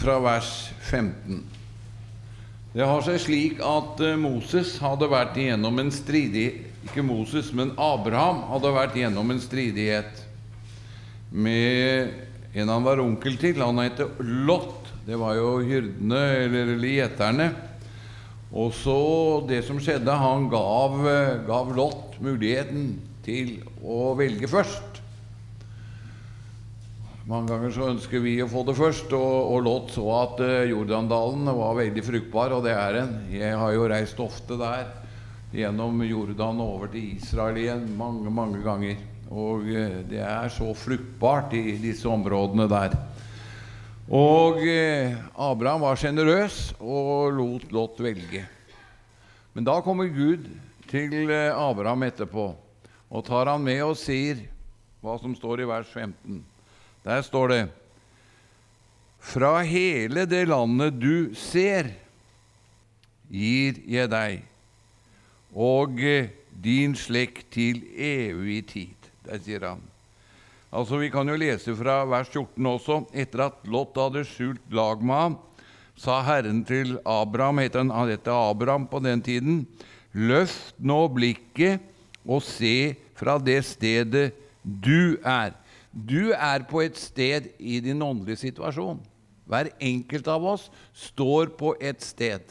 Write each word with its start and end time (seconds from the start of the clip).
fra 0.00 0.18
vers 0.22 0.70
15. 0.88 1.42
Det 2.70 2.86
har 2.86 3.02
seg 3.02 3.18
slik 3.18 3.62
at 3.66 4.00
eh, 4.04 4.18
Moses 4.18 4.76
hadde 4.78 5.08
vært 5.10 5.38
igjennom 5.40 5.80
en 5.82 5.90
stridighet 5.90 6.86
Ikke 6.86 7.02
Moses, 7.04 7.50
men 7.52 7.74
Abraham 7.74 8.44
hadde 8.48 8.70
vært 8.72 8.94
igjennom 8.96 9.32
en 9.34 9.40
stridighet 9.42 10.22
med 11.30 12.14
en 12.56 12.70
han 12.72 12.86
var 12.86 13.02
onkel 13.02 13.36
til. 13.38 13.60
Han 13.62 13.78
het 13.82 14.00
Lot. 14.18 14.88
Det 15.06 15.18
var 15.18 15.36
jo 15.36 15.58
hyrdene, 15.62 16.22
eller 16.46 16.86
gjeterne. 16.88 17.50
Og 18.50 18.72
så 18.74 18.96
det 19.46 19.60
som 19.66 19.78
skjedde, 19.82 20.10
han 20.10 20.48
gav, 20.50 20.96
eh, 21.06 21.38
gav 21.46 21.70
Lot 21.76 22.18
muligheten 22.22 22.96
til 23.22 23.60
å 23.82 24.16
velge 24.18 24.50
først. 24.50 24.89
Mange 27.30 27.52
ganger 27.52 27.70
så 27.70 27.84
ønsker 27.92 28.22
vi 28.24 28.32
å 28.42 28.48
få 28.50 28.64
det 28.66 28.72
først, 28.74 29.12
og, 29.14 29.34
og 29.52 29.60
Lot 29.62 29.92
så 29.94 30.02
at 30.16 30.40
uh, 30.42 30.64
Jordandalen 30.66 31.46
var 31.54 31.76
veldig 31.78 32.02
fruktbar, 32.02 32.56
og 32.56 32.64
det 32.66 32.72
er 32.74 32.96
den. 32.96 33.12
Jeg 33.30 33.54
har 33.60 33.70
jo 33.76 33.84
reist 33.92 34.18
ofte 34.24 34.56
der, 34.58 34.88
gjennom 35.54 36.02
Jordan 36.02 36.58
og 36.58 36.72
over 36.72 36.90
til 36.90 37.12
Israel 37.20 37.60
igjen 37.62 37.86
mange, 37.94 38.34
mange 38.34 38.64
ganger. 38.66 38.98
Og 39.30 39.62
uh, 39.62 40.00
det 40.10 40.24
er 40.26 40.50
så 40.50 40.72
fruktbart 40.74 41.54
i 41.54 41.78
disse 41.78 42.10
områdene 42.10 42.66
der. 42.72 42.98
Og 44.10 44.58
uh, 44.58 45.22
Abraham 45.52 45.86
var 45.86 46.02
sjenerøs 46.02 46.60
og 46.82 47.30
lot 47.38 47.70
Lot 47.70 48.02
velge. 48.02 48.42
Men 49.54 49.70
da 49.70 49.78
kommer 49.86 50.10
Gud 50.10 50.50
til 50.90 51.30
Abraham 51.30 52.10
etterpå 52.10 52.50
og 53.06 53.26
tar 53.26 53.54
han 53.54 53.62
med 53.62 53.84
og 53.86 53.98
sier 53.98 54.48
hva 54.98 55.14
som 55.22 55.38
står 55.38 55.62
i 55.62 55.70
vers 55.70 55.94
15. 55.94 56.42
Der 57.04 57.22
står 57.22 57.48
det 57.48 57.62
Fra 59.20 59.60
hele 59.64 60.24
det 60.28 60.46
landet 60.48 60.96
du 61.00 61.34
ser, 61.36 61.90
gir 63.28 63.76
jeg 63.86 64.08
deg, 64.10 64.40
og 65.52 66.00
din 66.50 66.96
slekt 66.96 67.50
til 67.52 67.82
evig 67.94 68.62
tid. 68.72 69.10
Der 69.28 69.38
sier 69.44 69.66
han. 69.68 69.82
Altså, 70.72 70.96
Vi 70.96 71.10
kan 71.10 71.28
jo 71.28 71.36
lese 71.36 71.74
fra 71.76 72.04
vers 72.08 72.28
14 72.32 72.66
også. 72.66 72.98
Etter 73.12 73.46
at 73.50 73.68
Lot 73.68 73.96
hadde 73.98 74.24
skjult 74.24 74.72
lag 74.72 75.02
med 75.02 75.14
ham, 75.14 75.38
sa 75.96 76.22
Herren 76.24 76.64
til 76.64 76.98
Abraham, 77.04 77.58
han 77.58 78.08
het 78.08 78.28
Abraham 78.28 78.86
på 78.86 79.00
den 79.04 79.20
tiden, 79.20 79.66
løft 80.12 80.74
nå 80.78 81.08
blikket 81.12 81.80
og 82.24 82.42
se 82.42 82.96
fra 83.14 83.38
det 83.38 83.60
stedet 83.64 84.30
du 84.64 85.18
er. 85.24 85.52
Du 85.90 86.30
er 86.30 86.62
på 86.70 86.84
et 86.84 86.98
sted 86.98 87.50
i 87.58 87.80
din 87.82 88.02
åndelige 88.02 88.44
situasjon. 88.46 89.00
Hver 89.50 89.72
enkelt 89.82 90.28
av 90.30 90.44
oss 90.46 90.68
står 90.94 91.50
på 91.58 91.74
et 91.82 92.02
sted. 92.04 92.44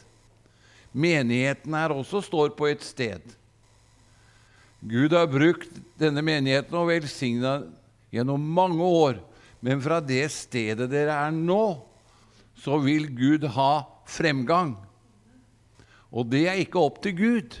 Menigheten 0.92 1.74
her 1.74 1.94
også 1.94 2.20
står 2.26 2.52
på 2.58 2.68
et 2.68 2.84
sted. 2.84 3.22
Gud 4.80 5.12
har 5.16 5.28
brukt 5.28 5.72
denne 6.00 6.22
menigheten 6.24 6.76
og 6.76 6.90
velsigna 6.90 7.60
gjennom 8.12 8.44
mange 8.44 8.84
år. 8.84 9.20
Men 9.60 9.80
fra 9.84 10.00
det 10.04 10.24
stedet 10.32 10.88
dere 10.92 11.16
er 11.16 11.32
nå, 11.36 11.80
så 12.60 12.76
vil 12.80 13.08
Gud 13.16 13.44
ha 13.56 13.84
fremgang. 14.08 14.74
Og 16.12 16.28
det 16.28 16.46
er 16.48 16.60
ikke 16.60 16.80
opp 16.80 17.00
til 17.04 17.16
Gud, 17.16 17.56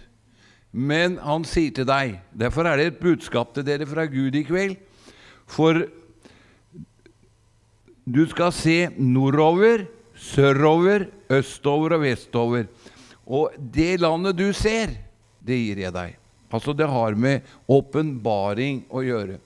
men 0.72 1.16
han 1.22 1.42
sier 1.46 1.72
til 1.74 1.86
deg 1.88 2.20
Derfor 2.30 2.68
er 2.68 2.78
det 2.78 2.84
et 2.86 3.00
budskap 3.02 3.50
til 3.54 3.64
dere 3.66 3.88
fra 3.90 4.04
Gud 4.06 4.36
i 4.38 4.44
kveld 4.46 4.76
for 5.50 5.82
du 8.10 8.22
skal 8.30 8.52
se 8.54 8.78
nordover, 8.98 9.84
sørover, 10.14 11.08
østover 11.30 11.96
og 11.96 12.04
vestover. 12.04 12.70
Og 13.26 13.54
det 13.58 14.00
landet 14.02 14.38
du 14.38 14.48
ser, 14.56 14.96
det 15.38 15.58
gir 15.60 15.84
jeg 15.84 15.94
deg. 15.94 16.16
Altså, 16.50 16.74
det 16.74 16.88
har 16.90 17.14
med 17.14 17.46
åpenbaring 17.70 18.82
å 18.90 19.04
gjøre. 19.06 19.38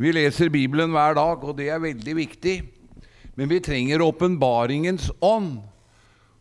Vi 0.00 0.12
leser 0.14 0.48
Bibelen 0.52 0.94
hver 0.94 1.18
dag, 1.18 1.42
og 1.44 1.58
det 1.58 1.68
er 1.68 1.82
veldig 1.82 2.14
viktig. 2.16 2.56
Men 3.36 3.50
vi 3.50 3.60
trenger 3.64 4.04
åpenbaringens 4.04 5.10
ånd. 5.20 5.60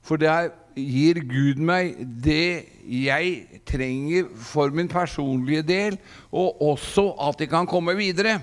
For 0.01 0.21
det 0.21 0.51
gir 0.75 1.19
Gud 1.29 1.59
meg 1.61 1.97
det 2.23 2.65
jeg 2.87 3.61
trenger 3.67 4.31
for 4.35 4.73
min 4.73 4.89
personlige 4.91 5.65
del, 5.67 5.99
og 6.31 6.61
også 6.71 7.11
at 7.29 7.43
jeg 7.43 7.51
kan 7.51 7.69
komme 7.69 7.95
videre. 7.97 8.39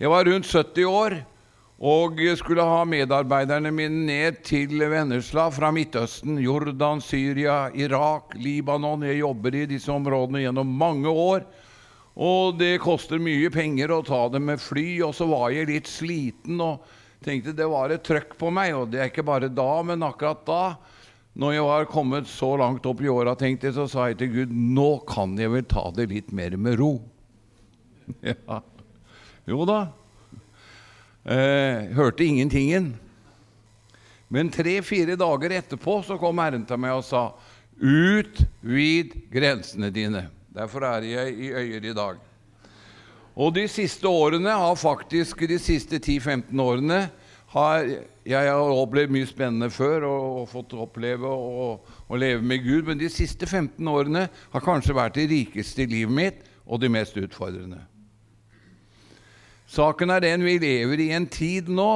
Jeg 0.00 0.10
var 0.10 0.26
rundt 0.26 0.50
70 0.50 0.84
år 0.90 1.20
og 1.84 2.20
skulle 2.38 2.62
ha 2.62 2.84
medarbeiderne 2.86 3.70
mine 3.74 4.06
ned 4.06 4.40
til 4.46 4.78
Vennesla 4.90 5.48
fra 5.52 5.70
Midtøsten, 5.74 6.38
Jordan, 6.38 7.00
Syria, 7.02 7.68
Irak, 7.74 8.34
Libanon. 8.38 9.02
Jeg 9.02 9.18
jobber 9.18 9.54
i 9.54 9.66
disse 9.66 9.92
områdene 9.92 10.44
gjennom 10.46 10.66
mange 10.66 11.10
år. 11.10 11.42
Og 12.14 12.58
det 12.58 12.78
koster 12.82 13.18
mye 13.18 13.50
penger 13.50 13.90
å 13.90 14.04
ta 14.06 14.28
det 14.30 14.40
med 14.42 14.62
fly, 14.62 15.02
og 15.02 15.16
så 15.18 15.26
var 15.26 15.50
jeg 15.50 15.68
litt 15.72 15.90
sliten. 15.90 16.60
og 16.62 16.86
tenkte 17.24 17.54
det 17.56 17.66
var 17.70 17.92
et 17.92 18.04
trøkk 18.04 18.36
på 18.40 18.50
meg, 18.54 18.74
og 18.76 18.92
det 18.92 19.00
er 19.00 19.10
ikke 19.10 19.26
bare 19.26 19.50
da, 19.52 19.70
men 19.86 20.04
akkurat 20.06 20.44
da, 20.46 20.62
når 21.34 21.56
jeg 21.56 21.66
var 21.66 21.88
kommet 21.90 22.28
så 22.30 22.52
langt 22.60 22.86
opp 22.86 23.00
i 23.02 23.10
åra, 23.10 23.34
tenkte 23.38 23.68
jeg, 23.68 23.76
så 23.78 23.88
sa 23.90 24.06
jeg 24.10 24.20
til 24.20 24.32
Gud 24.34 24.52
nå 24.54 24.90
kan 25.08 25.34
jeg 25.40 25.50
vel 25.50 25.64
ta 25.66 25.88
det 25.96 26.06
litt 26.12 26.30
mer 26.36 26.54
med 26.60 26.78
ro. 26.78 26.92
ja. 28.30 28.60
Jo 29.50 29.64
da. 29.68 29.80
Eh, 31.24 31.90
hørte 31.96 32.24
ingentingen. 32.24 32.92
Men 34.28 34.52
tre-fire 34.52 35.16
dager 35.20 35.56
etterpå 35.58 35.98
så 36.06 36.16
kom 36.20 36.40
Herren 36.42 36.64
til 36.68 36.80
meg 36.80 36.96
og 36.98 37.04
sa 37.06 37.26
utvid 37.74 39.16
grensene 39.32 39.90
dine. 39.94 40.26
Derfor 40.54 40.86
er 40.86 41.06
jeg 41.08 41.34
i 41.34 41.50
Øyer 41.50 41.90
i 41.90 41.96
dag. 41.96 42.22
Og 43.34 43.54
de 43.56 43.66
siste 43.70 44.06
årene 44.06 44.54
har 44.54 44.76
faktisk 44.78 45.42
de 45.50 45.58
siste 45.58 45.98
10-15 45.98 46.60
årene 46.62 47.00
har 47.54 47.86
jeg 48.24 48.48
har 48.48 48.72
opplevd 48.80 49.12
mye 49.12 49.28
spennende 49.28 49.68
før 49.70 50.06
og, 50.08 50.22
og 50.40 50.46
fått 50.50 50.74
oppleve 50.80 51.28
å 51.28 52.18
leve 52.18 52.42
med 52.46 52.62
Gud, 52.64 52.86
men 52.88 52.98
de 52.98 53.10
siste 53.12 53.46
15 53.46 53.90
årene 53.90 54.28
har 54.54 54.64
kanskje 54.64 54.96
vært 54.96 55.18
de 55.18 55.26
rikeste 55.30 55.84
i 55.84 55.90
livet 55.90 56.14
mitt 56.14 56.40
og 56.64 56.80
de 56.80 56.88
mest 56.88 57.18
utfordrende. 57.20 57.82
Saken 59.68 60.14
er 60.14 60.24
den 60.24 60.44
vi 60.46 60.56
lever 60.62 61.02
i 61.02 61.10
en 61.16 61.28
tid 61.28 61.68
nå 61.68 61.92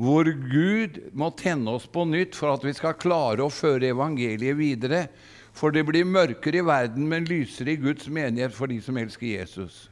hvor 0.00 0.28
Gud 0.28 1.00
må 1.12 1.32
tenne 1.36 1.74
oss 1.76 1.88
på 1.90 2.06
nytt 2.08 2.36
for 2.38 2.54
at 2.54 2.64
vi 2.64 2.72
skal 2.76 2.96
klare 3.00 3.44
å 3.44 3.52
føre 3.52 3.90
evangeliet 3.90 4.56
videre. 4.56 5.06
For 5.52 5.74
det 5.74 5.82
blir 5.88 6.06
mørkere 6.08 6.62
i 6.62 6.64
verden, 6.64 7.08
men 7.10 7.26
lysere 7.28 7.74
i 7.74 7.80
Guds 7.80 8.06
menighet 8.08 8.54
for 8.54 8.70
de 8.70 8.78
som 8.84 8.96
elsker 9.00 9.34
Jesus 9.34 9.89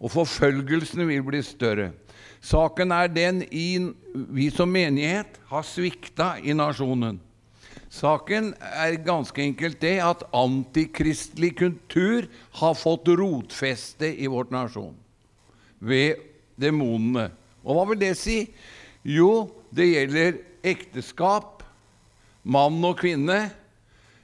og 0.00 0.12
forfølgelsene 0.14 1.06
vil 1.10 1.24
bli 1.26 1.42
større. 1.44 1.90
Saken 2.40 2.92
er 2.96 3.10
den 3.12 3.42
i, 3.52 3.92
vi 4.32 4.48
som 4.52 4.70
menighet 4.72 5.36
har 5.50 5.66
svikta 5.66 6.38
i 6.40 6.56
nasjonen. 6.56 7.20
Saken 7.90 8.52
er 8.60 9.00
ganske 9.04 9.42
enkelt 9.42 9.80
det 9.82 9.98
at 10.04 10.22
antikristelig 10.36 11.56
kultur 11.58 12.28
har 12.60 12.76
fått 12.78 13.10
rotfeste 13.18 14.08
i 14.14 14.30
vårt 14.30 14.52
nasjon 14.54 14.94
ved 15.80 16.22
demonene. 16.60 17.28
Og 17.66 17.76
hva 17.76 17.88
vil 17.90 18.00
det 18.00 18.14
si? 18.20 18.44
Jo, 19.04 19.50
det 19.74 19.88
gjelder 19.90 20.38
ekteskap, 20.70 21.64
mann 22.44 22.78
og 22.86 23.00
kvinne. 23.00 23.50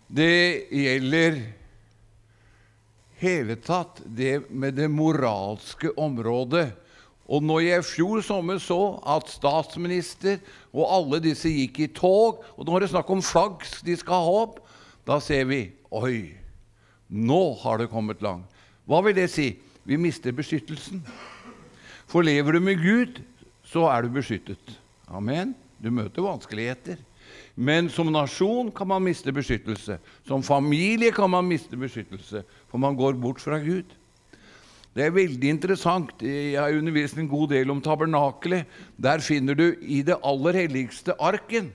Det 0.06 0.68
gjelder 0.70 1.40
hele 3.20 3.56
tatt 3.60 4.02
det 4.04 4.50
med 4.50 4.76
det 4.76 4.88
moralske 4.92 5.92
området. 5.96 6.70
Og 7.26 7.42
når 7.42 7.62
jeg 7.64 7.82
i 7.82 7.86
fjor 7.88 8.22
sommer 8.22 8.60
så 8.62 8.80
at 9.16 9.30
statsminister 9.32 10.38
og 10.70 10.86
alle 10.86 11.22
disse 11.24 11.50
gikk 11.50 11.80
i 11.82 11.88
tog, 11.90 12.44
og 12.54 12.66
nå 12.66 12.76
er 12.76 12.84
det 12.84 12.92
snakk 12.92 13.10
om 13.10 13.24
flagg 13.24 13.64
de 13.86 13.96
skal 13.98 14.22
ha 14.22 14.34
opp, 14.44 14.60
da 15.06 15.18
ser 15.22 15.46
vi 15.50 15.64
Oi, 15.96 16.34
nå 17.08 17.42
har 17.62 17.80
det 17.80 17.90
kommet 17.90 18.22
langt. 18.22 18.50
Hva 18.86 19.00
vil 19.02 19.16
det 19.16 19.30
si? 19.32 19.52
Vi 19.86 19.98
mister 19.98 20.34
beskyttelsen. 20.34 21.00
For 22.10 22.26
lever 22.26 22.54
du 22.56 22.60
med 22.62 22.82
Gud, 22.82 23.20
så 23.66 23.86
er 23.90 24.04
du 24.04 24.14
beskyttet. 24.14 24.74
Amen. 25.06 25.54
Du 25.82 25.90
møter 25.94 26.22
vanskeligheter. 26.26 26.98
Men 27.56 27.88
som 27.90 28.10
nasjon 28.12 28.68
kan 28.74 28.88
man 28.90 29.04
miste 29.04 29.32
beskyttelse. 29.34 29.98
Som 30.28 30.44
familie 30.46 31.12
kan 31.14 31.30
man 31.30 31.46
miste 31.48 31.78
beskyttelse, 31.78 32.42
for 32.70 32.82
man 32.82 32.98
går 32.98 33.18
bort 33.20 33.40
fra 33.42 33.58
Gud. 33.62 33.88
Det 34.96 35.04
er 35.04 35.12
veldig 35.12 35.48
interessant. 35.52 36.12
Jeg 36.24 36.56
har 36.56 36.72
undervist 36.72 37.18
en 37.20 37.28
god 37.28 37.50
del 37.52 37.72
om 37.72 37.82
tabernakelet. 37.84 38.64
Der 38.96 39.20
finner 39.20 39.58
du 39.58 39.66
i 39.84 40.00
det 40.06 40.16
aller 40.24 40.56
helligste 40.56 41.12
arken. 41.20 41.68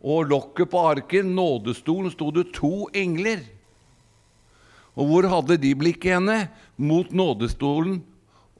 Og 0.00 0.30
lokket 0.30 0.70
på 0.72 0.80
arken, 0.80 1.34
nådestolen, 1.36 2.10
sto 2.14 2.30
det 2.32 2.48
to 2.56 2.88
engler. 2.96 3.44
Og 4.96 5.10
hvor 5.10 5.28
hadde 5.28 5.60
de 5.60 5.74
blikket 5.76 6.16
henne? 6.16 6.38
Mot 6.80 7.12
nådestolen 7.12 8.00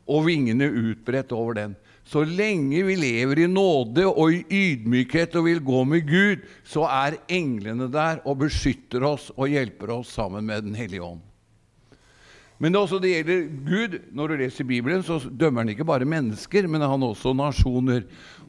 og 0.04 0.28
vingene 0.28 0.68
utbredt 0.68 1.32
over 1.32 1.56
den. 1.56 1.74
Så 2.04 2.26
lenge 2.26 2.82
vi 2.84 2.96
lever 2.98 3.44
i 3.44 3.48
nåde 3.48 4.04
og 4.10 4.34
i 4.34 4.44
ydmykhet 4.50 5.36
og 5.38 5.46
vil 5.48 5.64
gå 5.64 5.82
med 5.88 6.04
Gud, 6.08 6.44
så 6.66 6.84
er 6.90 7.20
englene 7.30 7.88
der 7.88 8.20
og 8.26 8.42
beskytter 8.42 9.06
oss 9.06 9.30
og 9.36 9.52
hjelper 9.54 9.96
oss 10.00 10.12
sammen 10.12 10.44
med 10.44 10.66
Den 10.66 10.74
hellige 10.76 11.04
ånd. 11.06 11.22
Men 12.62 12.70
det, 12.70 12.78
også, 12.78 13.00
det 13.02 13.10
gjelder 13.10 13.40
Gud. 13.66 13.94
Når 14.14 14.30
du 14.30 14.36
leser 14.38 14.66
Bibelen, 14.68 15.02
så 15.02 15.16
dømmer 15.18 15.64
han 15.64 15.72
ikke 15.72 15.86
bare 15.88 16.06
mennesker, 16.06 16.68
men 16.70 16.84
han 16.86 17.02
også 17.02 17.32
nasjoner. 17.34 18.04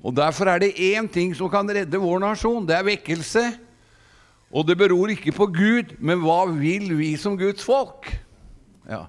Og 0.05 0.13
Derfor 0.13 0.51
er 0.51 0.61
det 0.61 0.75
én 0.77 1.07
ting 1.09 1.33
som 1.33 1.49
kan 1.49 1.65
redde 1.65 1.97
vår 1.97 2.21
nasjon. 2.21 2.67
Det 2.69 2.77
er 2.77 2.85
vekkelse. 2.85 3.47
Og 4.53 4.67
det 4.69 4.77
beror 4.77 5.09
ikke 5.09 5.33
på 5.33 5.49
Gud, 5.49 5.95
men 5.97 6.21
hva 6.21 6.43
vil 6.45 6.91
vi 6.93 7.15
som 7.17 7.33
Guds 7.39 7.65
folk? 7.65 8.11
Ja. 8.85 9.07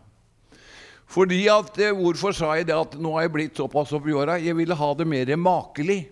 Fordi 1.04 1.42
at, 1.52 1.76
eh, 1.78 1.92
Hvorfor 1.92 2.32
sa 2.32 2.54
jeg 2.56 2.70
det 2.72 2.74
at 2.74 2.96
nå 2.96 3.12
har 3.12 3.26
jeg 3.26 3.32
blitt 3.36 3.60
såpass 3.60 3.92
opp 3.92 4.08
åra? 4.08 4.40
Jeg 4.40 4.56
ville 4.56 4.74
ha 4.74 4.94
det 4.94 5.06
mer 5.06 5.36
makelig. 5.36 6.08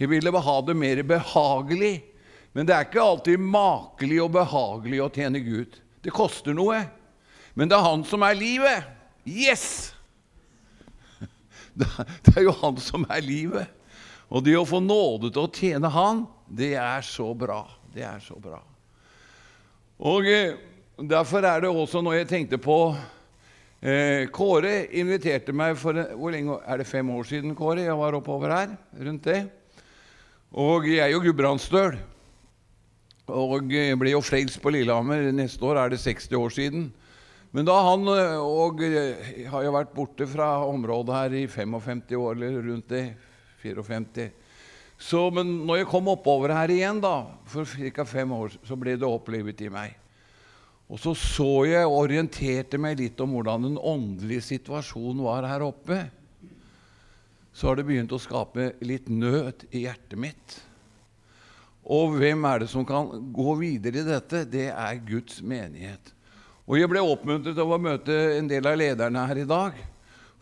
Jeg 0.00 0.08
ville 0.08 0.32
ha 0.32 0.60
det 0.64 0.76
mer 0.76 1.02
behagelig. 1.02 2.02
Men 2.54 2.64
det 2.64 2.72
er 2.72 2.88
ikke 2.88 3.04
alltid 3.04 3.36
makelig 3.36 4.22
og 4.24 4.32
behagelig 4.32 5.02
å 5.04 5.12
tjene 5.12 5.44
Gud. 5.44 5.76
Det 6.00 6.12
koster 6.16 6.56
noe. 6.56 6.86
Men 7.56 7.70
det 7.70 7.76
er 7.78 7.86
han 7.86 8.04
som 8.04 8.24
er 8.26 8.36
livet. 8.36 8.86
Yes! 9.26 9.92
Det 11.76 12.32
er 12.36 12.46
jo 12.46 12.54
han 12.62 12.78
som 12.80 13.02
er 13.12 13.20
livet. 13.24 13.72
Og 14.32 14.40
det 14.44 14.54
å 14.56 14.64
få 14.66 14.78
nåde 14.80 15.28
til 15.28 15.44
å 15.44 15.50
tjene 15.52 15.90
han, 15.92 16.22
det 16.48 16.72
er 16.80 17.04
så 17.04 17.28
bra. 17.36 17.60
Det 17.92 18.04
er 18.06 18.22
så 18.24 18.38
bra. 18.40 18.62
Og 20.00 20.28
eh, 20.30 20.56
Derfor 20.96 21.44
er 21.44 21.60
det 21.60 21.68
også, 21.68 22.00
når 22.00 22.14
jeg 22.22 22.28
tenkte 22.30 22.56
på 22.56 22.76
eh, 23.84 24.24
Kåre 24.32 24.86
inviterte 24.96 25.52
meg 25.52 25.76
for 25.76 25.98
hvor 26.16 26.32
lenge, 26.32 26.56
Er 26.64 26.80
det 26.80 26.88
fem 26.88 27.10
år 27.12 27.28
siden 27.28 27.52
Kåre, 27.54 27.84
jeg 27.84 27.98
var 27.98 28.16
oppover 28.16 28.54
her? 28.54 28.72
rundt 28.96 29.28
det? 29.28 29.42
Og 30.56 30.88
jeg 30.88 31.04
er 31.04 31.12
jo 31.12 31.20
gudbrandsdøl. 31.20 31.98
Og 33.28 33.68
jeg 33.74 33.98
ble 34.00 34.14
jo 34.14 34.22
frelst 34.24 34.62
på 34.62 34.72
Lillehammer. 34.72 35.28
Neste 35.36 35.60
år 35.68 35.82
er 35.82 35.92
det 35.92 36.00
60 36.00 36.32
år 36.40 36.54
siden. 36.56 36.86
Men 37.56 37.64
da 37.64 37.74
han 37.86 38.04
eh, 38.12 38.36
og 38.36 38.82
jeg 38.84 39.46
har 39.48 39.62
jo 39.64 39.72
vært 39.72 39.94
borte 39.96 40.26
fra 40.28 40.58
området 40.68 41.14
her 41.16 41.36
i 41.38 41.46
55 41.48 42.10
år, 42.18 42.34
eller 42.36 42.58
rundt 42.66 42.90
det, 42.92 43.06
54 43.62 44.26
så, 44.96 45.30
Men 45.32 45.48
når 45.68 45.82
jeg 45.82 45.88
kom 45.90 46.08
oppover 46.08 46.52
her 46.56 46.72
igjen 46.72 47.00
da, 47.00 47.26
for 47.48 47.68
ca. 47.68 48.04
fem 48.08 48.32
år, 48.32 48.54
så 48.64 48.76
ble 48.80 48.94
det 48.96 49.08
opplevet 49.08 49.60
i 49.64 49.68
meg. 49.72 49.96
Og 50.88 51.00
så 51.02 51.12
så 51.18 51.66
jeg 51.68 51.88
og 51.88 51.98
orienterte 52.04 52.78
meg 52.80 53.00
litt 53.00 53.20
om 53.20 53.34
hvordan 53.34 53.66
den 53.66 53.76
åndelige 53.76 54.44
situasjonen 54.46 55.24
var 55.26 55.48
her 55.48 55.66
oppe. 55.66 55.98
Så 57.56 57.68
har 57.68 57.76
det 57.76 57.86
begynt 57.88 58.12
å 58.12 58.20
skape 58.20 58.74
litt 58.84 59.08
nød 59.12 59.66
i 59.72 59.84
hjertet 59.84 60.16
mitt. 60.20 60.58
Og 61.84 62.16
hvem 62.16 62.44
er 62.48 62.64
det 62.64 62.70
som 62.72 62.86
kan 62.88 63.10
gå 63.36 63.56
videre 63.60 64.00
i 64.00 64.08
dette? 64.08 64.44
Det 64.48 64.68
er 64.72 65.02
Guds 65.08 65.42
menighet. 65.44 66.15
Og 66.66 66.80
jeg 66.80 66.90
ble 66.90 67.02
oppmuntret 67.02 67.58
av 67.62 67.70
å 67.70 67.78
møte 67.78 68.14
en 68.36 68.48
del 68.50 68.66
av 68.66 68.78
lederne 68.80 69.26
her 69.28 69.38
i 69.42 69.46
dag. 69.48 69.76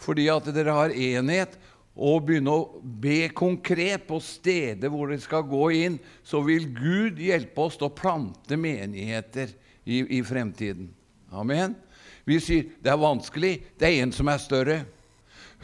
Fordi 0.00 0.26
at 0.32 0.48
dere 0.56 0.74
har 0.76 0.94
enhet 0.96 1.58
og 1.94 2.24
begynne 2.26 2.50
å 2.50 2.80
be 2.82 3.28
konkret 3.36 4.06
på 4.08 4.18
steder 4.24 4.90
hvor 4.90 5.12
dere 5.12 5.22
skal 5.22 5.44
gå 5.46 5.68
inn, 5.76 5.98
så 6.26 6.40
vil 6.42 6.66
Gud 6.74 7.20
hjelpe 7.22 7.68
oss 7.68 7.76
til 7.78 7.86
å 7.90 7.94
plante 7.94 8.58
menigheter 8.58 9.52
i, 9.84 10.00
i 10.18 10.22
fremtiden. 10.26 10.88
Amen. 11.34 11.76
Vi 12.24 12.40
sier 12.40 12.72
det 12.82 12.90
er 12.90 13.00
vanskelig, 13.00 13.54
det 13.78 13.90
er 13.90 14.02
en 14.02 14.14
som 14.16 14.30
er 14.32 14.40
større. 14.42 14.78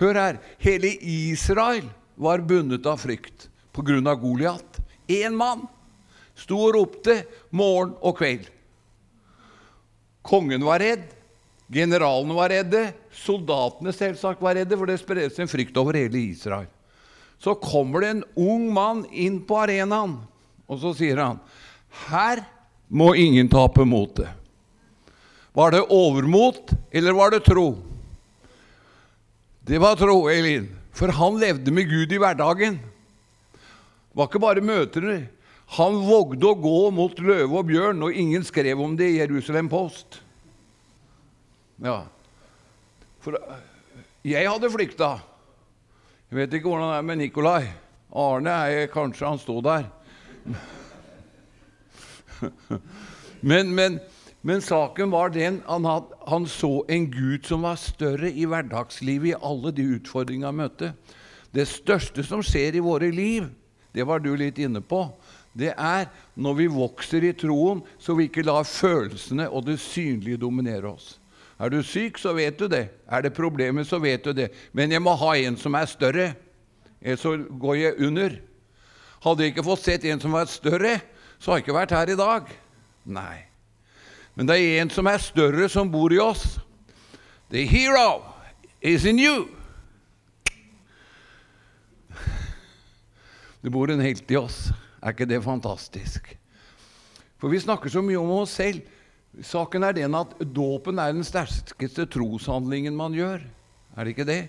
Hør 0.01 0.17
her. 0.17 0.39
Hele 0.61 0.93
Israel 1.01 1.89
var 2.21 2.45
bundet 2.45 2.87
av 2.89 3.01
frykt 3.01 3.49
pga. 3.73 4.15
Goliat. 4.15 4.81
Én 5.09 5.35
mann 5.37 5.67
sto 6.37 6.61
og 6.69 6.75
ropte 6.77 7.23
morgen 7.51 7.97
og 8.01 8.19
kveld. 8.21 8.47
Kongen 10.27 10.65
var 10.65 10.83
redd, 10.83 11.07
generalene 11.73 12.37
var 12.37 12.53
redde, 12.53 12.83
soldatene 13.15 13.95
selvsagt 13.95 14.43
var 14.43 14.59
redde, 14.59 14.77
for 14.77 14.91
det 14.91 14.99
spreddes 15.01 15.39
en 15.41 15.51
frykt 15.51 15.77
over 15.81 15.97
hele 15.97 16.21
Israel. 16.21 16.69
Så 17.41 17.55
kommer 17.57 18.05
det 18.05 18.11
en 18.13 18.25
ung 18.37 18.67
mann 18.75 19.07
inn 19.11 19.41
på 19.49 19.57
arenaen, 19.63 20.19
og 20.69 20.83
så 20.83 20.93
sier 20.97 21.23
han 21.23 21.41
her 22.09 22.45
må 22.91 23.15
ingen 23.19 23.49
tape 23.51 23.87
motet. 23.87 24.29
Var 25.57 25.73
det 25.75 25.87
overmot, 25.91 26.71
eller 26.95 27.17
var 27.17 27.33
det 27.35 27.43
tro? 27.47 27.73
Det 29.67 29.79
var 29.83 29.99
tro, 29.99 30.29
Elin. 30.31 30.69
For 30.95 31.11
han 31.15 31.39
levde 31.41 31.73
med 31.75 31.89
Gud 31.91 32.13
i 32.13 32.19
hverdagen. 32.21 32.79
Det 32.81 34.19
var 34.19 34.29
ikke 34.31 34.43
bare 34.43 34.63
møter. 34.63 35.07
Han 35.77 36.01
vågde 36.03 36.49
å 36.49 36.57
gå 36.59 36.79
mot 36.95 37.21
løve 37.23 37.61
og 37.61 37.69
bjørn, 37.69 38.01
og 38.03 38.17
ingen 38.17 38.43
skrev 38.47 38.81
om 38.83 38.97
det 38.99 39.13
i 39.13 39.21
Jerusalem 39.21 39.69
Post. 39.71 40.19
Ja. 41.81 42.03
For 43.23 43.39
jeg 44.27 44.49
hadde 44.49 44.73
flykta. 44.73 45.13
Jeg 46.31 46.41
vet 46.41 46.59
ikke 46.59 46.73
hvordan 46.73 46.91
det 46.91 46.99
er 46.99 47.07
med 47.07 47.23
Nikolai. 47.23 47.71
Arne 48.11 48.57
er 48.67 48.91
kanskje 48.91 49.29
han 49.29 49.39
sto 49.39 49.61
der. 49.65 49.87
Men, 53.41 53.71
men, 53.73 53.95
men, 54.45 54.61
saken 54.61 55.09
var 55.13 55.31
den 55.33 55.63
han, 55.65 55.87
had, 55.89 56.11
han 56.29 56.45
så 56.49 56.83
en 56.93 57.07
Gud 57.09 57.47
som 57.49 57.63
var 57.65 57.79
større 57.81 58.29
i 58.29 58.45
hverdagslivet, 58.45 59.33
i 59.33 59.39
alle 59.41 59.73
de 59.73 59.87
utfordringene 59.97 60.51
han 60.51 60.59
møtte. 60.59 60.91
Det 61.57 61.65
største 61.69 62.25
som 62.27 62.45
skjer 62.45 62.77
i 62.77 62.83
våre 62.85 63.09
liv, 63.15 63.49
det 63.97 64.05
var 64.05 64.21
du 64.21 64.35
litt 64.37 64.61
inne 64.61 64.83
på, 64.85 65.07
det 65.59 65.73
er 65.75 66.07
når 66.39 66.55
vi 66.61 66.67
vokser 66.71 67.25
i 67.27 67.33
troen, 67.35 67.83
så 67.99 68.15
vi 68.15 68.29
ikke 68.29 68.47
lar 68.47 68.69
følelsene 68.69 69.49
og 69.51 69.67
det 69.67 69.81
synlige 69.83 70.41
dominere 70.41 70.93
oss. 70.93 71.17
Er 71.61 71.73
du 71.73 71.83
syk, 71.85 72.17
så 72.19 72.33
vet 72.33 72.57
du 72.57 72.69
det. 72.71 72.87
Er 73.11 73.27
det 73.27 73.35
problemer, 73.37 73.85
så 73.85 73.99
vet 74.01 74.25
du 74.25 74.33
det. 74.33 74.49
Men 74.73 74.93
jeg 74.95 75.03
må 75.03 75.13
ha 75.21 75.35
en 75.37 75.59
som 75.61 75.75
er 75.77 75.91
større, 75.91 76.31
ellers 77.03 77.21
så 77.21 77.35
går 77.37 77.77
jeg 77.77 77.99
under. 78.07 78.39
Hadde 79.21 79.45
jeg 79.45 79.53
ikke 79.53 79.67
fått 79.67 79.85
sett 79.85 80.07
en 80.09 80.23
som 80.23 80.33
var 80.33 80.49
større, 80.49 80.97
så 81.37 81.51
hadde 81.51 81.61
jeg 81.61 81.67
ikke 81.67 81.77
vært 81.77 81.97
her 81.99 82.13
i 82.15 82.17
dag. 82.17 82.49
Nei. 83.05 83.39
Men 84.39 84.49
det 84.49 84.57
er 84.57 84.81
en 84.81 84.93
som 84.95 85.09
er 85.11 85.21
større, 85.21 85.69
som 85.69 85.91
bor 85.93 86.13
i 86.15 86.21
oss. 86.23 86.57
The 87.51 87.67
hero 87.67 88.23
is 88.81 89.05
in 89.05 89.19
you. 89.19 89.49
Det 93.61 93.69
bor 93.69 93.91
en 93.93 94.01
helt 94.01 94.31
i 94.31 94.39
oss. 94.41 94.71
Er 95.01 95.15
ikke 95.15 95.29
det 95.29 95.41
fantastisk? 95.45 96.35
For 97.41 97.53
vi 97.53 97.61
snakker 97.61 97.93
så 97.93 98.03
mye 98.05 98.21
om 98.21 98.33
oss 98.43 98.59
selv. 98.61 98.85
Saken 99.47 99.87
er 99.87 99.95
den 99.97 100.17
at 100.19 100.35
dåpen 100.53 100.99
er 101.01 101.15
den 101.15 101.25
sterkeste 101.25 102.05
troshandlingen 102.11 102.97
man 102.99 103.15
gjør. 103.17 103.41
Er 103.97 104.05
det 104.05 104.15
ikke 104.15 104.29
det? 104.29 104.43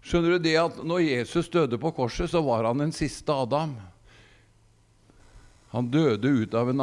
Skjønner 0.00 0.34
du 0.34 0.42
det 0.42 0.56
at 0.56 0.80
når 0.82 1.04
Jesus 1.04 1.50
døde 1.52 1.78
på 1.78 1.92
korset, 1.94 2.30
så 2.32 2.40
var 2.42 2.64
han 2.64 2.80
den 2.80 2.94
siste 2.96 3.34
Adam. 3.36 3.76
Han 5.70 5.90
døde 5.92 6.32
ut 6.42 6.54
av 6.56 6.72
en, 6.72 6.82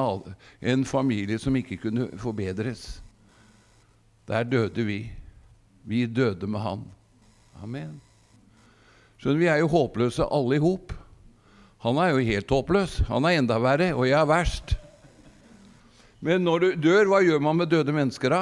en 0.62 0.86
familie 0.88 1.40
som 1.42 1.56
ikke 1.60 1.80
kunne 1.82 2.08
forbedres. 2.22 3.02
Der 4.30 4.48
døde 4.48 4.86
vi. 4.88 5.02
Vi 5.88 6.06
døde 6.06 6.48
med 6.48 6.62
han. 6.64 6.86
Amen. 7.64 7.98
Skjønner 9.18 9.40
du, 9.40 9.44
Vi 9.44 9.50
er 9.52 9.60
jo 9.64 9.72
håpløse 9.72 10.30
alle 10.32 10.60
i 10.60 10.64
hop. 10.64 10.94
Han 11.88 12.00
er 12.04 12.12
jo 12.12 12.26
helt 12.28 12.50
håpløs. 12.52 12.98
Han 13.08 13.24
er 13.24 13.38
enda 13.40 13.56
verre, 13.64 13.94
og 13.96 14.10
jeg 14.10 14.18
er 14.20 14.28
verst. 14.28 14.74
Men 16.20 16.44
når 16.44 16.60
du 16.60 16.68
dør, 16.90 17.08
hva 17.08 17.22
gjør 17.24 17.40
man 17.46 17.62
med 17.62 17.72
døde 17.72 17.94
mennesker 17.96 18.34
da? 18.34 18.42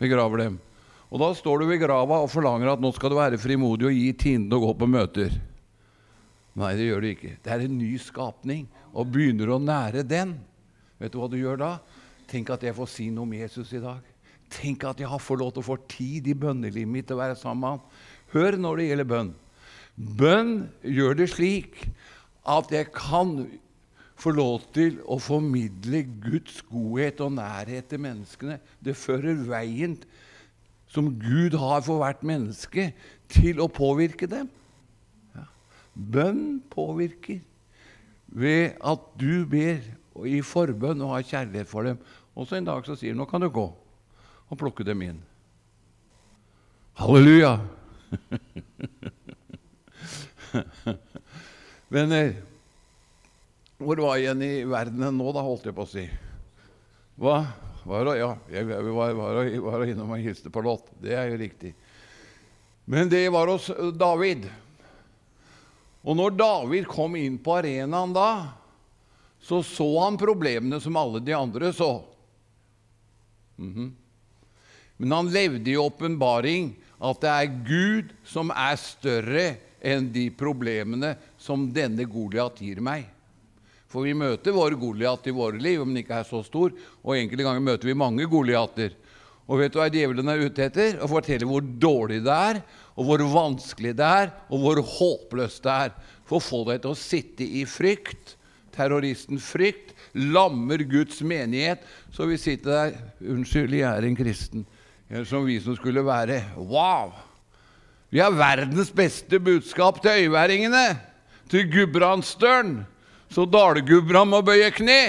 Begraver 0.00 0.46
dem. 0.46 0.56
Og 1.12 1.20
da 1.20 1.28
står 1.36 1.60
du 1.60 1.68
ved 1.68 1.82
grava 1.82 2.22
og 2.22 2.30
forlanger 2.32 2.72
at 2.72 2.80
nå 2.80 2.92
skal 2.96 3.12
du 3.12 3.18
være 3.18 3.40
frimodig 3.40 3.88
og 3.90 3.96
gi 3.96 4.08
tienden 4.16 4.56
og 4.56 4.64
gå 4.64 4.74
på 4.80 4.88
møter. 4.88 5.34
Nei, 6.58 6.72
det 6.78 6.88
gjør 6.88 7.04
du 7.04 7.08
ikke. 7.10 7.34
Det 7.44 7.52
er 7.52 7.64
en 7.66 7.76
ny 7.78 7.90
skapning, 8.02 8.64
og 8.96 9.10
begynner 9.12 9.52
å 9.52 9.60
nære 9.62 10.06
den. 10.08 10.38
Vet 10.98 11.12
du 11.12 11.20
hva 11.20 11.28
du 11.30 11.36
gjør 11.38 11.60
da? 11.60 11.72
Tenk 12.28 12.50
at 12.54 12.64
jeg 12.64 12.76
får 12.76 12.90
si 12.92 13.08
noe 13.12 13.28
om 13.28 13.36
Jesus 13.36 13.74
i 13.76 13.82
dag. 13.82 14.00
Tenk 14.52 14.88
at 14.88 15.00
jeg 15.00 15.10
har 15.10 15.20
fått 15.20 15.42
lov 15.42 15.52
til 15.52 15.62
å 15.64 15.68
få 15.68 15.76
tid 15.90 16.28
i 16.32 16.36
bønnelivet 16.36 16.88
mitt 16.88 17.08
til 17.08 17.18
å 17.18 17.22
være 17.22 17.36
sammen 17.38 17.62
med 17.62 17.76
ham. 17.76 17.84
Hør 18.32 18.58
når 18.60 18.80
det 18.80 18.88
gjelder 18.88 19.10
bønn. 19.12 19.32
Bønn 20.18 20.52
gjør 20.86 21.18
det 21.18 21.28
slik 21.32 21.80
at 22.48 22.72
jeg 22.72 22.90
kan 22.94 23.34
få 24.18 24.32
lov 24.34 24.64
til 24.74 24.98
å 25.06 25.18
formidle 25.22 26.02
Guds 26.22 26.62
godhet 26.66 27.20
og 27.22 27.36
nærhet 27.36 27.86
til 27.90 28.02
menneskene. 28.02 28.58
Det 28.82 28.96
fører 28.98 29.44
veien 29.46 29.98
som 30.88 31.10
Gud 31.20 31.54
har 31.60 31.82
for 31.84 32.00
hvert 32.02 32.24
menneske, 32.26 32.92
til 33.28 33.60
å 33.60 33.68
påvirke 33.68 34.26
dem. 34.30 34.48
Ja. 35.36 35.44
Bønn 35.92 36.62
påvirker 36.72 37.42
ved 38.28 38.78
at 38.80 39.04
du 39.20 39.44
ber 39.48 39.84
i 40.26 40.40
forbønn 40.42 41.04
og 41.04 41.12
har 41.18 41.26
kjærlighet 41.28 41.68
for 41.68 41.84
dem. 41.84 42.00
Og 42.32 42.48
så 42.48 42.56
en 42.56 42.68
dag 42.68 42.86
så 42.86 42.96
sier 42.96 43.12
han 43.12 43.20
nå 43.20 43.28
kan 43.28 43.44
du 43.44 43.50
gå 43.52 43.68
og 44.48 44.56
plukke 44.58 44.86
dem 44.86 45.04
inn. 45.04 45.20
Halleluja! 46.98 47.58
Venner, 51.88 52.34
hvor 53.80 54.00
var 54.02 54.18
jeg 54.18 54.26
igjen 54.26 54.42
i 54.44 54.52
verdenen 54.68 55.16
nå, 55.16 55.30
da, 55.32 55.44
holdt 55.44 55.68
jeg 55.70 55.76
på 55.76 55.86
å 55.86 55.88
si? 55.88 56.04
Hva? 57.18 57.38
Var, 57.88 58.10
ja, 58.18 58.32
jeg 58.52 58.66
var, 58.68 59.14
var, 59.16 59.38
var 59.64 59.84
innom 59.88 60.10
og 60.12 60.20
hilste 60.20 60.50
på 60.52 60.60
Lott. 60.66 60.90
Det 61.00 61.14
er 61.16 61.30
jo 61.30 61.38
riktig. 61.40 61.70
Men 62.84 63.08
det 63.08 63.22
var 63.32 63.48
hos 63.48 63.70
David. 63.96 64.44
Og 66.04 66.18
når 66.18 66.36
David 66.36 66.88
kom 66.90 67.16
inn 67.16 67.38
på 67.40 67.54
arenaen 67.56 68.12
da, 68.12 68.30
så 69.40 69.62
så 69.64 69.86
han 70.02 70.18
problemene 70.20 70.80
som 70.84 70.98
alle 71.00 71.22
de 71.24 71.32
andre 71.32 71.72
så. 71.72 72.04
Mm 73.56 73.74
-hmm. 73.74 73.90
Men 74.96 75.12
han 75.12 75.32
levde 75.32 75.70
i 75.70 75.76
åpenbaring 75.76 76.76
at 77.00 77.20
det 77.20 77.30
er 77.30 77.64
Gud 77.64 78.12
som 78.24 78.50
er 78.50 78.76
større 78.76 79.56
enn 79.80 80.10
de 80.12 80.28
problemene 80.34 81.14
som 81.38 81.68
denne 81.74 82.06
Goliat 82.08 82.60
gir 82.62 82.82
meg. 82.84 83.06
For 83.88 84.04
vi 84.04 84.12
møter 84.16 84.52
vår 84.52 84.76
Goliat 84.80 85.28
i 85.30 85.34
våre 85.34 85.60
liv, 85.60 85.80
om 85.80 85.92
den 85.92 86.02
ikke 86.02 86.20
er 86.20 86.26
så 86.28 86.42
stor. 86.44 86.74
Og 87.02 87.16
enkelte 87.16 87.46
ganger 87.46 87.64
møter 87.64 87.88
vi 87.88 87.96
mange 87.96 88.26
Goliater. 88.28 88.92
Og 89.48 89.62
vet 89.62 89.72
du 89.72 89.78
hva 89.80 89.88
djevelen 89.88 90.28
er 90.28 90.42
ute 90.44 90.66
etter? 90.66 90.98
Å 91.00 91.08
fortelle 91.08 91.48
hvor 91.48 91.64
dårlig 91.64 92.20
det 92.26 92.34
er, 92.34 92.58
og 92.98 93.08
hvor 93.08 93.22
vanskelig 93.32 93.94
det 93.96 94.08
er, 94.22 94.34
og 94.52 94.60
hvor 94.64 94.80
håpløst 94.84 95.62
det 95.64 95.76
er. 95.86 95.94
For 96.28 96.36
å 96.36 96.44
få 96.44 96.60
deg 96.68 96.82
til 96.84 96.92
å 96.92 97.00
sitte 97.00 97.46
i 97.46 97.64
frykt. 97.68 98.34
Terroristen 98.76 99.40
frykt 99.42 99.94
lammer 100.14 100.84
Guds 100.86 101.22
menighet, 101.24 101.80
så 102.14 102.28
vi 102.28 102.36
sitter 102.38 102.74
der 102.74 103.32
Unnskyld, 103.32 103.74
jeg 103.74 103.88
er 103.88 104.06
en 104.06 104.18
kristen. 104.18 104.68
Som 105.24 105.48
vi 105.48 105.56
som 105.64 105.74
skulle 105.78 106.04
være 106.04 106.42
Wow! 106.60 107.27
Vi 108.08 108.20
har 108.20 108.32
verdens 108.32 108.92
beste 108.94 109.40
budskap 109.40 110.02
til 110.02 110.28
øyværingene, 110.28 110.86
til 111.48 111.68
Gudbrandsdølen 111.72 112.86
så 113.32 113.44
dalgubra 113.44 114.24
må 114.24 114.40
bøye 114.44 114.70
kne. 114.72 115.00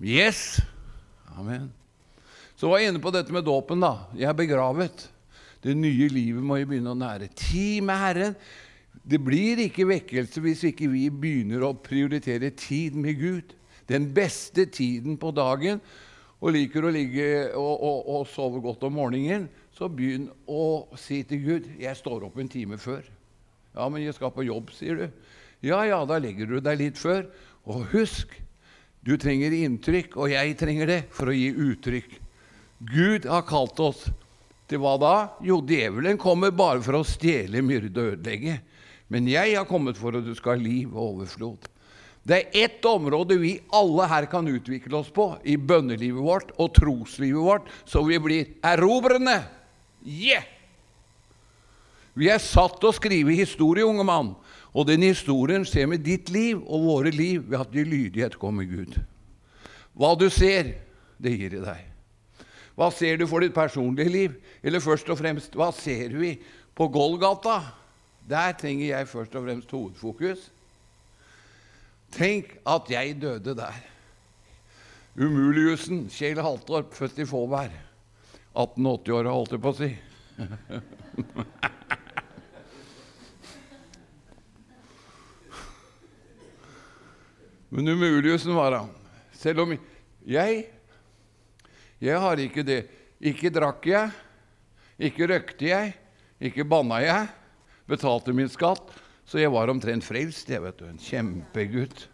Yes. 0.00 0.60
Amen. 1.36 1.68
Så 2.56 2.68
var 2.70 2.80
jeg 2.80 2.92
inne 2.92 3.02
på 3.02 3.12
dette 3.14 3.34
med 3.34 3.44
dåpen. 3.44 3.80
da. 3.82 4.06
Jeg 4.14 4.28
er 4.30 4.36
begravet. 4.36 5.08
Det 5.60 5.74
nye 5.76 6.08
livet 6.08 6.44
må 6.44 6.56
jeg 6.56 6.68
begynne 6.70 6.94
å 6.94 6.98
nære. 6.98 7.28
Tid 7.34 7.82
med 7.84 7.98
Herren. 8.00 8.36
Det 9.02 9.18
blir 9.22 9.58
ikke 9.64 9.88
vekkelse 9.88 10.42
hvis 10.44 10.62
ikke 10.70 10.88
vi 10.92 11.08
begynner 11.10 11.64
å 11.66 11.74
prioritere 11.74 12.52
tid 12.54 12.94
med 12.94 13.18
Gud. 13.18 13.56
Den 13.90 14.06
beste 14.14 14.68
tiden 14.70 15.18
på 15.18 15.32
dagen. 15.34 15.82
Og 16.40 16.54
liker 16.54 16.86
å 16.86 16.94
ligge 16.94 17.50
og, 17.58 17.74
og, 17.74 17.98
og 18.08 18.28
sove 18.30 18.62
godt 18.64 18.86
om 18.86 18.94
morgenen, 18.96 19.50
så 19.80 19.88
begynn 19.88 20.26
å 20.44 20.92
si 21.00 21.22
til 21.24 21.40
Gud 21.40 21.68
'Jeg 21.80 21.96
står 21.96 22.26
opp 22.26 22.36
en 22.38 22.48
time 22.48 22.76
før'. 22.76 23.06
'Ja, 23.74 23.88
men 23.88 24.02
jeg 24.02 24.14
skal 24.14 24.30
på 24.30 24.44
jobb', 24.44 24.72
sier 24.76 24.94
du. 24.94 25.10
Ja, 25.62 25.82
ja, 25.84 26.04
da 26.04 26.18
legger 26.18 26.46
du 26.46 26.60
deg 26.60 26.78
litt 26.78 26.98
før. 26.98 27.24
Og 27.64 27.86
husk, 27.92 28.28
du 29.02 29.16
trenger 29.16 29.52
inntrykk, 29.52 30.16
og 30.16 30.28
jeg 30.28 30.56
trenger 30.58 30.86
det 30.86 31.04
for 31.10 31.32
å 31.32 31.36
gi 31.36 31.48
uttrykk. 31.48 32.18
Gud 32.92 33.24
har 33.24 33.42
kalt 33.48 33.80
oss 33.80 34.10
til 34.68 34.80
hva 34.80 34.98
da? 35.00 35.28
Jo, 35.40 35.60
djevelen 35.64 36.18
kommer 36.18 36.50
bare 36.50 36.82
for 36.82 37.00
å 37.00 37.04
stjele, 37.04 37.62
myrde 37.62 37.96
og 38.00 38.12
ødelegge. 38.18 38.60
Men 39.08 39.26
jeg 39.26 39.56
har 39.56 39.64
kommet 39.64 39.96
for 39.96 40.16
at 40.16 40.24
du 40.24 40.34
skal 40.34 40.58
ha 40.58 40.60
liv 40.60 40.92
og 40.92 41.16
overflod. 41.16 41.68
Det 42.22 42.36
er 42.36 42.64
ett 42.66 42.84
område 42.84 43.38
vi 43.40 43.60
alle 43.72 44.06
her 44.06 44.26
kan 44.28 44.48
utvikle 44.48 45.00
oss 45.00 45.08
på 45.08 45.38
i 45.44 45.56
bønnelivet 45.56 46.20
vårt 46.20 46.52
og 46.60 46.74
troslivet 46.76 47.40
vårt, 47.40 47.68
så 47.88 48.04
vi 48.04 48.20
blir 48.20 48.52
erobrende. 48.60 49.40
Yeah! 50.06 50.46
Vi 52.14 52.28
er 52.28 52.40
satt 52.42 52.80
til 52.80 52.90
å 52.90 52.96
skrive 52.96 53.34
historie, 53.38 53.86
unge 53.86 54.04
mann. 54.04 54.32
Og 54.74 54.86
den 54.86 55.02
historien 55.02 55.64
ser 55.66 55.88
med 55.90 56.04
ditt 56.06 56.30
liv 56.30 56.58
og 56.60 56.86
våre 56.86 57.12
liv 57.14 57.42
ved 57.46 57.62
at 57.62 57.72
vi 57.74 57.84
lydighet 57.86 58.36
kommer 58.38 58.66
Gud. 58.68 58.98
Hva 59.98 60.12
du 60.18 60.28
ser, 60.32 60.74
det 61.18 61.34
gir 61.36 61.56
i 61.58 61.62
deg. 61.64 61.86
Hva 62.78 62.88
ser 62.94 63.18
du 63.20 63.26
for 63.28 63.42
ditt 63.42 63.54
personlige 63.54 64.12
liv? 64.12 64.36
Eller 64.62 64.82
først 64.82 65.10
og 65.10 65.18
fremst, 65.20 65.56
hva 65.58 65.70
ser 65.74 66.14
vi 66.16 66.36
på 66.76 66.86
Golgata? 66.92 67.60
Der 68.30 68.54
trenger 68.58 68.86
jeg 68.92 69.10
først 69.10 69.34
og 69.36 69.46
fremst 69.46 69.74
hovedfokus. 69.74 70.46
Tenk 72.14 72.56
at 72.66 72.90
jeg 72.90 73.18
døde 73.22 73.54
der. 73.58 73.76
Umuliusen, 75.18 76.06
Kjell 76.10 76.40
Haltorp, 76.42 76.94
født 76.94 77.18
i 77.22 77.26
Fåvær. 77.26 77.89
1880-åra, 78.54 79.30
holdt 79.34 79.54
jeg 79.54 79.62
på 79.62 79.70
å 79.70 79.78
si. 79.78 79.90
Men 87.70 87.88
umuligheten 87.88 88.54
var 88.56 88.72
han. 88.74 88.88
Selv 89.32 89.62
om 89.64 89.76
jeg 90.26 90.66
Jeg 92.00 92.16
har 92.18 92.40
ikke 92.40 92.64
det. 92.64 92.80
Ikke 93.20 93.50
drakk 93.52 93.84
jeg, 93.84 94.08
ikke 94.96 95.26
røkte 95.28 95.66
jeg, 95.68 95.92
ikke 96.40 96.64
banna 96.64 97.02
jeg. 97.04 97.28
Betalte 97.84 98.32
min 98.32 98.48
skatt. 98.48 98.88
Så 99.28 99.38
jeg 99.38 99.52
var 99.52 99.68
omtrent 99.68 100.02
frelst. 100.02 100.48
jeg 100.48 100.62
vet 100.64 100.78
du, 100.78 100.86
En 100.88 100.98
kjempegutt. 100.98 102.08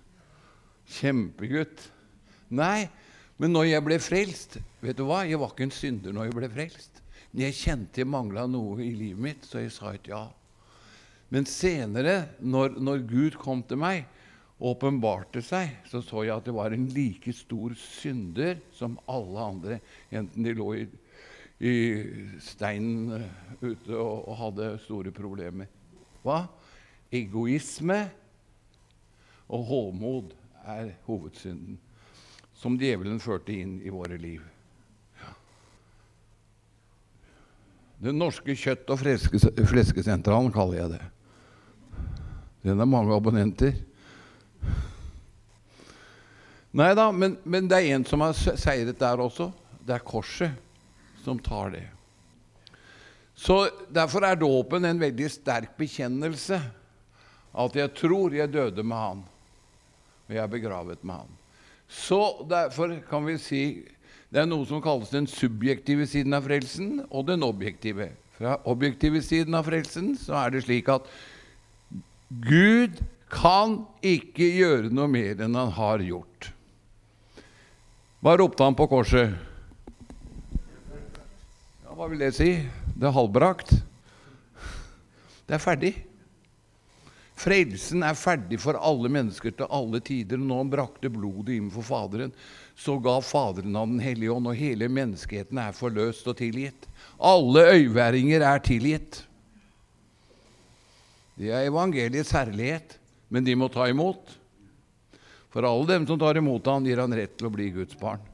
Kjempegutt. 0.98 1.86
Nei, 2.50 2.90
men 3.36 3.52
når 3.52 3.68
jeg 3.68 3.84
ble 3.84 3.98
frelst 4.00 4.58
Vet 4.80 4.96
du 4.96 5.04
hva? 5.08 5.24
Jeg 5.28 5.40
var 5.40 5.52
ikke 5.52 5.66
en 5.66 5.74
synder 5.74 6.14
når 6.14 6.28
jeg 6.28 6.36
ble 6.38 6.48
frelst. 6.52 7.00
Men 7.32 7.42
jeg 7.48 7.56
kjente 7.58 8.00
jeg 8.00 8.08
mangla 8.08 8.46
noe 8.48 8.78
i 8.84 8.92
livet 8.96 9.22
mitt, 9.22 9.46
så 9.46 9.60
jeg 9.60 9.72
sa 9.74 9.92
et 9.92 10.06
ja. 10.08 10.22
Men 11.34 11.48
senere, 11.50 12.36
når, 12.38 12.78
når 12.78 13.02
Gud 13.10 13.38
kom 13.42 13.64
til 13.66 13.80
meg, 13.82 14.06
åpenbarte 14.62 15.42
seg, 15.44 15.74
så 15.90 16.00
så 16.00 16.22
jeg 16.24 16.36
at 16.36 16.46
det 16.46 16.54
var 16.56 16.72
en 16.72 16.86
like 16.94 17.34
stor 17.36 17.74
synder 17.76 18.60
som 18.72 18.96
alle 19.10 19.48
andre, 19.50 19.80
enten 20.08 20.46
de 20.46 20.54
lå 20.56 20.68
i, 20.78 20.86
i 21.60 21.74
steinen 22.40 23.18
eh, 23.18 23.26
ute 23.60 23.92
og, 23.98 24.14
og, 24.22 24.34
hadde 24.40 24.70
store 24.86 25.12
problemer. 25.12 25.68
Hva? 26.24 26.44
Egoisme 27.12 27.98
og 29.52 29.66
hovmod 29.68 30.32
er 30.64 30.94
hovedsynden 31.04 31.76
som 32.56 32.78
djevelen 32.80 33.20
førte 33.20 33.52
inn 33.52 33.80
i 33.84 33.92
våre 33.92 34.18
liv. 34.18 34.42
Den 37.98 38.18
norske 38.20 38.52
kjøtt- 38.56 38.90
og 38.92 39.00
fleskesentralen 39.00 40.52
kaller 40.52 40.80
jeg 40.82 40.90
det. 40.96 41.04
Den 42.66 42.80
har 42.82 42.88
mange 42.90 43.14
abonnenter. 43.16 43.76
Nei 46.76 46.90
da, 46.98 47.08
men, 47.12 47.38
men, 47.44 47.68
det 47.68 47.78
er 47.78 47.94
en 47.96 48.04
som 48.04 48.20
har 48.20 48.34
seiret 48.36 48.98
der 49.00 49.22
også. 49.22 49.48
Det 49.86 49.94
er 49.96 50.04
korset 50.04 51.22
som 51.24 51.38
tar 51.40 51.72
det. 51.72 51.86
Så 53.36 53.62
Derfor 53.88 54.26
er 54.26 54.36
dåpen 54.36 54.84
en 54.84 55.00
veldig 55.00 55.30
sterk 55.32 55.76
bekjennelse. 55.78 56.60
At 57.56 57.76
jeg 57.78 57.94
tror 57.96 58.34
jeg 58.36 58.52
døde 58.52 58.84
med 58.84 59.00
han, 59.00 59.24
og 60.28 60.34
jeg 60.34 60.42
er 60.42 60.52
begravet 60.52 61.04
med 61.04 61.22
han. 61.22 61.36
Så 61.88 62.46
derfor 62.50 62.96
kan 63.08 63.26
vi 63.26 63.36
si 63.40 63.62
det 64.32 64.42
er 64.42 64.48
noe 64.50 64.66
som 64.66 64.82
kalles 64.82 65.12
den 65.14 65.28
subjektive 65.30 66.06
siden 66.10 66.34
av 66.36 66.46
frelsen 66.48 67.04
og 67.06 67.28
den 67.28 67.46
objektive. 67.46 68.10
Fra 68.36 68.58
objektive 68.68 69.22
siden 69.24 69.54
av 69.56 69.68
frelsen 69.68 70.16
så 70.18 70.34
er 70.42 70.52
det 70.52 70.64
slik 70.66 70.90
at 70.92 71.06
Gud 72.42 72.98
kan 73.32 73.78
ikke 74.04 74.48
gjøre 74.58 74.90
noe 74.94 75.08
mer 75.10 75.38
enn 75.46 75.54
han 75.56 75.70
har 75.78 76.02
gjort. 76.04 76.50
Hva 78.20 78.34
ropte 78.40 78.66
han 78.66 78.76
på 78.76 78.88
korset? 78.90 79.36
Ja, 81.84 81.94
hva 81.94 82.10
vil 82.10 82.20
det 82.24 82.32
si? 82.34 82.50
Det 82.96 83.06
er 83.06 83.14
halvbrakt. 83.14 83.76
Det 85.46 85.54
er 85.54 85.62
ferdig. 85.62 85.94
Frelsen 87.36 88.00
er 88.06 88.16
ferdig 88.16 88.56
for 88.62 88.78
alle 88.80 89.10
mennesker 89.12 89.52
til 89.52 89.68
alle 89.68 90.00
tider. 90.00 90.40
Når 90.40 90.62
han 90.62 90.70
brakte 90.72 91.10
blodet 91.12 91.58
inn 91.58 91.68
for 91.72 91.84
Faderen, 91.84 92.32
så 92.76 92.96
ga 93.02 93.18
Faderen 93.20 93.76
av 93.76 93.90
Den 93.90 94.00
hellige 94.00 94.32
ånd, 94.32 94.48
og 94.48 94.56
hele 94.56 94.88
menneskeheten 94.88 95.60
er 95.60 95.76
forløst 95.76 96.28
og 96.32 96.38
tilgitt. 96.40 96.88
Alle 97.20 97.66
øyværinger 97.74 98.44
er 98.48 98.62
tilgitt. 98.64 99.20
Det 101.36 101.52
er 101.52 101.68
evangeliets 101.68 102.32
herlighet, 102.32 102.96
men 103.28 103.44
de 103.44 103.56
må 103.58 103.68
ta 103.68 103.90
imot. 103.92 104.32
For 105.52 105.68
alle 105.68 105.92
dem 105.92 106.08
som 106.08 106.18
tar 106.20 106.40
imot 106.40 106.72
ham, 106.72 106.88
gir 106.88 107.04
han 107.04 107.12
rett 107.16 107.36
til 107.36 107.50
å 107.50 107.52
bli 107.52 107.68
Guds 107.74 108.00
barn. 108.00 108.24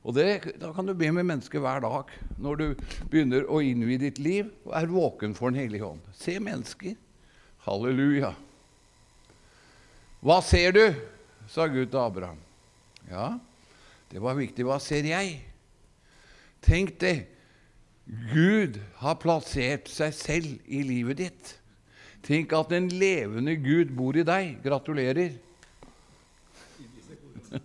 Og 0.00 0.16
det, 0.16 0.56
Da 0.56 0.72
kan 0.72 0.88
du 0.88 0.94
be 0.96 1.10
med 1.12 1.28
mennesket 1.28 1.60
hver 1.60 1.84
dag 1.84 2.08
når 2.40 2.56
du 2.56 2.66
begynner 3.12 3.44
å 3.44 3.60
innvie 3.60 4.00
ditt 4.00 4.18
liv 4.18 4.48
og 4.64 4.72
er 4.80 4.88
våken 4.88 5.36
for 5.36 5.52
Den 5.52 5.60
hellige 5.60 5.84
ånd. 5.92 6.00
Se 6.16 6.38
mennesker. 6.40 6.96
Halleluja. 7.66 8.34
Hva 10.24 10.40
ser 10.44 10.72
du? 10.76 10.84
sa 11.50 11.66
Gud 11.66 11.90
til 11.90 11.98
Abraham. 11.98 12.38
Ja, 13.10 13.38
det 14.12 14.20
var 14.22 14.36
viktig. 14.38 14.64
Hva 14.68 14.78
ser 14.82 15.02
jeg? 15.08 15.40
Tenk 16.62 17.00
det. 17.02 17.26
Gud 18.30 18.78
har 19.02 19.18
plassert 19.22 19.88
seg 19.90 20.14
selv 20.14 20.58
i 20.66 20.82
livet 20.86 21.18
ditt. 21.18 21.60
Tenk 22.26 22.52
at 22.54 22.72
en 22.76 22.88
levende 22.92 23.56
Gud 23.58 23.90
bor 23.96 24.16
i 24.18 24.22
deg. 24.26 24.62
Gratulerer. 24.64 25.32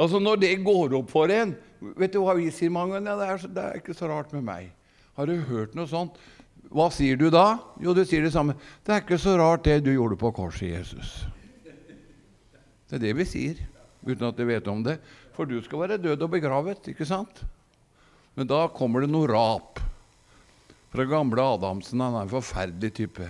altså 0.00 0.18
Når 0.22 0.36
det 0.40 0.64
går 0.64 0.94
opp 0.96 1.10
for 1.12 1.28
en 1.28 1.52
Vet 2.00 2.14
du 2.14 2.22
hva 2.24 2.32
vi 2.38 2.48
sier 2.48 2.72
mange 2.72 2.96
ganger? 2.96 3.12
Det, 3.20 3.26
er, 3.28 3.36
det 3.52 3.62
er 3.64 3.74
ikke 3.82 3.92
så 3.92 4.08
rart 4.08 4.32
med 4.32 4.40
meg. 4.46 4.72
Har 5.18 5.28
du 5.28 5.34
hørt 5.50 5.74
noe 5.76 5.84
sånt? 5.90 6.16
Hva 6.72 6.88
sier 6.92 7.18
du 7.20 7.28
da? 7.32 7.58
Jo, 7.82 7.94
du 7.94 8.02
sier 8.06 8.24
det 8.24 8.32
samme. 8.34 8.56
Det 8.84 8.94
er 8.94 9.02
ikke 9.04 9.20
så 9.20 9.36
rart 9.38 9.66
det 9.66 9.82
du 9.84 9.92
gjorde 9.92 10.18
på 10.20 10.32
korset, 10.34 10.70
Jesus. 10.72 11.24
Det 12.88 12.98
er 12.98 13.04
det 13.08 13.14
vi 13.18 13.26
sier, 13.28 13.60
uten 14.04 14.28
at 14.28 14.38
du 14.38 14.44
vet 14.48 14.68
om 14.70 14.82
det. 14.86 14.98
For 15.34 15.48
du 15.48 15.56
skal 15.64 15.84
være 15.84 16.00
død 16.02 16.26
og 16.26 16.32
begravet, 16.34 16.90
ikke 16.92 17.06
sant? 17.08 17.42
Men 18.34 18.48
da 18.50 18.64
kommer 18.74 19.04
det 19.04 19.10
noe 19.12 19.30
rap 19.30 19.80
fra 20.94 21.06
gamle 21.10 21.42
Adamsen. 21.54 22.02
Han 22.02 22.18
er 22.18 22.26
en 22.26 22.34
forferdelig 22.34 22.92
type. 22.98 23.28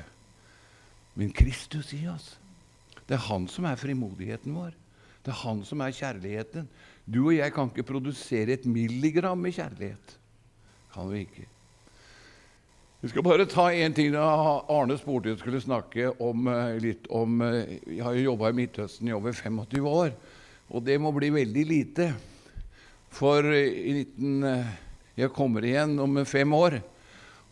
Men 1.14 1.32
Kristus 1.36 1.92
i 1.96 2.04
oss. 2.10 2.34
Det 3.04 3.16
er 3.16 3.26
han 3.28 3.46
som 3.52 3.68
er 3.68 3.80
frimodigheten 3.80 4.56
vår. 4.56 4.72
Det 5.24 5.32
er 5.32 5.40
han 5.44 5.62
som 5.64 5.80
er 5.84 5.96
kjærligheten. 5.96 6.68
Du 7.04 7.26
og 7.26 7.34
jeg 7.36 7.52
kan 7.56 7.70
ikke 7.70 7.86
produsere 7.88 8.56
et 8.56 8.68
milligram 8.68 9.40
med 9.40 9.56
kjærlighet. 9.56 10.16
Kan 10.94 11.10
vi 11.12 11.24
ikke. 11.24 11.48
Vi 13.04 13.11
skal 13.11 13.23
bare 13.23 13.44
ta 13.44 13.66
én 13.68 13.92
ting. 13.92 14.14
Arne 14.16 14.94
spurte 14.96 15.28
jeg 15.28 15.37
skulle 15.37 15.58
snakke 15.61 16.06
om, 16.25 16.46
eh, 16.49 16.78
litt 16.80 17.04
om 17.12 17.42
eh, 17.44 17.76
Jeg 17.84 18.00
har 18.00 18.14
jo 18.16 18.30
jobba 18.30 18.49
i 18.49 18.56
Midtøsten 18.56 19.11
i 19.11 19.12
over 19.12 19.37
25 19.37 19.84
år, 19.84 20.14
og 20.73 20.84
det 20.87 20.96
må 20.96 21.12
bli 21.12 21.28
veldig 21.28 21.66
lite. 21.68 22.06
For 23.12 23.44
i 23.44 24.06
19, 24.16 24.64
jeg 25.20 25.34
kommer 25.37 25.68
igjen 25.68 25.99
om 26.00 26.25
fem 26.25 26.49
år, 26.56 26.78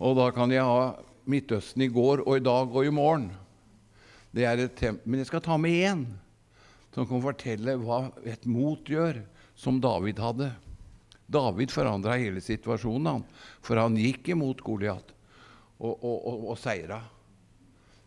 og 0.00 0.16
da 0.22 0.30
kan 0.32 0.56
jeg 0.56 0.64
ha 0.64 0.96
Midtøsten 1.28 1.84
i 1.84 1.92
går 1.92 2.24
og 2.24 2.40
i 2.40 2.46
dag 2.48 2.72
og 2.72 2.88
i 2.88 2.96
morgen. 2.96 3.28
Men 4.32 5.20
jeg 5.20 5.28
skal 5.28 5.44
ta 5.44 5.60
med 5.60 5.84
én 5.84 6.06
som 6.94 7.04
kan 7.04 7.20
fortelle 7.20 7.76
hva 7.76 8.06
et 8.24 8.48
mot 8.48 8.80
gjør, 8.80 9.20
som 9.52 9.84
David 9.84 10.16
hadde. 10.16 10.54
David 11.28 11.68
forandra 11.68 12.16
hele 12.16 12.40
situasjonen, 12.40 13.18
han, 13.18 13.26
for 13.60 13.76
han 13.76 14.00
gikk 14.00 14.32
imot 14.32 14.64
Goliat 14.64 15.12
og, 15.82 15.94
og, 15.98 16.18
og, 16.30 16.42
og 16.52 16.58
seira. 16.60 17.00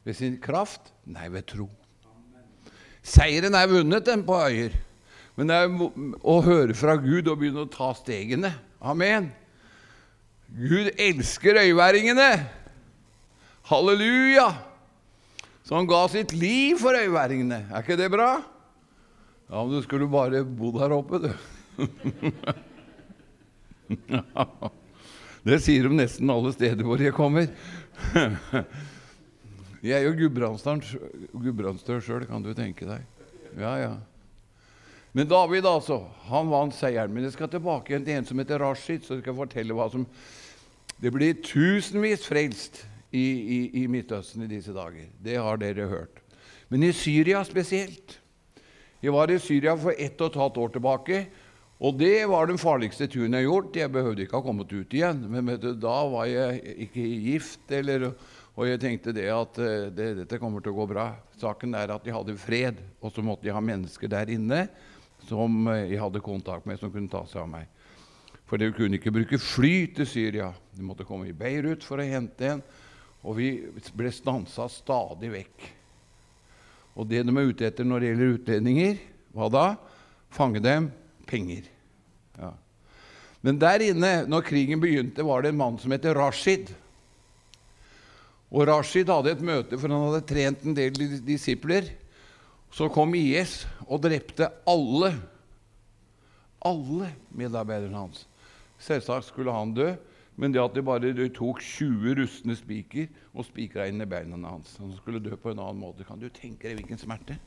Ved 0.06 0.18
sin 0.18 0.38
kraft? 0.42 0.94
Nei, 1.12 1.28
ved 1.34 1.48
tro. 1.50 1.68
Seieren 3.06 3.58
er 3.58 3.70
vunnet, 3.70 4.06
den 4.08 4.24
på 4.26 4.38
øyer. 4.48 4.76
Men 5.36 5.52
det 5.52 5.58
er 5.60 5.68
å 6.24 6.36
høre 6.46 6.76
fra 6.78 6.96
Gud 7.02 7.28
og 7.28 7.40
begynne 7.42 7.66
å 7.66 7.72
ta 7.72 7.90
stegene. 7.98 8.54
Amen. 8.80 9.28
Gud 10.56 10.94
elsker 11.02 11.60
øyværingene. 11.66 12.30
Halleluja! 13.68 14.48
Så 15.66 15.76
han 15.76 15.90
ga 15.90 16.04
sitt 16.14 16.32
liv 16.38 16.78
for 16.80 16.96
øyværingene. 16.96 17.66
Er 17.74 17.84
ikke 17.84 18.00
det 18.00 18.12
bra? 18.14 18.30
Ja, 19.50 19.60
men 19.60 19.74
du 19.74 19.82
skulle 19.84 20.08
bare 20.10 20.46
bodd 20.46 20.80
her 20.82 20.92
oppe, 20.96 21.20
du. 21.26 21.32
Det 25.46 25.60
sier 25.62 25.86
de 25.86 25.94
nesten 25.94 26.32
alle 26.34 26.50
steder 26.56 26.82
hvor 26.86 27.02
jeg 27.02 27.14
kommer. 27.14 27.48
Jeg 29.86 30.02
er 30.02 30.08
jo 30.08 30.16
gudbrandsdør 30.18 32.00
sjøl, 32.02 32.24
kan 32.26 32.42
du 32.42 32.50
tenke 32.58 32.88
deg. 32.90 33.04
Ja, 33.54 33.76
ja. 33.78 33.92
Men 35.14 35.30
David, 35.30 35.68
altså, 35.70 36.00
han 36.28 36.50
vant 36.50 36.74
seieren. 36.74 37.14
Men 37.14 37.28
jeg 37.28 37.36
skal 37.36 37.52
tilbake 37.54 37.94
igjen 37.94 38.08
til 38.08 38.18
en 38.18 38.26
som 38.26 38.42
heter 38.42 38.60
Rashid, 38.60 39.06
så 39.06 39.14
jeg 39.14 39.22
skal 39.22 39.38
fortelle 39.38 39.78
hva 39.78 39.86
som 39.94 40.08
Det 40.98 41.12
blir 41.12 41.38
tusenvis 41.44 42.26
frelst 42.26 42.82
i, 43.12 43.22
i, 43.22 43.60
i 43.84 43.88
Midtøsten 43.92 44.44
i 44.44 44.50
disse 44.50 44.74
dager. 44.74 45.12
Det 45.22 45.38
har 45.38 45.60
dere 45.62 45.88
hørt. 45.92 46.22
Men 46.72 46.84
i 46.88 46.92
Syria 46.96 47.44
spesielt. 47.46 48.18
Jeg 49.04 49.14
var 49.14 49.30
i 49.30 49.38
Syria 49.40 49.76
for 49.78 49.94
ett 49.94 50.22
og 50.24 50.32
et 50.32 50.40
halvt 50.42 50.58
år 50.64 50.70
tilbake. 50.80 51.26
Og 51.84 51.98
det 52.00 52.24
var 52.32 52.48
den 52.48 52.60
farligste 52.60 53.08
turen 53.12 53.36
jeg 53.36 53.44
har 53.44 53.50
gjort. 53.50 53.76
Jeg 53.76 53.92
behøvde 53.92 54.24
ikke 54.24 54.40
ha 54.40 54.46
kommet 54.46 54.72
ut 54.72 54.94
igjen. 54.96 55.26
Men 55.28 55.52
du, 55.60 55.74
da 55.76 55.98
var 56.08 56.30
jeg 56.30 56.62
ikke 56.88 57.04
gift, 57.26 57.66
eller, 57.76 58.08
og 58.56 58.70
jeg 58.70 58.80
tenkte 58.84 59.14
det 59.16 59.28
at 59.34 59.60
eh, 59.60 59.90
det, 59.92 60.10
dette 60.22 60.40
kommer 60.40 60.64
til 60.64 60.72
å 60.72 60.80
gå 60.80 60.88
bra. 60.94 61.10
Saken 61.42 61.76
er 61.76 61.92
at 61.98 62.08
jeg 62.08 62.16
hadde 62.16 62.38
fred, 62.40 62.80
og 63.04 63.12
så 63.12 63.26
måtte 63.26 63.50
jeg 63.50 63.58
ha 63.58 63.64
mennesker 63.64 64.12
der 64.12 64.32
inne 64.32 64.66
som 65.28 65.68
eh, 65.74 65.92
jeg 65.92 66.00
hadde 66.00 66.24
kontakt 66.24 66.70
med, 66.70 66.80
som 66.80 66.94
kunne 66.94 67.12
ta 67.12 67.26
seg 67.28 67.44
av 67.44 67.52
meg. 67.58 67.68
For 68.48 68.62
de 68.62 68.72
kunne 68.78 68.96
ikke 68.96 69.12
bruke 69.12 69.42
fly 69.42 69.76
til 69.98 70.08
Syria. 70.08 70.52
De 70.72 70.86
måtte 70.86 71.08
komme 71.08 71.28
i 71.28 71.36
Beirut 71.36 71.84
for 71.84 72.00
å 72.00 72.08
hente 72.08 72.56
en. 72.56 72.64
Og 73.26 73.40
vi 73.40 73.50
ble 73.98 74.12
stansa 74.14 74.70
stadig 74.72 75.32
vekk. 75.34 75.72
Og 76.96 77.10
det 77.10 77.26
de 77.26 77.34
er 77.34 77.50
ute 77.50 77.66
etter 77.68 77.88
når 77.88 78.04
det 78.04 78.12
gjelder 78.12 78.36
utlendinger, 78.38 79.00
hva 79.36 79.50
da? 79.52 79.72
Fange 80.32 80.62
dem 80.64 80.94
penger. 81.28 81.68
Ja. 82.40 82.54
Men 83.46 83.60
der 83.62 83.84
inne, 83.86 84.14
når 84.26 84.48
krigen 84.48 84.82
begynte, 84.82 85.26
var 85.26 85.44
det 85.44 85.52
en 85.54 85.60
mann 85.60 85.78
som 85.78 85.94
het 85.94 86.06
Rashid. 86.18 86.72
Og 88.50 88.66
Rashid 88.70 89.10
hadde 89.12 89.36
et 89.36 89.44
møte, 89.46 89.78
for 89.78 89.92
han 89.92 90.08
hadde 90.08 90.26
trent 90.30 90.66
en 90.66 90.78
del 90.78 90.98
disipler. 91.28 91.92
Så 92.74 92.90
kom 92.92 93.14
IS 93.16 93.64
og 93.86 94.02
drepte 94.04 94.50
alle. 94.68 95.14
Alle 96.66 97.12
medarbeiderne 97.30 98.06
hans. 98.06 98.26
Selvsagt 98.82 99.30
skulle 99.30 99.54
han 99.54 99.76
dø, 99.78 99.92
men 100.36 100.52
det 100.52 100.64
at 100.64 100.74
de 100.76 100.84
bare 100.84 101.14
de 101.16 101.30
tok 101.32 101.62
20 101.64 102.18
rustne 102.20 102.58
spiker 102.58 103.08
og 103.32 103.46
spikra 103.48 103.86
inn 103.88 104.02
i 104.04 104.08
beina 104.10 104.36
hans 104.50 104.74
Han 104.82 104.92
skulle 104.98 105.22
dø 105.24 105.38
på 105.38 105.54
en 105.54 105.62
annen 105.62 105.80
måte. 105.80 106.04
Kan 106.04 106.20
du 106.20 106.28
tenke 106.34 106.68
deg 106.68 106.82
hvilken 106.82 107.00
smerte? 107.00 107.38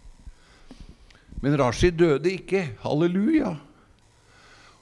Men 1.43 1.59
Rashid 1.59 1.99
døde 1.99 2.31
ikke. 2.33 2.69
Halleluja! 2.87 3.57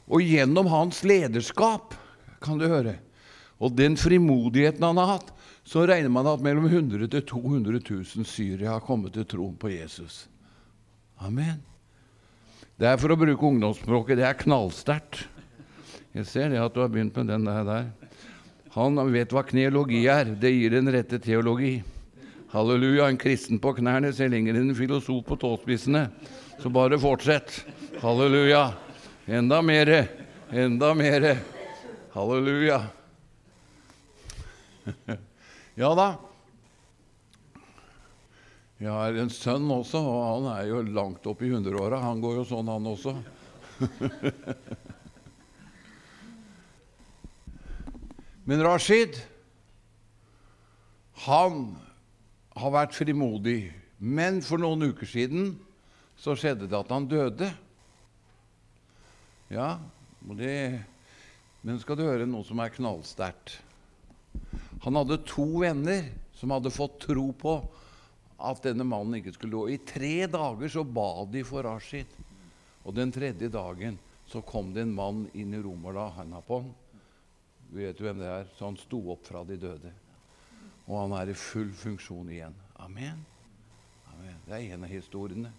Og 0.06 0.22
gjennom 0.22 0.68
hans 0.70 1.02
lederskap, 1.06 1.96
kan 2.42 2.60
du 2.60 2.66
høre, 2.70 2.98
og 3.58 3.74
den 3.74 3.96
frimodigheten 3.98 4.84
han 4.84 5.00
har 5.00 5.16
hatt, 5.16 5.32
så 5.66 5.82
regner 5.88 6.12
man 6.12 6.28
at 6.30 6.42
mellom 6.44 6.68
100 6.68 7.08
000 7.10 7.24
200 7.26 7.80
000 7.80 8.28
syrere 8.28 8.70
har 8.70 8.84
kommet 8.86 9.16
til 9.16 9.26
troen 9.26 9.56
på 9.58 9.72
Jesus. 9.72 10.26
Amen. 11.18 11.58
Det 12.76 12.86
er 12.86 13.00
for 13.00 13.10
å 13.10 13.18
bruke 13.18 13.48
ungdomsspråket 13.48 14.20
det 14.20 14.28
er 14.28 14.38
knallsterkt. 14.38 15.24
Jeg 16.16 16.28
ser 16.28 16.52
det 16.52 16.60
at 16.60 16.74
du 16.76 16.82
har 16.84 16.92
begynt 16.92 17.16
med 17.16 17.32
den 17.32 17.48
der. 17.48 17.88
Han 18.76 19.00
vet 19.12 19.32
hva 19.32 19.42
kneologi 19.48 20.04
er. 20.12 20.34
Det 20.36 20.52
gir 20.52 20.76
den 20.76 20.92
rette 20.92 21.18
teologi. 21.24 21.80
Halleluja. 22.52 23.08
En 23.08 23.20
kristen 23.20 23.60
på 23.60 23.72
knærne 23.80 24.12
ser 24.16 24.30
lenger 24.32 24.56
enn 24.56 24.70
en 24.70 24.76
filosof 24.76 25.24
på 25.26 25.38
tåspissene. 25.40 26.06
Så 26.60 26.72
bare 26.72 27.00
fortsett. 27.00 27.62
Halleluja. 28.04 28.68
Enda 29.26 29.62
mere. 29.62 30.08
Enda 30.52 30.94
mere. 30.94 31.38
Halleluja. 32.14 32.86
Ja 35.76 35.90
da. 35.92 36.16
Jeg 38.80 38.88
har 38.88 39.12
en 39.20 39.28
sønn 39.28 39.68
også, 39.68 40.00
og 40.00 40.22
han 40.24 40.48
er 40.54 40.70
jo 40.70 40.78
langt 40.88 41.26
opp 41.28 41.42
i 41.44 41.50
hundreåra. 41.52 41.98
Han 42.00 42.16
går 42.22 42.38
jo 42.38 42.44
sånn, 42.48 42.70
han 42.72 42.86
også. 42.88 43.12
Men 48.48 48.64
Rashid, 48.64 49.20
han 51.26 51.76
har 52.56 52.72
vært 52.78 52.96
frimodig. 52.96 53.68
Men 53.98 54.40
for 54.40 54.56
noen 54.64 54.88
uker 54.94 55.06
siden 55.12 55.60
så 56.16 56.32
skjedde 56.40 56.70
det 56.70 56.78
at 56.80 56.88
han 56.94 57.04
døde. 57.10 57.52
Ja, 59.48 59.78
det, 60.34 60.82
men 61.62 61.78
skal 61.78 61.98
du 61.98 62.06
høre 62.06 62.26
noe 62.26 62.46
som 62.46 62.58
er 62.62 62.72
knallsterkt. 62.74 63.60
Han 64.82 64.98
hadde 64.98 65.22
to 65.26 65.46
venner 65.62 66.08
som 66.36 66.52
hadde 66.52 66.72
fått 66.74 66.98
tro 67.06 67.28
på 67.32 67.56
at 68.36 68.64
denne 68.66 68.84
mannen 68.84 69.20
ikke 69.20 69.36
skulle 69.36 69.56
gå. 69.56 69.68
I 69.72 69.84
tre 69.86 70.26
dager 70.28 70.72
så 70.72 70.82
ba 70.84 71.24
de 71.30 71.44
for 71.46 71.64
Rashid. 71.64 72.10
Og 72.86 72.94
den 72.94 73.12
tredje 73.14 73.48
dagen 73.50 73.96
så 74.26 74.42
kom 74.42 74.72
det 74.74 74.84
en 74.84 74.94
mann 74.94 75.24
inn 75.34 75.54
i 75.54 75.62
Romerla, 75.62 76.08
Hanapon. 76.18 76.68
Du 77.70 77.78
vet 77.78 77.98
jo 77.98 78.06
hvem 78.06 78.20
det 78.20 78.28
er. 78.30 78.50
Så 78.58 78.66
han 78.66 78.78
sto 78.78 79.00
opp 79.14 79.24
fra 79.26 79.44
de 79.46 79.58
døde. 79.58 79.94
og 80.86 81.00
han 81.00 81.16
er 81.18 81.32
i 81.32 81.34
full 81.34 81.72
funksjon 81.74 82.28
igjen. 82.30 82.54
Amen. 82.78 83.24
Amen. 84.12 84.36
Det 84.46 84.54
er 84.54 84.74
en 84.74 84.84
av 84.86 84.90
historiene. 84.90 85.50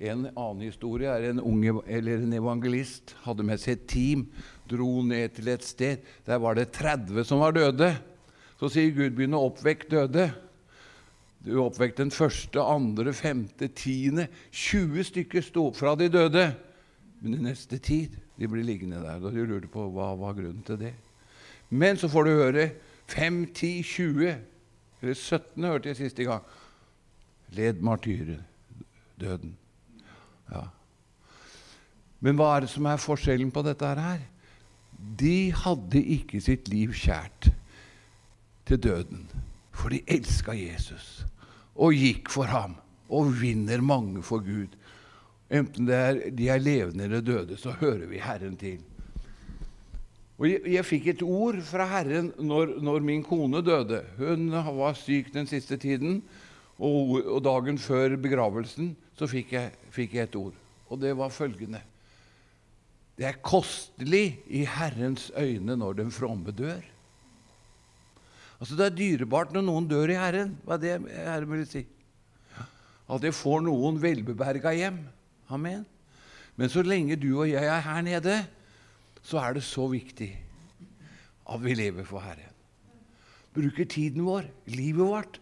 En 0.00 0.24
annen 0.30 0.62
historie 0.64 1.10
er 1.12 1.26
en, 1.28 1.42
unge, 1.44 1.74
eller 1.84 2.22
en 2.24 2.32
evangelist 2.32 3.12
hadde 3.26 3.44
med 3.44 3.60
seg 3.60 3.76
et 3.76 3.88
team, 3.92 4.22
dro 4.70 5.02
ned 5.04 5.34
til 5.36 5.50
et 5.52 5.66
sted. 5.66 6.06
Der 6.24 6.40
var 6.40 6.56
det 6.56 6.70
30 6.72 7.26
som 7.28 7.42
var 7.44 7.52
døde. 7.52 7.90
Så 8.60 8.70
sier 8.72 8.94
Gud, 8.96 9.12
begynn 9.16 9.36
å 9.36 9.42
oppvekke 9.50 9.90
døde. 9.92 10.30
Du 11.44 11.52
oppvekte 11.60 12.04
den 12.04 12.12
første, 12.12 12.60
andre, 12.60 13.12
femte, 13.16 13.68
tiende. 13.76 14.28
20 14.52 15.08
stykker 15.12 15.44
sto 15.44 15.68
opp 15.68 15.78
fra 15.80 15.94
de 16.00 16.08
døde. 16.12 16.46
Men 17.20 17.36
i 17.36 17.44
neste 17.50 17.80
tid 17.80 18.16
de 18.40 18.48
blir 18.48 18.64
liggende 18.64 19.00
der. 19.04 19.20
Og 19.20 19.36
du 19.36 19.44
lurte 19.44 19.68
på 19.72 19.84
hva 19.92 20.14
var 20.20 20.36
grunnen 20.36 20.64
til 20.64 20.80
det. 20.80 20.94
Men 21.68 22.00
så 22.00 22.08
får 22.12 22.24
du 22.24 22.34
høre 22.40 22.70
5, 23.12 23.42
10, 23.52 23.82
20 23.84 24.36
Eller 25.00 25.14
17 25.16 25.64
hørte 25.64 25.88
jeg 25.92 25.96
siste 25.96 26.24
gang. 26.28 26.44
Led 27.56 27.80
martyren, 27.84 28.44
døden. 29.20 29.59
Ja. 30.50 30.66
Men 32.20 32.36
hva 32.36 32.52
er 32.54 32.66
det 32.66 32.72
som 32.72 32.88
er 32.90 33.00
forskjellen 33.00 33.52
på 33.54 33.64
dette 33.64 33.94
her? 33.96 34.20
De 35.20 35.52
hadde 35.56 36.02
ikke 36.16 36.42
sitt 36.44 36.68
liv 36.68 36.92
kjært 36.92 37.48
til 38.68 38.80
døden, 38.82 39.24
for 39.72 39.92
de 39.92 40.02
elska 40.10 40.52
Jesus 40.56 41.22
og 41.80 41.96
gikk 41.96 42.28
for 42.32 42.50
ham 42.50 42.76
og 43.10 43.32
vinner 43.40 43.80
mange 43.82 44.22
for 44.22 44.44
Gud. 44.44 44.76
Enten 45.50 45.88
er, 45.90 46.28
de 46.30 46.48
er 46.52 46.62
levende 46.62 47.08
eller 47.08 47.24
døde, 47.24 47.56
så 47.58 47.72
hører 47.80 48.06
vi 48.06 48.20
Herren 48.22 48.56
til. 48.60 48.78
Og 50.40 50.46
jeg, 50.48 50.60
jeg 50.72 50.86
fikk 50.88 51.08
et 51.10 51.24
ord 51.26 51.58
fra 51.68 51.88
Herren 51.90 52.30
når, 52.38 52.76
når, 52.80 53.02
min 53.04 53.24
kone 53.26 53.60
døde. 53.64 54.04
Hun 54.16 54.48
var 54.52 54.94
syk 54.96 55.32
den 55.34 55.48
siste 55.50 55.76
tiden, 55.76 56.22
og, 56.80 57.20
og 57.20 57.44
dagen 57.44 57.78
før 57.78 58.16
begravelsen 58.16 58.94
så 59.18 59.28
fikk 59.28 59.52
jeg, 59.52 59.76
fikk 59.92 60.16
jeg 60.16 60.28
et 60.30 60.40
ord 60.40 60.56
og 60.90 60.98
det 60.98 61.14
var 61.16 61.32
følgende 61.32 61.80
Det 63.18 63.26
er 63.28 63.42
kostelig 63.44 64.40
i 64.48 64.64
Herrens 64.64 65.28
øyne 65.36 65.76
når 65.76 65.98
den 65.98 66.10
fromme 66.10 66.50
dør. 66.56 66.80
Altså 68.60 68.76
Det 68.76 68.86
er 68.86 68.96
dyrebart 68.96 69.52
når 69.52 69.64
noen 69.66 69.88
dør 69.88 70.08
i 70.08 70.16
Herren, 70.16 70.54
hva 70.64 70.78
er 70.78 70.80
det 70.80 70.94
Herren 71.12 71.50
vil 71.52 71.66
si. 71.68 71.82
At 73.10 73.26
jeg 73.26 73.36
får 73.36 73.60
noen 73.66 74.00
velbeberga 74.00 74.72
hjem. 74.72 75.02
Amen. 75.52 75.84
Men 76.56 76.72
så 76.72 76.82
lenge 76.82 77.18
du 77.20 77.42
og 77.42 77.50
jeg 77.50 77.64
er 77.64 77.84
her 77.84 78.00
nede, 78.08 78.38
så 79.22 79.40
er 79.42 79.58
det 79.58 79.64
så 79.68 79.84
viktig 79.90 80.30
at 81.50 81.60
vi 81.60 81.76
lever 81.76 82.08
for 82.08 82.24
Herren. 82.24 82.56
Bruker 83.52 83.84
tiden 83.84 84.24
vår, 84.24 84.48
livet 84.70 85.06
vårt. 85.06 85.40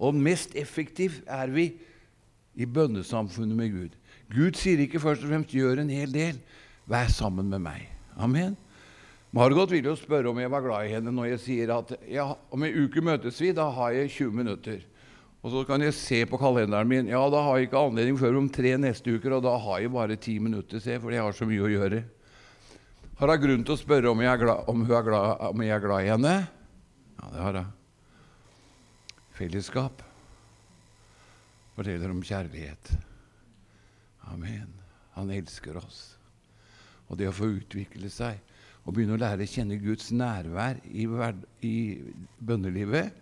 Og 0.00 0.16
mest 0.16 0.56
effektiv 0.56 1.20
er 1.28 1.52
vi 1.52 1.68
i 2.56 2.66
bønnesamfunnet 2.66 3.56
med 3.56 3.74
Gud. 3.74 3.96
Gud 4.32 4.58
sier 4.58 4.80
ikke 4.80 5.00
først 5.02 5.24
og 5.24 5.30
fremst 5.30 5.54
'gjør 5.54 5.82
en 5.82 5.90
hel 5.92 6.12
del'. 6.14 6.40
Vær 6.86 7.08
sammen 7.08 7.48
med 7.50 7.60
meg. 7.60 7.88
Amen. 8.16 8.56
Margot 9.32 9.70
vil 9.70 9.84
jo 9.84 9.94
spørre 9.94 10.30
om 10.30 10.38
jeg 10.38 10.50
var 10.50 10.62
glad 10.64 10.86
i 10.86 10.94
henne 10.94 11.12
når 11.14 11.24
jeg 11.24 11.40
sier 11.40 11.70
at 11.76 11.92
ja, 12.10 12.32
om 12.50 12.62
en 12.66 12.84
uke 12.84 13.00
møtes 13.00 13.40
vi. 13.40 13.52
Da 13.54 13.68
har 13.70 13.90
jeg 13.94 14.10
20 14.10 14.32
minutter. 14.32 14.80
Og 15.42 15.54
så 15.54 15.62
kan 15.64 15.80
jeg 15.80 15.94
se 15.94 16.26
på 16.26 16.36
kalenderen 16.36 16.88
min. 16.88 17.08
Ja, 17.08 17.22
da 17.30 17.40
har 17.46 17.56
jeg 17.56 17.70
ikke 17.70 17.78
anledning 17.80 18.18
før 18.18 18.36
om 18.42 18.48
tre 18.52 18.76
neste 18.76 19.14
uker, 19.14 19.38
og 19.38 19.44
da 19.46 19.56
har 19.56 19.80
jeg 19.80 19.92
bare 19.92 20.16
ti 20.16 20.38
minutter, 20.38 20.82
se, 20.82 20.98
for 21.00 21.14
jeg 21.14 21.22
har 21.22 21.32
så 21.32 21.48
mye 21.48 21.64
å 21.64 21.72
gjøre. 21.72 22.02
Har 23.20 23.32
hun 23.32 23.40
grunn 23.40 23.64
til 23.64 23.76
å 23.76 23.80
spørre 23.80 24.12
om 24.12 24.20
jeg, 24.20 24.32
er 24.34 24.44
glad, 24.44 24.68
om, 24.68 24.84
er 24.84 25.04
glad, 25.08 25.44
om 25.48 25.64
jeg 25.64 25.76
er 25.76 25.84
glad 25.86 26.04
i 26.04 26.12
henne? 26.12 26.38
Ja, 27.16 27.30
det 27.32 27.44
har 27.46 27.62
hun. 27.62 27.79
Fellesskap 29.40 30.02
forteller 31.72 32.10
om 32.12 32.18
kjærlighet. 32.20 32.90
Amen. 34.28 34.68
Han 35.14 35.30
elsker 35.32 35.78
oss. 35.80 36.00
Og 37.08 37.16
det 37.16 37.30
å 37.30 37.32
få 37.32 37.48
utvikle 37.54 38.10
seg 38.12 38.36
og 38.84 38.92
begynne 38.92 39.16
å 39.16 39.20
lære 39.22 39.46
å 39.46 39.48
kjenne 39.48 39.78
Guds 39.80 40.10
nærvær 40.12 40.82
i, 40.92 41.06
i 41.64 41.76
bønnelivet, 42.36 43.16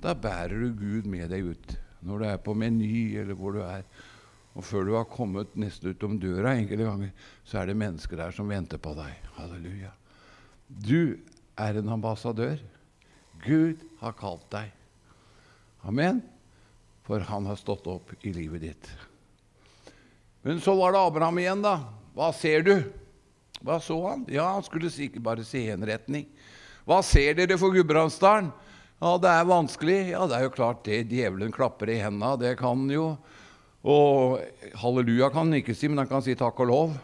da 0.00 0.14
bærer 0.16 0.56
du 0.56 0.72
Gud 0.78 1.10
med 1.10 1.28
deg 1.34 1.50
ut. 1.52 1.76
Når 2.00 2.24
du 2.24 2.26
er 2.30 2.40
på 2.48 2.56
Meny, 2.56 3.18
eller 3.20 3.36
hvor 3.36 3.58
du 3.58 3.60
er. 3.66 3.84
Og 4.56 4.64
før 4.64 4.88
du 4.88 4.94
har 4.96 5.04
kommet 5.12 5.52
nesten 5.60 5.92
utom 5.92 6.16
døra 6.22 6.56
enkelte 6.56 6.88
ganger, 6.88 7.12
så 7.44 7.60
er 7.60 7.68
det 7.68 7.76
mennesker 7.84 8.16
der 8.16 8.32
som 8.32 8.48
venter 8.48 8.80
på 8.80 8.96
deg. 8.96 9.20
Halleluja. 9.36 9.92
Du 10.64 11.20
er 11.60 11.82
en 11.82 11.94
ambassadør. 11.98 12.56
Gud 13.44 13.84
har 14.00 14.16
kalt 14.16 14.48
deg. 14.56 14.72
Amen. 15.86 16.22
For 17.06 17.20
han 17.24 17.46
har 17.48 17.56
stått 17.56 17.86
opp 17.88 18.10
i 18.20 18.32
livet 18.32 18.64
ditt. 18.66 18.88
Men 20.42 20.60
så 20.60 20.74
var 20.76 20.92
det 20.92 21.00
Abraham 21.00 21.38
igjen, 21.40 21.62
da. 21.64 21.78
Hva 22.16 22.32
ser 22.36 22.64
du? 22.66 22.74
Hva 23.64 23.78
så 23.82 23.96
han? 24.06 24.26
Ja, 24.30 24.46
han 24.54 24.64
skulle 24.66 24.90
sikkert 24.92 25.24
bare 25.24 25.44
se 25.46 25.64
en 25.72 25.86
retning. 25.86 26.26
Hva 26.88 27.00
ser 27.04 27.34
dere 27.38 27.58
for 27.60 27.74
Gudbrandsdalen? 27.74 28.52
Ja, 28.98 29.12
det 29.22 29.30
er 29.30 29.46
vanskelig. 29.46 29.98
Ja, 30.10 30.24
det 30.26 30.38
er 30.38 30.46
jo 30.46 30.54
klart 30.54 30.80
det. 30.86 31.04
Djevelen 31.12 31.52
klapper 31.54 31.90
i 31.92 32.00
henda. 32.02 32.32
Det 32.40 32.56
kan 32.58 32.80
han 32.82 32.90
jo. 32.90 33.12
Og 33.86 34.40
halleluja 34.80 35.28
kan 35.30 35.46
han 35.46 35.60
ikke 35.60 35.76
si, 35.76 35.90
men 35.90 36.02
han 36.02 36.10
kan 36.10 36.24
si 36.24 36.34
takk 36.38 36.58
og 36.64 36.70
lov. 36.70 36.96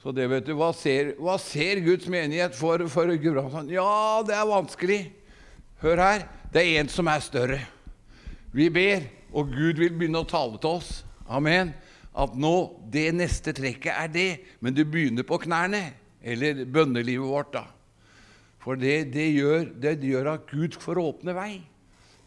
Så 0.00 0.12
det 0.16 0.28
vet 0.32 0.46
du, 0.48 0.54
Hva 0.56 0.70
ser, 0.76 1.14
hva 1.20 1.36
ser 1.40 1.82
Guds 1.84 2.08
menighet 2.12 2.56
for, 2.56 2.84
for 2.92 3.08
Gudbrandsdalen? 3.08 3.72
Ja, 3.72 4.20
det 4.26 4.36
er 4.36 4.48
vanskelig. 4.48 5.00
Hør 5.80 6.04
her. 6.04 6.26
Det 6.52 6.64
er 6.64 6.80
en 6.82 6.92
som 6.92 7.08
er 7.08 7.24
større. 7.24 7.60
Vi 8.52 8.66
ber, 8.72 9.06
og 9.32 9.52
Gud 9.54 9.78
vil 9.78 9.94
begynne 9.94 10.24
å 10.24 10.28
tale 10.28 10.58
til 10.58 10.80
oss. 10.80 10.92
Amen 11.30 11.74
at 12.18 12.34
nå 12.38 12.54
det 12.90 13.10
neste 13.14 13.52
trekket 13.54 13.92
er 13.94 14.10
det, 14.10 14.30
men 14.60 14.74
du 14.74 14.82
begynner 14.84 15.26
på 15.26 15.38
knærne. 15.44 15.90
Eller 16.20 16.66
bønnelivet 16.68 17.30
vårt, 17.30 17.54
da. 17.54 17.64
For 18.60 18.76
det, 18.76 19.12
det, 19.14 19.30
gjør, 19.38 19.70
det 19.80 19.94
gjør, 20.04 20.34
at 20.34 20.50
Gud 20.50 20.76
får 20.82 21.00
åpne 21.00 21.32
vei. 21.32 21.52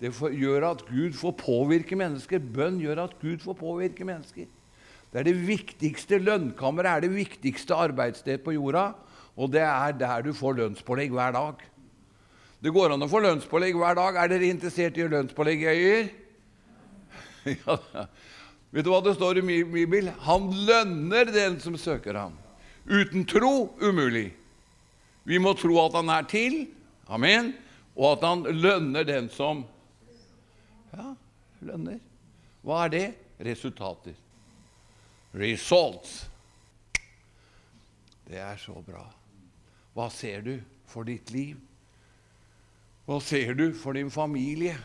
Det 0.01 0.09
gjør 0.33 0.65
at 0.71 0.81
Gud 0.87 1.13
får 1.13 1.35
påvirke 1.37 1.97
mennesker. 1.99 2.41
Bønn 2.41 2.79
gjør 2.81 3.03
at 3.05 3.13
Gud 3.21 3.43
får 3.43 3.59
påvirke 3.59 4.07
mennesker. 4.07 4.47
Det 5.13 5.21
er 5.21 5.27
det 5.27 5.35
viktigste 5.45 6.17
lønnkammeret, 6.23 6.89
er 6.89 7.05
det 7.05 7.13
viktigste 7.13 7.77
arbeidssted 7.77 8.41
på 8.41 8.55
jorda. 8.55 8.95
Og 9.37 9.51
det 9.53 9.61
er 9.61 9.93
der 9.99 10.25
du 10.25 10.33
får 10.33 10.57
lønnspålegg 10.57 11.13
hver 11.13 11.37
dag. 11.37 11.61
Det 12.63 12.71
går 12.71 12.93
an 12.95 13.03
å 13.03 13.09
få 13.11 13.19
lønnspålegg 13.19 13.75
hver 13.75 13.97
dag. 13.99 14.17
Er 14.21 14.29
dere 14.31 14.47
interessert 14.47 14.95
i 14.95 15.07
lønnspålegg 15.11 15.65
i 15.65 15.71
Øyer? 15.73 16.05
ja, 17.57 18.05
Vet 18.73 18.87
du 18.87 18.89
hva 18.89 19.01
det 19.03 19.17
står 19.17 19.41
i 19.41 19.59
Bibelen? 19.67 20.15
Han 20.25 20.47
lønner 20.65 21.27
den 21.27 21.59
som 21.61 21.75
søker 21.77 22.15
ham. 22.17 22.37
Uten 22.87 23.25
tro 23.27 23.73
umulig. 23.83 24.31
Vi 25.27 25.39
må 25.43 25.53
tro 25.59 25.75
at 25.83 25.97
han 25.99 26.09
er 26.11 26.25
til, 26.31 26.55
amen, 27.07 27.51
og 27.95 28.15
at 28.15 28.25
han 28.27 28.45
lønner 28.47 29.05
den 29.07 29.29
som 29.31 29.65
Ja, 30.93 31.13
lønner. 31.67 31.99
Hva 32.63 32.85
er 32.85 32.95
det? 32.95 33.05
Resultater. 33.43 34.15
Results. 35.35 36.15
Det 38.23 38.39
er 38.39 38.57
så 38.61 38.79
bra. 38.87 39.03
Hva 39.93 40.07
ser 40.13 40.41
du 40.47 40.55
for 40.89 41.05
ditt 41.07 41.31
liv? 41.35 41.59
Hva 43.03 43.19
ser 43.19 43.53
du 43.59 43.73
for 43.75 43.97
din 43.97 44.11
familie? 44.11 44.77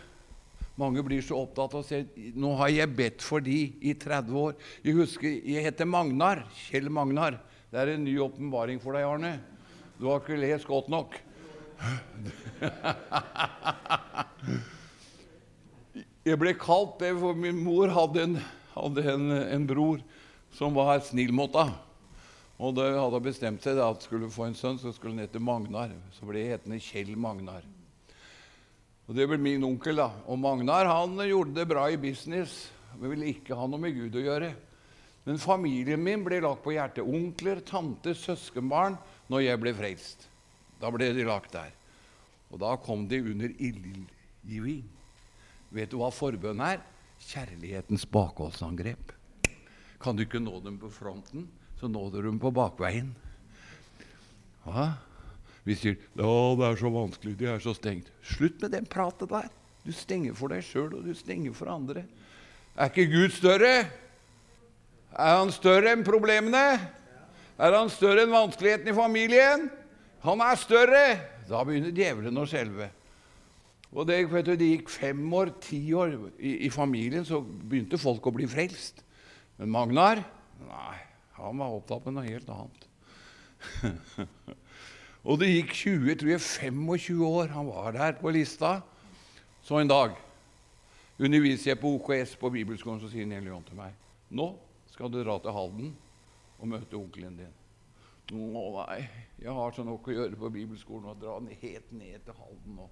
Mange 0.79 1.03
blir 1.07 1.23
så 1.23 1.39
opptatt 1.39 1.75
av 1.75 1.81
å 1.83 1.87
si 1.87 2.33
nå 2.39 2.53
har 2.59 2.71
jeg 2.71 2.95
bedt 2.99 3.23
for 3.23 3.43
de 3.43 3.73
i 3.83 3.95
30 3.99 4.35
år. 4.39 4.55
Jeg 4.83 4.95
husker, 4.99 5.31
jeg 5.43 5.63
heter 5.67 5.87
Magnar. 5.87 6.45
Kjell 6.67 6.91
Magnar. 6.91 7.39
Det 7.71 7.79
er 7.79 7.89
en 7.95 8.05
ny 8.07 8.15
åpenbaring 8.23 8.79
for 8.83 8.95
deg, 8.95 9.07
Arne. 9.07 9.33
Du 9.99 10.07
har 10.11 10.23
ikke 10.23 10.39
lest 10.39 10.67
godt 10.67 10.89
nok. 10.91 11.19
Jeg 16.29 16.37
ble 16.37 16.53
kalt 16.61 16.99
det, 17.01 17.15
for 17.17 17.33
min 17.39 17.57
mor 17.65 17.89
hadde 17.95 18.21
en, 18.27 18.35
hadde 18.75 19.01
en, 19.15 19.31
en 19.33 19.65
bror 19.65 20.03
som 20.53 20.75
var 20.77 21.01
snill 21.07 21.33
mot 21.33 21.55
henne. 21.57 21.73
Og 22.59 22.75
da 22.75 22.91
hadde 22.99 23.23
bestemt 23.23 23.63
seg 23.65 23.79
at 23.81 24.03
skulle 24.05 24.29
få 24.35 24.49
en 24.49 24.59
sønn, 24.59 24.79
så 24.83 24.91
skulle 24.93 25.15
han 25.15 25.25
hete 25.25 25.41
Magnar. 25.41 25.95
Så 26.19 26.27
ble 26.29 26.43
jeg 26.43 26.59
hetende 26.59 26.83
Kjell 26.83 27.15
Magnar. 27.17 27.63
Og 29.09 29.17
Det 29.17 29.25
ble 29.27 29.39
min 29.41 29.65
onkel. 29.65 29.97
da. 29.97 30.11
Og 30.29 30.39
Magnar 30.39 30.85
han 30.85 31.17
gjorde 31.17 31.55
det 31.55 31.69
bra 31.69 31.89
i 31.89 31.97
business, 31.97 32.71
men 32.99 33.11
ville 33.11 33.33
ikke 33.33 33.57
ha 33.57 33.67
noe 33.67 33.81
med 33.81 33.97
Gud 33.97 34.15
å 34.15 34.25
gjøre. 34.25 34.53
Men 35.25 35.41
familien 35.41 36.03
min 36.03 36.25
ble 36.25 36.41
lagt 36.41 36.63
på 36.65 36.73
hjertet. 36.73 37.05
Onkler, 37.05 37.61
tanter, 37.61 38.15
søskenbarn 38.15 38.99
når 39.29 39.45
jeg 39.45 39.61
ble 39.61 39.73
frelst. 39.77 40.29
Da 40.81 40.93
ble 40.93 41.11
de 41.13 41.25
lagt 41.25 41.53
der. 41.53 41.73
Og 42.53 42.61
da 42.61 42.77
kom 42.81 43.09
de 43.09 43.21
under 43.21 43.53
ildgiving. 43.57 44.85
Vet 45.73 45.93
du 45.93 45.99
hva 46.01 46.09
forbønn 46.13 46.61
er? 46.65 46.81
Kjærlighetens 47.29 48.07
bakholdsangrep. 48.09 49.13
Kan 50.01 50.17
du 50.17 50.25
ikke 50.25 50.41
nå 50.41 50.61
dem 50.65 50.79
på 50.81 50.89
fronten, 50.93 51.49
så 51.81 51.89
når 51.91 52.13
du 52.15 52.21
dem 52.29 52.39
på 52.41 52.53
bakveien. 52.55 53.11
Hva? 54.65 54.93
Vi 55.69 55.77
sier 55.77 55.97
'Å, 56.17 56.57
det 56.57 56.65
er 56.65 56.77
så 56.81 56.89
vanskelig, 56.89 57.37
De 57.37 57.47
er 57.47 57.59
så 57.61 57.75
stengt'. 57.77 58.09
Slutt 58.25 58.61
med 58.63 58.73
den 58.73 58.87
pratet 58.87 59.29
der. 59.29 59.49
Du 59.85 59.93
stenger 59.93 60.35
for 60.35 60.49
deg 60.49 60.65
sjøl, 60.65 60.95
og 60.97 61.05
du 61.05 61.15
stenger 61.15 61.53
for 61.53 61.69
andre. 61.69 62.05
Er 62.77 62.89
ikke 62.89 63.11
Gud 63.11 63.35
større? 63.37 63.91
Er 65.13 65.35
han 65.39 65.53
større 65.53 65.93
enn 65.93 66.05
problemene? 66.05 66.81
Er 67.59 67.75
han 67.75 67.91
større 67.91 68.25
enn 68.25 68.33
vanskeligheten 68.33 68.89
i 68.89 68.97
familien? 68.97 69.69
Han 70.25 70.41
er 70.41 70.57
større! 70.57 71.05
Da 71.49 71.65
begynner 71.65 71.93
djevelen 71.93 72.41
å 72.41 72.47
skjelve. 72.49 72.91
Og 73.93 74.07
det, 74.07 74.21
du, 74.29 74.55
det, 74.55 74.69
gikk 74.69 74.91
fem 74.93 75.21
år, 75.33 75.53
ti 75.65 75.81
år 75.97 76.15
i, 76.39 76.67
i, 76.67 76.71
familien, 76.71 77.25
så 77.25 77.41
begynte 77.41 78.01
folk 78.01 78.27
å 78.29 78.35
bli 78.37 78.49
frelst. 78.49 79.01
Men 79.57 79.73
Magnar 79.73 80.21
nei, 80.69 80.97
han 81.39 81.61
var 81.61 81.77
opptatt 81.77 82.05
med 82.09 82.19
noe 82.19 82.29
helt 82.29 82.49
annet. 82.53 82.89
og 85.29 85.37
det 85.43 85.51
gikk 85.51 85.75
20, 85.77 86.15
tror 86.17 86.31
jeg, 86.33 86.41
25 86.41 87.27
år. 87.27 87.51
Han 87.53 87.69
var 87.69 87.93
der 87.93 88.17
på 88.17 88.33
lista. 88.33 88.79
Så 89.61 89.77
en 89.77 89.91
dag 89.91 90.15
underviser 91.19 91.75
jeg 91.75 91.81
på 91.83 91.91
OKS 91.99 92.37
på 92.41 92.51
bibelskolen, 92.55 93.01
så 93.03 93.11
sier 93.13 93.29
Nelly 93.29 93.51
hellige 93.51 93.67
til 93.69 93.77
meg 93.77 93.97
Nå 94.31 94.47
skal 94.89 95.11
du 95.13 95.19
dra 95.21 95.37
til 95.43 95.53
Halden 95.53 95.91
og 96.59 96.71
møte 96.71 96.97
onkelen 96.97 97.37
din. 97.37 97.53
Å 98.33 98.65
nei, 98.81 99.03
jeg 99.41 99.53
har 99.57 99.77
så 99.77 99.85
nok 99.85 100.09
å 100.09 100.17
gjøre 100.17 100.41
på 100.41 100.51
bibelskolen 100.53 101.13
og 101.13 101.21
dra 101.21 101.37
helt 101.39 101.93
ned 101.93 102.25
til 102.25 102.41
Halden. 102.41 102.81
nå. 102.81 102.89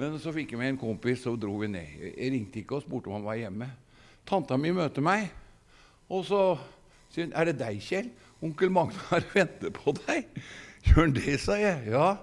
Men 0.00 0.18
så 0.20 0.32
fikk 0.32 0.54
jeg 0.54 0.60
med 0.60 0.72
en 0.72 0.80
kompis, 0.80 1.22
så 1.24 1.36
dro 1.36 1.58
vi 1.60 1.68
ned. 1.68 1.94
Jeg 2.00 2.32
ringte 2.32 2.60
ikke 2.62 2.78
og 2.78 2.84
spurte 2.86 3.12
om 3.12 3.18
han 3.18 3.28
var 3.28 3.40
hjemme. 3.40 3.68
Tanta 4.28 4.56
mi 4.56 4.72
møter 4.72 5.04
meg, 5.04 5.28
og 6.08 6.24
så 6.24 6.42
sier 7.12 7.28
hun 7.28 7.36
'Er 7.36 7.44
det 7.44 7.58
deg, 7.58 7.80
Kjell? 7.80 8.10
Onkel 8.40 8.70
Magnar 8.70 9.24
venter 9.34 9.70
på 9.70 9.92
deg.' 10.06 10.40
'Gjør 10.82 11.00
han 11.00 11.14
det?' 11.16 11.40
sa 11.40 11.56
jeg. 11.56 11.88
'Ja.' 11.88 12.18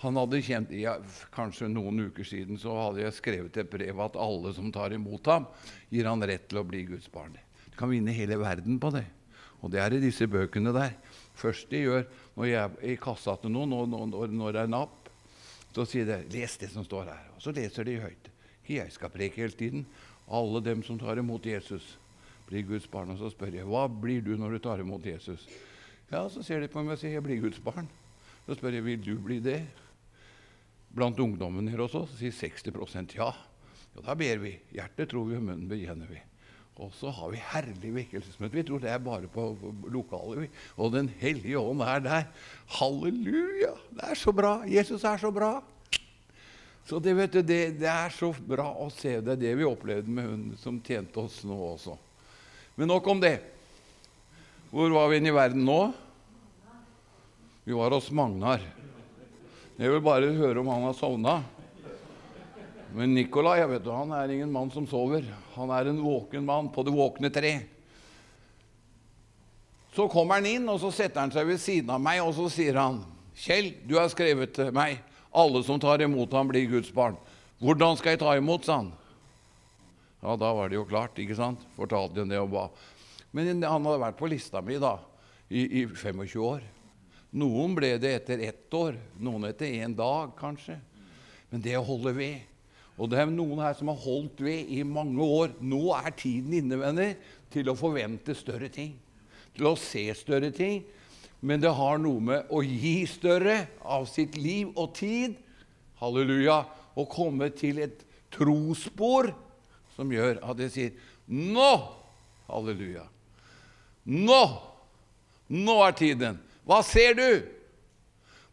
Han 0.00 0.16
hadde 0.16 0.40
kjent, 0.40 0.70
ja, 0.72 0.94
Kanskje 1.34 1.68
noen 1.68 2.06
uker 2.08 2.24
siden 2.24 2.56
så 2.58 2.72
hadde 2.72 3.02
jeg 3.02 3.16
skrevet 3.18 3.56
et 3.60 3.68
brev 3.68 3.98
at 4.00 4.16
alle 4.16 4.52
som 4.56 4.70
tar 4.72 4.94
imot 4.96 5.28
ham, 5.28 5.44
gir 5.92 6.08
han 6.08 6.24
rett 6.24 6.46
til 6.48 6.62
å 6.62 6.64
bli 6.64 6.86
Guds 6.88 7.10
barn. 7.12 7.36
Du 7.68 7.76
kan 7.76 7.90
vinne 7.92 8.14
hele 8.16 8.38
verden 8.40 8.78
på 8.80 8.88
det. 8.94 9.04
Og 9.60 9.68
det 9.74 9.82
er 9.82 9.92
i 9.92 10.00
disse 10.00 10.24
bøkene 10.24 10.72
der. 10.72 10.96
Først 11.36 11.68
de 11.68 11.82
gjør 11.84 12.06
når 12.36 12.48
jeg 12.48 12.60
er 12.64 12.88
i 12.94 12.96
kassa 12.96 13.36
til 13.42 13.52
noen, 13.52 13.76
når, 13.92 14.32
når 14.32 14.56
det 14.56 14.62
er 14.64 14.72
napp, 14.72 15.10
så 15.74 15.84
sier 15.84 16.08
de 16.08 16.22
'les 16.32 16.56
det 16.58 16.70
som 16.72 16.84
står 16.84 17.12
her'. 17.12 17.28
Og 17.36 17.42
så 17.44 17.52
leser 17.52 17.84
de 17.84 18.00
høyt. 18.00 18.30
Jeg 18.68 18.92
skal 18.92 19.10
preke 19.10 19.36
hele 19.36 19.52
tiden. 19.52 19.86
Alle 20.30 20.64
dem 20.64 20.82
som 20.82 20.98
tar 20.98 21.18
imot 21.18 21.44
Jesus, 21.44 21.98
blir 22.48 22.62
Guds 22.62 22.86
barn. 22.86 23.10
Og 23.10 23.18
så 23.18 23.30
spør 23.30 23.52
jeg 23.52 23.66
'Hva 23.66 23.86
blir 24.00 24.24
du 24.24 24.36
når 24.36 24.50
du 24.50 24.58
tar 24.58 24.80
imot 24.80 25.04
Jesus?' 25.04 25.46
Ja, 26.10 26.28
Så 26.28 26.42
ser 26.42 26.60
de 26.60 26.68
på 26.68 26.82
meg 26.82 26.96
og 26.96 26.98
sier 26.98 27.12
'Jeg 27.12 27.22
blir 27.22 27.40
Guds 27.40 27.60
barn'. 27.60 27.86
Så 28.46 28.54
spør 28.54 28.74
jeg 28.74 28.84
'Vil 28.84 29.04
du 29.04 29.18
bli 29.18 29.38
det?' 29.38 29.66
Blant 30.94 31.20
ungdommen 31.20 31.68
her 31.68 31.78
også 31.78 32.06
så 32.08 32.16
sier 32.18 32.32
60% 32.32 33.14
ja. 33.14 33.30
Og 33.96 34.04
da 34.04 34.14
ber 34.14 34.38
vi. 34.38 34.58
Hjertet 34.72 35.08
tror 35.10 35.24
vi, 35.24 35.36
og 35.36 35.42
munnen 35.42 35.68
bekjenner 35.68 36.06
vi. 36.10 36.18
Og 36.80 36.90
så 36.96 37.10
har 37.10 37.30
vi 37.30 37.36
herlig 37.36 37.92
vekkelsesmøte. 37.94 38.56
Vi 38.56 38.62
tror 38.62 38.80
det 38.80 38.90
er 38.90 38.98
bare 38.98 39.28
på, 39.28 39.56
lokalet. 39.92 40.50
Og 40.76 40.92
Den 40.92 41.08
hellige 41.08 41.58
ånd 41.58 41.82
er 41.82 42.00
der. 42.00 42.24
Halleluja! 42.66 43.74
Det 43.90 44.02
er 44.02 44.14
så 44.14 44.32
bra! 44.32 44.64
Jesus 44.66 45.04
er 45.04 45.16
så 45.16 45.30
bra! 45.30 45.62
Så 46.86 46.98
det, 46.98 47.16
vet 47.16 47.32
du, 47.32 47.42
det, 47.42 47.78
det 47.78 47.86
er 47.88 48.08
så 48.08 48.32
bra 48.32 48.72
å 48.72 48.88
se. 48.90 49.20
Det 49.20 49.36
er 49.36 49.36
det 49.36 49.56
vi 49.58 49.64
opplevde 49.68 50.10
med 50.10 50.24
hun 50.26 50.56
som 50.58 50.80
tjente 50.82 51.20
oss 51.20 51.44
nå 51.44 51.54
også. 51.54 51.94
Men 52.74 52.88
nok 52.88 53.06
om 53.06 53.20
det. 53.20 53.59
Hvor 54.70 54.90
var 54.94 55.08
vi 55.10 55.18
inne 55.18 55.32
i 55.32 55.34
verden 55.34 55.64
nå? 55.66 55.80
Vi 57.66 57.74
var 57.74 57.90
hos 57.90 58.10
Magnar. 58.14 58.62
Jeg 59.74 59.90
vil 59.90 60.02
bare 60.04 60.28
høre 60.36 60.62
om 60.62 60.70
han 60.70 60.84
har 60.86 60.94
sovna. 60.94 61.40
Men 62.94 63.14
Nikolai 63.14 63.64
vet 63.66 63.82
du, 63.82 63.90
han 63.90 64.14
er 64.14 64.30
ingen 64.30 64.52
mann 64.52 64.70
som 64.70 64.86
sover. 64.86 65.26
Han 65.56 65.72
er 65.74 65.90
en 65.90 65.98
våken 66.02 66.46
mann 66.46 66.70
på 66.70 66.84
det 66.86 66.94
våkne 66.94 67.32
tre. 67.34 67.52
Så 69.94 70.06
kommer 70.10 70.38
han 70.38 70.46
inn, 70.46 70.68
og 70.70 70.78
så 70.82 70.92
setter 70.94 71.24
han 71.24 71.34
seg 71.34 71.50
ved 71.50 71.58
siden 71.58 71.90
av 71.90 71.98
meg, 72.02 72.22
og 72.22 72.30
så 72.36 72.46
sier 72.52 72.78
han, 72.78 73.02
'Kjell, 73.34 73.72
du 73.88 73.96
har 73.98 74.06
skrevet 74.12 74.54
til 74.54 74.70
meg 74.74 75.00
alle 75.34 75.64
som 75.66 75.80
tar 75.82 76.02
imot 76.02 76.30
ham, 76.32 76.46
blir 76.46 76.70
Guds 76.70 76.92
barn.' 76.94 77.18
'Hvordan 77.58 77.98
skal 77.98 78.14
jeg 78.14 78.22
ta 78.22 78.36
imot?' 78.38 78.64
sa 78.64 78.76
han. 78.76 78.92
Ja, 80.22 80.36
da 80.36 80.54
var 80.54 80.68
det 80.68 80.76
jo 80.78 80.84
klart, 80.84 81.18
ikke 81.18 81.34
sant? 81.34 81.58
Fortalte 81.76 82.20
han 82.20 82.28
det 82.28 82.38
og 82.38 82.50
ba. 82.54 82.68
Men 83.36 83.62
han 83.62 83.86
hadde 83.86 84.02
vært 84.02 84.18
på 84.18 84.28
lista 84.30 84.62
mi 84.64 84.78
da, 84.82 84.96
i, 85.48 85.82
i 85.82 85.86
25 85.86 86.44
år. 86.44 86.62
Noen 87.40 87.76
ble 87.78 87.94
det 88.02 88.14
etter 88.18 88.42
ett 88.42 88.74
år, 88.74 88.96
noen 89.22 89.46
etter 89.50 89.70
én 89.70 89.94
dag, 89.94 90.32
kanskje. 90.38 90.80
Men 91.50 91.62
det 91.62 91.76
å 91.78 91.86
holde 91.86 92.14
ved 92.16 92.50
og 93.00 93.08
det 93.08 93.22
er 93.22 93.30
noen 93.32 93.62
her 93.62 93.72
som 93.78 93.88
har 93.88 94.00
holdt 94.02 94.42
ved 94.44 94.68
i 94.68 94.82
mange 94.84 95.24
år. 95.24 95.54
Nå 95.64 95.86
er 95.96 96.12
tiden 96.12 96.52
inne, 96.58 96.76
venner, 96.76 97.14
til 97.52 97.70
å 97.72 97.76
forvente 97.78 98.36
større 98.36 98.68
ting. 98.72 98.92
Til 99.56 99.70
å 99.70 99.76
se 99.80 100.04
større 100.18 100.50
ting. 100.52 100.82
Men 101.40 101.62
det 101.62 101.72
har 101.72 101.96
noe 102.02 102.20
med 102.20 102.50
å 102.52 102.60
gi 102.60 103.06
større 103.08 103.62
av 103.80 104.04
sitt 104.10 104.36
liv 104.36 104.74
og 104.74 104.92
tid. 104.98 105.38
Halleluja. 106.02 106.60
Å 107.00 107.06
komme 107.08 107.48
til 107.56 107.80
et 107.80 108.04
trosspor 108.34 109.30
som 109.94 110.12
gjør 110.12 110.42
at 110.44 110.60
jeg 110.66 110.74
sier 110.74 111.16
Nå! 111.30 111.70
Halleluja. 112.50 113.06
Nå! 114.04 114.42
Nå 115.50 115.76
er 115.82 115.96
tiden. 115.98 116.38
Hva 116.66 116.80
ser 116.86 117.16
du? 117.18 117.42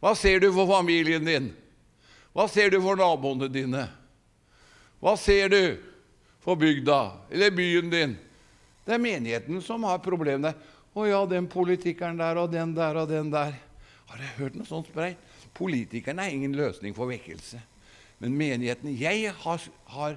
Hva 0.01 0.13
ser 0.17 0.41
du 0.41 0.49
for 0.53 0.69
familien 0.69 1.25
din? 1.25 1.51
Hva 2.33 2.47
ser 2.49 2.71
du 2.73 2.79
for 2.81 2.97
naboene 2.97 3.49
dine? 3.49 3.87
Hva 5.01 5.13
ser 5.17 5.49
du 5.53 5.61
for 6.41 6.57
bygda 6.57 6.99
eller 7.33 7.53
byen 7.53 7.89
din? 7.93 8.17
Det 8.85 8.95
er 8.95 9.03
menigheten 9.03 9.61
som 9.61 9.83
har 9.83 10.01
problemer. 10.01 10.55
'Å 10.97 11.05
ja, 11.05 11.19
den 11.29 11.45
politikeren 11.45 12.17
der 12.17 12.39
og 12.41 12.49
den 12.49 12.73
der 12.73 12.97
og 12.97 13.09
den 13.09 13.29
der.' 13.29 13.57
Har 14.07 14.21
jeg 14.23 14.37
hørt 14.37 14.55
noe 14.55 14.65
sånt 14.65 14.87
spreit? 14.87 15.19
Politikerne 15.53 16.23
er 16.23 16.33
ingen 16.33 16.55
løsning 16.55 16.95
for 16.95 17.11
vekkelse. 17.11 17.59
Men 18.23 18.37
menigheten 18.37 18.95
Jeg 18.97 19.33
har, 19.43 19.61
har, 19.85 20.15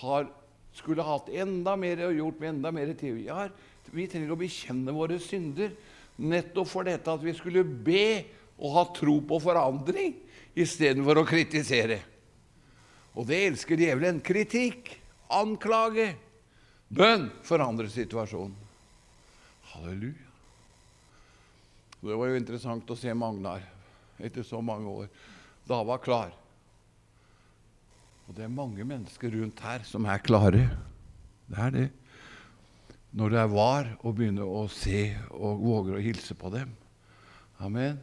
har 0.00 0.28
skulle 0.72 1.04
hatt 1.04 1.28
enda 1.28 1.74
mer 1.76 2.06
og 2.06 2.16
gjort 2.16 2.40
med 2.40 2.48
enda 2.48 2.70
mer 2.72 2.94
tid. 2.94 3.26
Vi 3.92 4.06
trenger 4.08 4.32
å 4.32 4.40
bekjenne 4.40 4.94
våre 4.96 5.18
synder 5.20 5.74
nettopp 6.22 6.68
for 6.70 6.88
dette 6.88 7.12
at 7.12 7.22
vi 7.24 7.34
skulle 7.36 7.64
be 7.64 8.24
og 8.62 8.74
ha 8.76 8.84
tro 8.94 9.18
på 9.26 9.38
forandring 9.42 10.14
istedenfor 10.56 11.22
å 11.22 11.28
kritisere. 11.28 11.98
Og 13.12 13.26
det 13.28 13.42
elsker 13.50 13.80
djevelen. 13.80 14.22
Kritikk, 14.24 14.94
anklage, 15.32 16.12
bønn 16.88 17.28
forandrer 17.44 17.90
situasjonen. 17.92 18.56
Halleluja. 19.72 20.28
Det 22.02 22.16
var 22.18 22.32
jo 22.32 22.38
interessant 22.38 22.88
å 22.90 22.98
se 22.98 23.12
Magnar 23.14 23.62
etter 24.22 24.44
så 24.46 24.58
mange 24.64 24.90
år. 24.90 25.10
Da 25.68 25.78
var 25.86 26.00
klar. 26.02 26.32
Og 28.26 28.34
det 28.36 28.46
er 28.46 28.54
mange 28.54 28.84
mennesker 28.86 29.32
rundt 29.36 29.60
her 29.62 29.84
som 29.86 30.06
er 30.10 30.22
klare. 30.24 30.64
Det 31.46 31.60
er 31.60 31.74
det. 31.76 31.88
Når 33.12 33.28
du 33.28 33.36
er 33.36 33.50
var, 33.52 33.90
og 34.00 34.16
begynner 34.16 34.48
å 34.48 34.64
se 34.72 35.10
og 35.36 35.60
våger 35.60 35.98
å 35.98 36.04
hilse 36.04 36.36
på 36.38 36.48
dem. 36.54 36.70
Amen. 37.60 37.98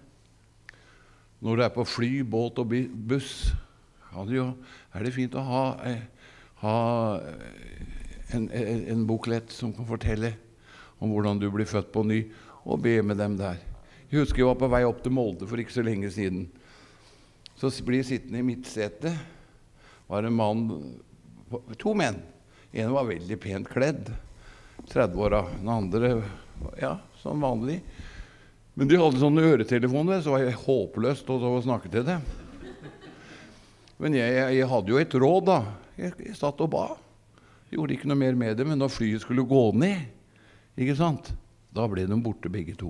Når 1.42 1.56
du 1.56 1.64
er 1.66 1.74
på 1.74 1.86
fly, 1.88 2.12
båt 2.22 2.60
og 2.62 2.76
buss, 3.10 3.54
er 4.14 5.06
det 5.06 5.16
fint 5.16 5.38
å 5.38 5.46
ha, 5.46 5.64
eh, 5.88 6.04
ha 6.62 6.76
eh, 7.24 7.82
en, 8.38 8.48
en 8.52 9.08
boklett 9.10 9.54
som 9.54 9.74
kan 9.74 9.88
fortelle 9.90 10.34
om 11.00 11.14
hvordan 11.14 11.40
du 11.42 11.48
blir 11.54 11.70
født 11.70 11.92
på 11.94 12.04
ny, 12.06 12.24
og 12.68 12.84
be 12.84 13.00
med 13.02 13.18
dem 13.18 13.38
der. 13.40 13.58
Jeg 14.10 14.24
husker 14.26 14.44
jeg 14.44 14.50
var 14.50 14.58
på 14.60 14.72
vei 14.74 14.84
opp 14.86 15.02
til 15.06 15.14
Molde 15.16 15.48
for 15.50 15.62
ikke 15.62 15.74
så 15.74 15.86
lenge 15.86 16.10
siden. 16.14 16.48
Så 17.58 17.72
blir 17.86 18.02
jeg 18.02 18.12
sittende 18.12 18.42
i 18.42 18.46
midtsetet. 18.46 19.16
var 20.08 20.26
en 20.26 20.34
mann, 20.34 20.66
To 21.78 21.94
menn. 21.98 22.20
En 22.74 22.92
var 22.94 23.08
veldig 23.10 23.38
pent 23.42 23.70
kledd. 23.70 24.12
30-åra. 24.92 25.44
Den 25.58 25.72
andre 25.74 26.12
ja, 26.80 26.96
sånn 27.22 27.42
vanlig. 27.44 27.80
Men 28.80 28.90
de 28.90 29.00
hadde 29.00 29.22
sånne 29.22 29.44
øretelefoner, 29.44 30.22
så 30.24 30.36
var 30.36 30.46
jeg 30.46 30.60
håpløst 30.62 31.30
å 31.34 31.58
snakke 31.66 31.92
til 31.92 32.06
dem. 32.08 32.24
Men 34.00 34.16
jeg, 34.16 34.36
jeg, 34.56 34.68
hadde 34.72 34.94
jo 34.94 35.00
et 35.02 35.20
råd, 35.20 35.50
da. 35.50 35.60
Jeg, 36.00 36.16
jeg 36.30 36.38
satt 36.40 36.62
og 36.64 36.72
ba. 36.72 36.86
Gjorde 37.74 37.98
ikke 37.98 38.08
noe 38.08 38.22
mer 38.22 38.38
med 38.40 38.56
det. 38.56 38.68
Men 38.68 38.80
når 38.80 38.94
flyet 38.96 39.26
skulle 39.26 39.44
gå 39.48 39.66
ned, 39.76 40.08
ikke 40.80 40.96
sant? 41.00 41.34
da 41.76 41.86
ble 41.90 42.06
de 42.10 42.18
borte 42.24 42.50
begge 42.50 42.74
to. 42.80 42.90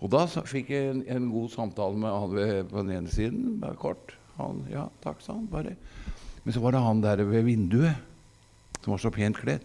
Og 0.00 0.12
da 0.12 0.24
fikk 0.28 0.70
jeg 0.72 0.92
en, 0.92 1.02
en 1.12 1.26
god 1.32 1.50
samtale 1.52 1.98
med 2.00 2.12
han 2.12 2.68
på 2.70 2.82
den 2.82 2.94
ene 2.98 3.12
siden. 3.12 3.58
bare 3.60 3.78
kort. 3.80 4.14
Han, 4.36 4.64
ja, 4.72 4.86
takk, 5.04 5.22
sa 5.24 5.34
han 5.36 5.48
bare. 5.50 5.74
Men 6.44 6.54
så 6.54 6.62
var 6.62 6.76
det 6.76 6.84
han 6.84 7.02
der 7.04 7.24
ved 7.26 7.46
vinduet, 7.48 7.96
som 8.82 8.94
var 8.94 9.02
så 9.02 9.12
pent 9.12 9.40
kledd. 9.40 9.64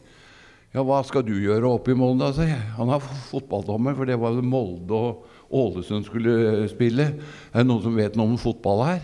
Ja, 0.71 0.83
hva 0.87 1.01
skal 1.03 1.25
du 1.27 1.33
gjøre 1.35 1.67
oppe 1.67 1.91
i 1.91 1.97
Molde, 1.99 2.29
Altså. 2.29 2.45
Han 2.77 2.91
har 2.93 3.03
fotballdommer, 3.03 3.95
for 3.95 4.07
det 4.07 4.15
var 4.19 4.37
Molde 4.39 4.95
og 4.95 5.25
Ålesund 5.51 6.05
skulle 6.07 6.63
spille. 6.71 7.09
Er 7.51 7.59
det 7.59 7.67
noen 7.67 7.83
som 7.83 7.97
vet 7.97 8.15
noe 8.15 8.31
om 8.31 8.39
fotball 8.39 8.85
her? 8.87 9.01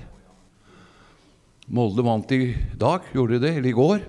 Molde 1.67 2.05
vant 2.07 2.31
i 2.31 2.55
dag, 2.79 3.03
gjorde 3.11 3.35
de 3.35 3.43
det? 3.43 3.53
Eller 3.57 3.69
i 3.73 3.75
går? 3.75 3.99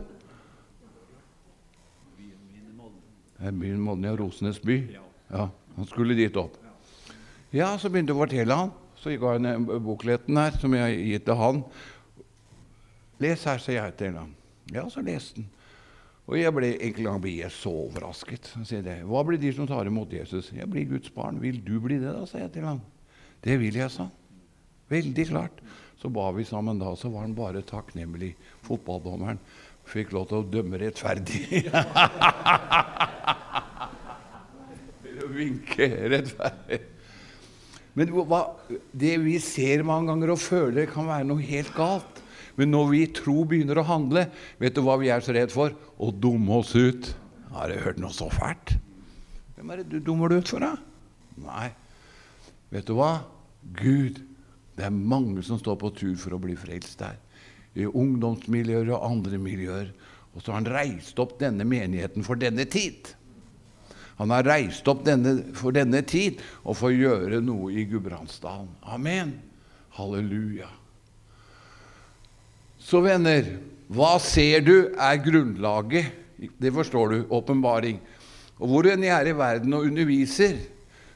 Byen 3.38 3.83
Molde, 3.83 4.07
ja. 4.07 4.14
Rosenes 4.14 4.62
by. 4.62 4.79
Ja, 5.31 5.49
Han 5.77 5.87
skulle 5.87 6.14
dit 6.14 6.37
opp. 6.37 6.55
Ja, 7.55 7.73
så 7.79 7.90
begynte 7.90 8.12
jeg 8.12 8.18
å 8.18 8.23
fortelle 8.23 8.55
han. 8.55 8.73
Så 8.99 9.14
ga 9.18 9.35
en 9.35 9.66
bokletten 9.83 10.38
her, 10.38 10.55
som 10.59 10.75
jeg 10.75 11.05
gitt 11.07 11.27
til 11.27 11.38
han. 11.38 11.62
Les 13.18 13.44
her, 13.47 13.59
sier 13.62 13.83
jeg 13.83 13.94
til 13.99 14.18
han. 14.18 14.35
Ja, 14.75 14.87
så 14.90 15.03
leste 15.03 15.42
han. 15.42 15.55
Og 16.29 16.37
jeg 16.37 16.53
ble 16.53 16.75
en 16.77 16.97
gang 16.99 17.21
ble 17.25 17.38
jeg 17.38 17.53
så 17.57 17.71
overrasket. 17.87 18.51
Hva 19.09 19.23
blir 19.25 19.41
de 19.41 19.53
som 19.57 19.69
tar 19.69 19.88
imot 19.88 20.12
Jesus? 20.12 20.51
Jeg 20.53 20.69
blir 20.69 20.85
Guds 20.91 21.09
barn. 21.14 21.41
Vil 21.41 21.57
du 21.64 21.79
bli 21.81 21.97
det, 21.97 22.12
da? 22.12 22.27
sa 22.29 22.43
jeg 22.43 22.53
til 22.53 22.67
ham. 22.69 22.83
Det 23.45 23.57
vil 23.61 23.79
jeg, 23.81 23.88
sa 23.95 24.03
han. 24.05 24.14
Veldig 24.93 25.25
klart. 25.31 25.62
Så 25.99 26.09
ba 26.12 26.29
vi 26.37 26.45
sammen 26.47 26.79
da, 26.81 26.93
så 26.97 27.09
var 27.12 27.25
han 27.25 27.35
bare 27.37 27.64
takknemlig. 27.67 28.35
Fotballdommeren 28.67 29.41
fikk 29.88 30.12
lov 30.12 30.29
til 30.29 30.43
å 30.43 30.49
dømme 30.53 30.77
rettferdig. 30.85 31.43
Vinke 35.38 35.88
rettferdig. 36.12 36.81
Men 37.99 38.12
hva, 38.14 38.43
det 38.93 39.17
vi 39.25 39.38
ser 39.43 39.83
mange 39.87 40.12
ganger 40.12 40.37
og 40.37 40.41
føler, 40.45 40.87
kan 40.93 41.09
være 41.09 41.27
noe 41.27 41.43
helt 41.43 41.73
galt. 41.75 42.23
Men 42.59 42.73
når 42.75 42.88
vi 42.90 43.01
i 43.05 43.11
tro 43.14 43.44
begynner 43.47 43.79
å 43.79 43.87
handle, 43.87 44.27
vet 44.59 44.75
du 44.75 44.83
hva 44.83 44.97
vi 44.99 45.12
er 45.14 45.23
så 45.23 45.35
redd 45.37 45.55
for? 45.55 45.75
Å 45.75 46.11
dumme 46.11 46.59
oss 46.59 46.75
ut. 46.75 47.12
Har 47.55 47.71
du 47.71 47.79
hørt 47.81 48.01
noe 48.03 48.14
så 48.14 48.27
fælt? 48.33 48.75
Hvem 49.55 49.71
er 49.73 49.81
det 49.83 49.92
du 49.92 50.01
dummer 50.05 50.33
deg 50.33 50.42
ut 50.42 50.51
for, 50.51 50.62
da? 50.62 50.75
Nei. 51.42 51.68
Vet 52.75 52.90
du 52.90 52.97
hva? 52.99 53.12
Gud. 53.79 54.21
Det 54.79 54.87
er 54.87 54.94
mange 54.94 55.42
som 55.47 55.59
står 55.59 55.79
på 55.81 55.92
tur 55.99 56.14
for 56.18 56.37
å 56.37 56.42
bli 56.42 56.55
frelst 56.59 57.01
der. 57.01 57.16
I 57.79 57.87
ungdomsmiljøer 57.87 58.90
og 58.94 59.07
andre 59.07 59.38
miljøer. 59.42 59.92
Og 60.35 60.42
så 60.42 60.53
har 60.53 60.61
han 60.61 60.71
reist 60.71 61.18
opp 61.23 61.38
denne 61.40 61.66
menigheten 61.66 62.27
for 62.27 62.38
denne 62.38 62.66
tid. 62.71 63.14
Han 64.18 64.35
har 64.35 64.47
reist 64.47 64.87
opp 64.90 65.05
denne, 65.07 65.37
for 65.55 65.75
denne 65.75 66.03
tid 66.07 66.42
og 66.64 66.75
for 66.79 66.90
å 66.90 66.99
gjøre 66.99 67.38
noe 67.42 67.71
i 67.75 67.87
Gudbrandsdalen. 67.90 68.71
Amen. 68.90 69.37
Halleluja. 69.94 70.71
Så 72.88 73.03
venner, 73.05 73.44
hva 73.92 74.14
ser 74.22 74.62
du 74.64 74.74
er 74.96 75.18
grunnlaget? 75.20 76.09
Det 76.57 76.70
forstår 76.72 77.11
du. 77.12 77.16
Åpenbaring. 77.37 77.98
Og 78.57 78.70
hvor 78.70 78.87
enn 78.88 79.03
jeg 79.05 79.12
er 79.12 79.29
i 79.29 79.35
verden 79.37 79.74
og 79.77 79.85
underviser, 79.90 80.57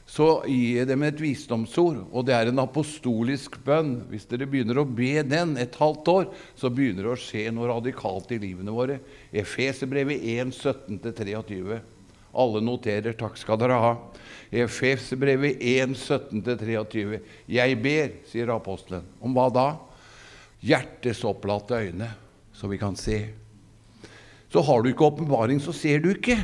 så 0.05 0.43
gir 0.45 0.81
jeg 0.81 0.89
dem 0.91 1.05
et 1.07 1.21
visdomsord, 1.23 2.03
og 2.11 2.25
det 2.27 2.35
er 2.35 2.51
en 2.51 2.61
apostolisk 2.61 3.55
bønn. 3.65 3.95
Hvis 4.11 4.27
dere 4.29 4.45
begynner 4.51 4.81
å 4.81 4.85
be 4.85 5.23
den 5.25 5.55
et 5.57 5.73
halvt 5.79 6.11
år, 6.11 6.27
så 6.59 6.69
begynner 6.69 7.07
det 7.07 7.13
å 7.15 7.21
skje 7.23 7.47
noe 7.55 7.71
radikalt 7.71 8.35
i 8.35 8.37
livene 8.43 8.75
våre. 8.75 8.99
Efeserbrevet 9.33 10.21
1, 10.35 10.51
17-23. 10.53 11.79
Alle 12.43 12.61
noterer. 12.61 13.15
Takk 13.17 13.39
skal 13.39 13.57
dere 13.63 13.79
ha. 13.81 13.95
Efeserbrevet 14.53 15.57
1, 15.57 15.97
17-23. 15.97 17.17
Jeg 17.57 17.81
ber, 17.81 18.13
sier 18.29 18.53
apostelen. 18.53 19.09
Om 19.23 19.33
hva 19.39 19.47
da? 19.55 19.67
Hjertets 20.63 21.23
opplatte 21.27 21.79
øyne, 21.83 22.09
så 22.55 22.69
vi 22.71 22.79
kan 22.79 22.95
se. 22.95 23.25
Så 24.53 24.61
har 24.63 24.81
du 24.81 24.91
ikke 24.91 25.09
åpenbaring, 25.09 25.59
så 25.61 25.73
ser 25.75 25.99
du 26.03 26.13
ikke. 26.13 26.37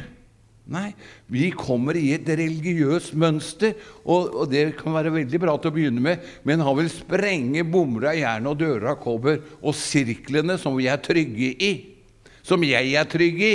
Nei, 0.69 0.91
vi 1.25 1.47
kommer 1.57 1.97
i 1.97 2.11
et 2.13 2.27
religiøst 2.29 3.15
mønster, 3.17 3.73
og, 4.03 4.27
og, 4.35 4.43
det 4.51 4.75
kan 4.77 4.93
være 4.93 5.15
veldig 5.15 5.39
bra 5.41 5.55
til 5.57 5.71
å 5.71 5.73
begynne 5.73 6.03
med, 6.03 6.27
men 6.45 6.61
han 6.61 6.77
vil 6.77 6.91
sprenge 6.93 7.63
bomler 7.65 8.11
av 8.11 8.19
jern 8.19 8.49
og 8.51 8.59
dører 8.59 8.91
av 8.91 8.99
kobber, 9.01 9.39
og 9.63 9.73
sirklene 9.77 10.59
som 10.61 10.77
vi 10.77 10.85
er 10.91 11.01
trygge 11.01 11.49
i, 11.65 11.71
som 12.45 12.61
jeg 12.65 12.93
er 12.99 13.09
trygg 13.09 13.41
i, 13.47 13.53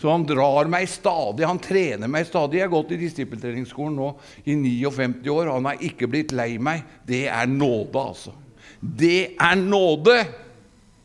så 0.00 0.08
han 0.10 0.24
drar 0.26 0.70
meg 0.72 0.88
stadig, 0.90 1.44
han 1.46 1.60
trener 1.62 2.10
meg 2.10 2.24
stadig. 2.26 2.58
Jeg 2.58 2.66
har 2.66 2.72
gått 2.72 2.96
i 2.96 3.02
disippeltreningsskolen 3.04 4.00
nå 4.00 4.08
i 4.50 4.56
59 4.58 5.28
år, 5.30 5.46
og 5.46 5.60
han 5.60 5.68
har 5.70 5.84
ikke 5.86 6.08
blitt 6.10 6.32
lei 6.34 6.56
meg. 6.58 6.82
Det 7.06 7.28
er 7.30 7.46
nåde, 7.46 8.02
altså. 8.02 8.32
Det 8.82 9.34
er 9.38 9.58
nåde! 9.58 10.16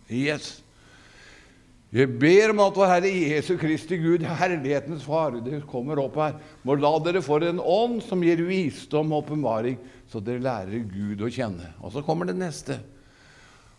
Yes. 0.09 0.57
Jeg 1.93 2.09
ber 2.19 2.51
om 2.51 2.61
at 2.65 2.75
vår 2.75 2.89
Herre 2.91 3.11
Jesu 3.11 3.53
Kristi 3.59 3.99
Gud, 4.01 4.25
herlighetens 4.25 5.05
Far, 5.07 5.37
det 5.39 5.61
kommer 5.69 6.01
opp 6.01 6.17
her, 6.19 6.35
må 6.67 6.75
la 6.75 6.91
dere 7.05 7.21
få 7.23 7.39
en 7.47 7.61
ånd 7.63 8.01
som 8.03 8.25
gir 8.25 8.41
visdom 8.43 9.13
og 9.13 9.23
åpenbaring, 9.23 9.77
så 10.11 10.19
dere 10.23 10.43
lærer 10.43 10.83
Gud 10.89 11.23
å 11.23 11.31
kjenne. 11.31 11.71
Og 11.79 11.93
så 11.95 12.03
kommer 12.03 12.27
det 12.27 12.35
neste. 12.39 12.81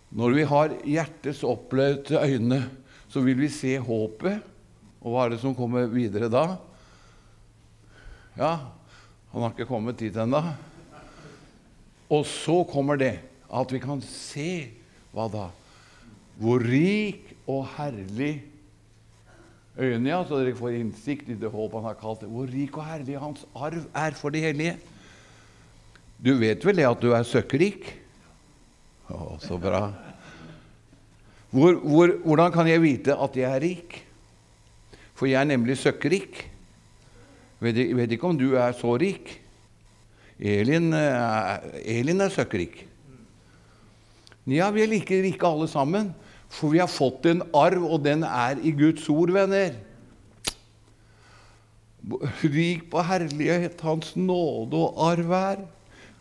Når 0.09 0.37
vi 0.39 0.47
har 0.49 0.77
hjertets 0.89 1.43
oppløyte 1.45 2.23
øyne, 2.23 2.63
så 3.13 3.21
vil 3.25 3.43
vi 3.43 3.51
se 3.53 3.75
håpet 3.83 4.55
og 4.99 5.13
hva 5.13 5.27
er 5.27 5.35
det 5.35 5.43
som 5.43 5.55
kommer 5.57 5.87
videre 5.91 6.31
da? 6.33 6.45
Ja, 8.39 8.53
han 9.33 9.45
har 9.45 9.53
ikke 9.55 9.69
kommet 9.69 9.99
dit 10.01 10.17
ennå. 10.19 10.41
Og 12.09 12.25
så 12.27 12.63
kommer 12.69 12.99
det 12.99 13.15
at 13.49 13.73
vi 13.73 13.81
kan 13.81 14.03
se 14.05 14.51
hva 15.15 15.29
da? 15.33 15.49
Hvor 16.39 16.63
rik 16.63 17.33
og 17.49 17.65
herlig 17.77 18.43
øynene, 19.79 20.13
ja, 20.13 20.21
så 20.27 20.39
dere 20.39 20.57
får 20.59 20.77
innsikt 20.79 21.31
i 21.33 21.39
det 21.39 21.51
håp 21.51 21.75
han 21.79 21.89
har 21.89 21.99
kalt 21.99 22.23
det. 22.23 22.31
Hvor 22.31 22.51
rik 22.51 22.77
og 22.79 22.87
herlig 22.87 23.19
hans 23.19 23.47
arv 23.57 23.89
er 23.97 24.19
for 24.19 24.35
de 24.35 24.43
hellige. 24.45 24.77
Du 26.19 26.35
vet 26.39 26.65
vel 26.67 26.81
det 26.81 26.87
at 26.89 27.03
du 27.03 27.13
er 27.15 27.27
søkkrik? 27.27 27.89
Å, 29.09 29.39
så 29.43 29.57
bra. 29.61 29.89
Hvor, 31.55 31.79
hvor, 31.81 32.13
hvordan 32.27 32.53
kan 32.53 32.69
jeg 32.69 32.83
vite 32.83 33.17
at 33.17 33.37
jeg 33.39 33.49
er 33.49 33.63
rik? 33.65 33.99
For 35.17 35.31
jeg 35.31 35.41
er 35.41 35.49
nemlig 35.49 35.79
søkkrik. 35.81 36.43
Vet, 37.65 37.79
vet 37.97 38.13
ikke 38.15 38.29
om 38.29 38.39
du 38.39 38.53
er 38.61 38.75
så 38.77 38.93
rik. 39.01 39.33
Elin, 40.39 40.93
eh, 40.95 41.71
Elin 41.99 42.21
er 42.23 42.35
søkkrik. 42.35 42.85
Ja, 44.49 44.71
vi 44.73 44.87
liker 44.89 45.27
ikke 45.29 45.49
alle 45.49 45.69
sammen, 45.69 46.13
for 46.49 46.73
vi 46.73 46.81
har 46.81 46.89
fått 46.89 47.27
en 47.29 47.43
arv, 47.53 47.85
og 47.85 48.01
den 48.07 48.25
er 48.25 48.61
i 48.65 48.73
Guds 48.73 49.05
ord, 49.13 49.33
venner. 49.35 49.75
Rik 52.41 52.87
på 52.89 53.03
herlighet, 53.05 53.81
Hans 53.85 54.15
nåde 54.17 54.79
og 54.81 55.03
arv 55.11 55.35
er. 55.37 55.67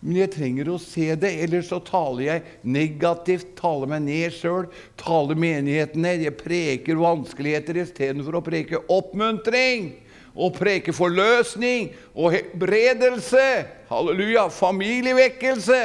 Men 0.01 0.19
jeg 0.19 0.31
trenger 0.35 0.69
å 0.69 0.79
se 0.81 1.07
det, 1.17 1.31
ellers 1.45 1.71
så 1.71 1.79
taler 1.81 2.25
jeg 2.25 2.57
negativt, 2.67 3.55
taler 3.57 3.89
meg 3.89 4.03
ned 4.05 4.35
sjøl, 4.35 4.67
taler 4.99 5.39
menigheten 5.39 6.03
ned. 6.05 6.25
Jeg 6.27 6.37
preker 6.37 6.99
vanskeligheter 6.99 7.79
istedenfor 7.81 8.37
å 8.37 8.43
preke 8.45 8.83
oppmuntring 8.93 9.93
og 10.37 10.53
preke 10.59 10.93
forløsning 10.93 11.89
og 12.13 12.35
helbredelse. 12.35 13.47
Halleluja! 13.89 14.45
Familievekkelse. 14.53 15.81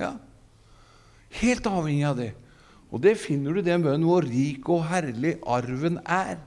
Ja. 0.00 0.16
Helt 1.38 1.66
avhengig 1.70 2.06
av 2.08 2.18
det. 2.18 2.30
Og 2.90 3.02
det 3.04 3.14
finner 3.22 3.54
du 3.54 3.60
i 3.60 3.66
den 3.66 3.84
bønnen 3.84 4.06
hvor 4.08 4.26
rik 4.26 4.66
og 4.72 4.86
herlig 4.90 5.36
arven 5.46 6.00
er. 6.02 6.40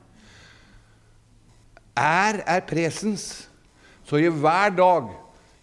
Er 1.95 2.41
er 2.43 2.63
presens. 2.67 3.47
Så 4.03 4.19
i 4.19 4.27
hver 4.27 4.73
dag 4.75 5.11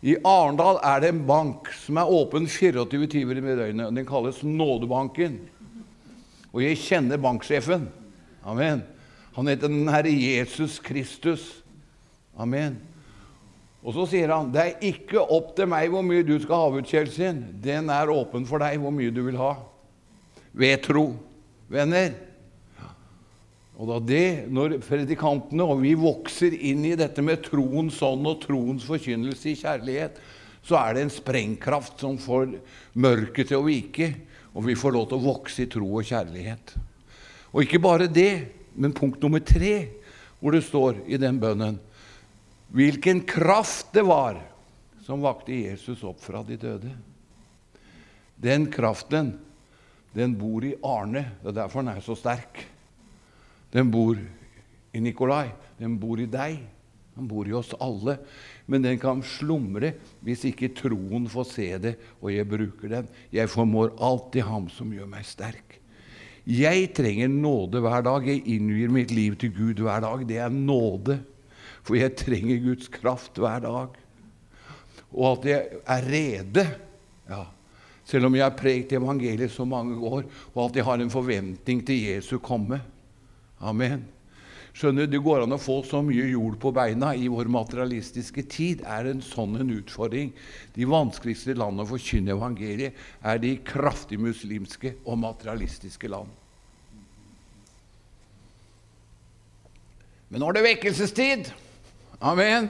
i 0.00 0.14
Arendal 0.24 0.78
er 0.86 1.02
det 1.02 1.10
en 1.12 1.24
bank 1.28 1.68
som 1.76 1.98
er 2.00 2.08
åpen 2.08 2.46
24 2.48 3.08
timer 3.12 3.36
i 3.36 3.56
døgnet. 3.58 3.92
Den 3.92 4.08
kalles 4.08 4.40
Nådebanken. 4.42 5.36
Og 6.54 6.62
jeg 6.64 6.80
kjenner 6.80 7.20
banksjefen. 7.20 7.90
Amen. 8.48 8.80
Han 9.36 9.50
heter 9.50 9.68
den 9.68 9.90
Herre 9.92 10.10
Jesus 10.10 10.78
Kristus. 10.80 11.60
Amen. 12.38 12.80
Og 13.80 13.94
så 13.96 14.06
sier 14.10 14.32
han 14.34 14.50
det 14.52 14.62
er 14.62 14.88
ikke 14.90 15.22
opp 15.22 15.54
til 15.56 15.70
meg 15.70 15.88
hvor 15.92 16.04
mye 16.04 16.24
du 16.26 16.34
skal 16.42 16.66
ha 16.66 16.80
ut, 16.80 16.88
Kjelsin. 16.88 17.42
Den 17.64 17.88
er 17.92 18.12
åpen 18.12 18.44
for 18.48 18.60
deg 18.62 18.80
hvor 18.82 18.92
mye 18.92 19.12
du 19.14 19.22
vil 19.24 19.40
ha. 19.40 19.54
Ved 20.52 20.82
tro. 20.84 21.06
Venner, 21.70 22.10
og 23.80 23.88
da 23.88 23.96
det, 24.04 24.24
når 24.52 24.74
predikantene 24.84 25.64
og 25.64 25.78
vi 25.80 25.94
vokser 25.96 26.52
inn 26.52 26.82
i 26.84 26.96
dette 27.00 27.22
med 27.24 27.40
troens 27.46 27.96
ånd 28.04 28.28
og 28.28 28.42
troens 28.42 28.84
forkynnelse 28.84 29.54
i 29.54 29.56
kjærlighet, 29.56 30.18
så 30.60 30.76
er 30.82 30.96
det 30.96 31.04
en 31.06 31.14
sprengkraft 31.14 32.02
som 32.04 32.18
får 32.20 32.58
mørket 33.00 33.48
til 33.48 33.62
å 33.62 33.64
vike, 33.64 34.10
og 34.52 34.66
vi 34.66 34.76
får 34.76 34.92
lov 34.92 35.06
til 35.08 35.16
å 35.16 35.24
vokse 35.30 35.64
i 35.64 35.70
tro 35.72 35.88
og 35.88 36.04
kjærlighet. 36.04 36.74
Og 37.54 37.64
ikke 37.64 37.80
bare 37.80 38.10
det, 38.10 38.50
men 38.76 38.92
punkt 38.92 39.22
nummer 39.24 39.40
tre, 39.40 39.88
hvor 40.42 40.52
det 40.52 40.66
står 40.66 41.00
i 41.08 41.16
den 41.20 41.40
bønnen 41.40 41.80
Hvilken 42.70 43.24
kraft 43.26 43.92
det 43.92 44.02
var 44.06 44.38
som 45.02 45.24
vakte 45.24 45.54
Jesus 45.56 46.04
opp 46.06 46.20
fra 46.22 46.42
de 46.46 46.58
døde. 46.60 46.90
Den 48.40 48.68
kraften, 48.70 49.32
den 50.14 50.36
bor 50.38 50.64
i 50.64 50.76
Arne. 50.86 51.24
Det 51.42 51.50
er 51.50 51.56
derfor 51.64 51.82
den 51.82 51.96
er 51.96 52.04
så 52.04 52.14
sterk. 52.18 52.60
Den 53.74 53.90
bor 53.90 54.18
i 54.92 55.02
Nikolai. 55.02 55.48
Den 55.80 55.98
bor 55.98 56.20
i 56.22 56.28
deg. 56.30 56.60
Den 57.16 57.26
bor 57.28 57.48
i 57.48 57.56
oss 57.58 57.72
alle. 57.82 58.20
Men 58.70 58.86
den 58.86 59.00
kan 59.02 59.22
slumre 59.26 59.92
hvis 60.24 60.46
ikke 60.52 60.70
troen 60.78 61.26
får 61.30 61.48
se 61.50 61.68
det, 61.82 61.94
og 62.22 62.30
jeg 62.32 62.48
bruker 62.48 62.94
den. 62.94 63.10
Jeg 63.34 63.50
formår 63.50 63.96
alltid 63.98 64.46
Ham 64.46 64.70
som 64.70 64.94
gjør 64.94 65.10
meg 65.10 65.26
sterk. 65.26 65.80
Jeg 66.46 66.88
trenger 66.96 67.28
nåde 67.28 67.82
hver 67.82 68.06
dag. 68.06 68.24
Jeg 68.30 68.46
innvier 68.48 68.94
mitt 68.94 69.10
liv 69.14 69.36
til 69.38 69.52
Gud 69.54 69.82
hver 69.84 70.00
dag. 70.06 70.24
Det 70.26 70.38
er 70.40 70.54
nåde. 70.54 71.18
For 71.86 71.98
jeg 71.98 72.16
trenger 72.18 72.62
Guds 72.64 72.90
kraft 72.92 73.40
hver 73.40 73.64
dag. 73.64 73.96
Og 75.10 75.26
at 75.32 75.48
jeg 75.50 75.80
er 75.86 76.06
rede. 76.06 76.66
Ja. 77.30 77.44
Selv 78.06 78.26
om 78.26 78.34
jeg 78.34 78.46
har 78.46 78.56
prekt 78.58 78.94
evangeliet 78.96 79.52
så 79.54 79.64
mange 79.68 79.98
år, 79.98 80.24
og 80.54 80.64
at 80.64 80.80
jeg 80.80 80.86
har 80.86 80.98
en 80.98 81.12
forventning 81.12 81.84
til 81.86 82.08
Jesu 82.08 82.38
komme. 82.42 82.80
Amen. 83.60 84.02
Skjønner 84.74 85.06
du, 85.06 85.12
Det 85.12 85.22
går 85.22 85.44
an 85.44 85.54
å 85.54 85.60
få 85.60 85.80
så 85.86 86.00
mye 86.02 86.28
jord 86.30 86.56
på 86.62 86.70
beina 86.74 87.10
i 87.14 87.28
vår 87.30 87.50
materialistiske 87.50 88.42
tid. 88.50 88.82
er 88.86 89.10
en 89.10 89.22
sånn 89.22 89.56
en 89.60 89.70
utfordring. 89.74 90.32
De 90.74 90.86
vanskeligste 90.86 91.54
landene 91.54 91.86
å 91.86 91.90
forkynne 91.90 92.34
evangeliet 92.34 92.94
er 93.22 93.38
de 93.38 93.56
kraftig 93.58 94.18
muslimske 94.18 94.94
og 95.04 95.18
materialistiske 95.18 96.08
land. 96.08 96.30
Men 100.30 100.40
nå 100.40 100.48
er 100.48 100.58
det 100.58 100.68
vekkelsestid. 100.68 101.50
Amen. 102.20 102.68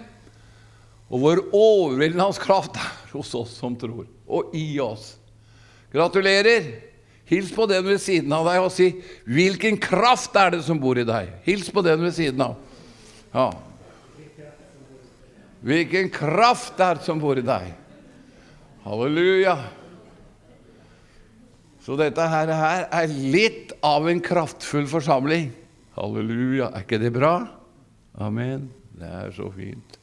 Og 1.11 1.25
vår 1.25 1.41
overveldende 1.51 2.31
kraft 2.39 2.79
er 2.79 2.93
hos 3.11 3.33
oss 3.35 3.57
som 3.59 3.75
tror, 3.79 4.07
og 4.31 4.55
i 4.55 4.79
oss. 4.83 5.17
Gratulerer! 5.91 6.71
Hils 7.31 7.53
på 7.55 7.63
den 7.71 7.85
ved 7.87 8.01
siden 8.03 8.33
av 8.35 8.47
deg 8.49 8.59
og 8.59 8.73
si 8.75 8.89
'Hvilken 9.23 9.77
kraft 9.79 10.35
er 10.35 10.51
det 10.51 10.65
som 10.67 10.79
bor 10.83 10.99
i 10.99 11.07
deg?' 11.07 11.31
Hils 11.47 11.71
på 11.71 11.83
den 11.83 12.03
ved 12.03 12.15
siden 12.15 12.41
av. 12.43 12.57
Ja. 13.35 13.53
Hvilken 15.63 16.11
kraft 16.11 16.81
er 16.81 16.99
det 16.99 17.05
som 17.05 17.21
bor 17.21 17.39
i 17.39 17.45
deg? 17.45 17.71
Halleluja. 18.83 19.59
Så 21.85 21.97
dette 21.97 22.21
her, 22.21 22.47
her 22.47 22.89
er 22.91 23.07
litt 23.07 23.73
av 23.83 24.09
en 24.09 24.21
kraftfull 24.21 24.87
forsamling. 24.87 25.53
Halleluja. 25.95 26.73
Er 26.75 26.83
ikke 26.83 26.99
det 26.99 27.13
bra? 27.13 27.47
Amen. 28.19 28.80
Det 28.99 29.11
er 29.21 29.35
så 29.37 29.51
fint. 29.55 29.99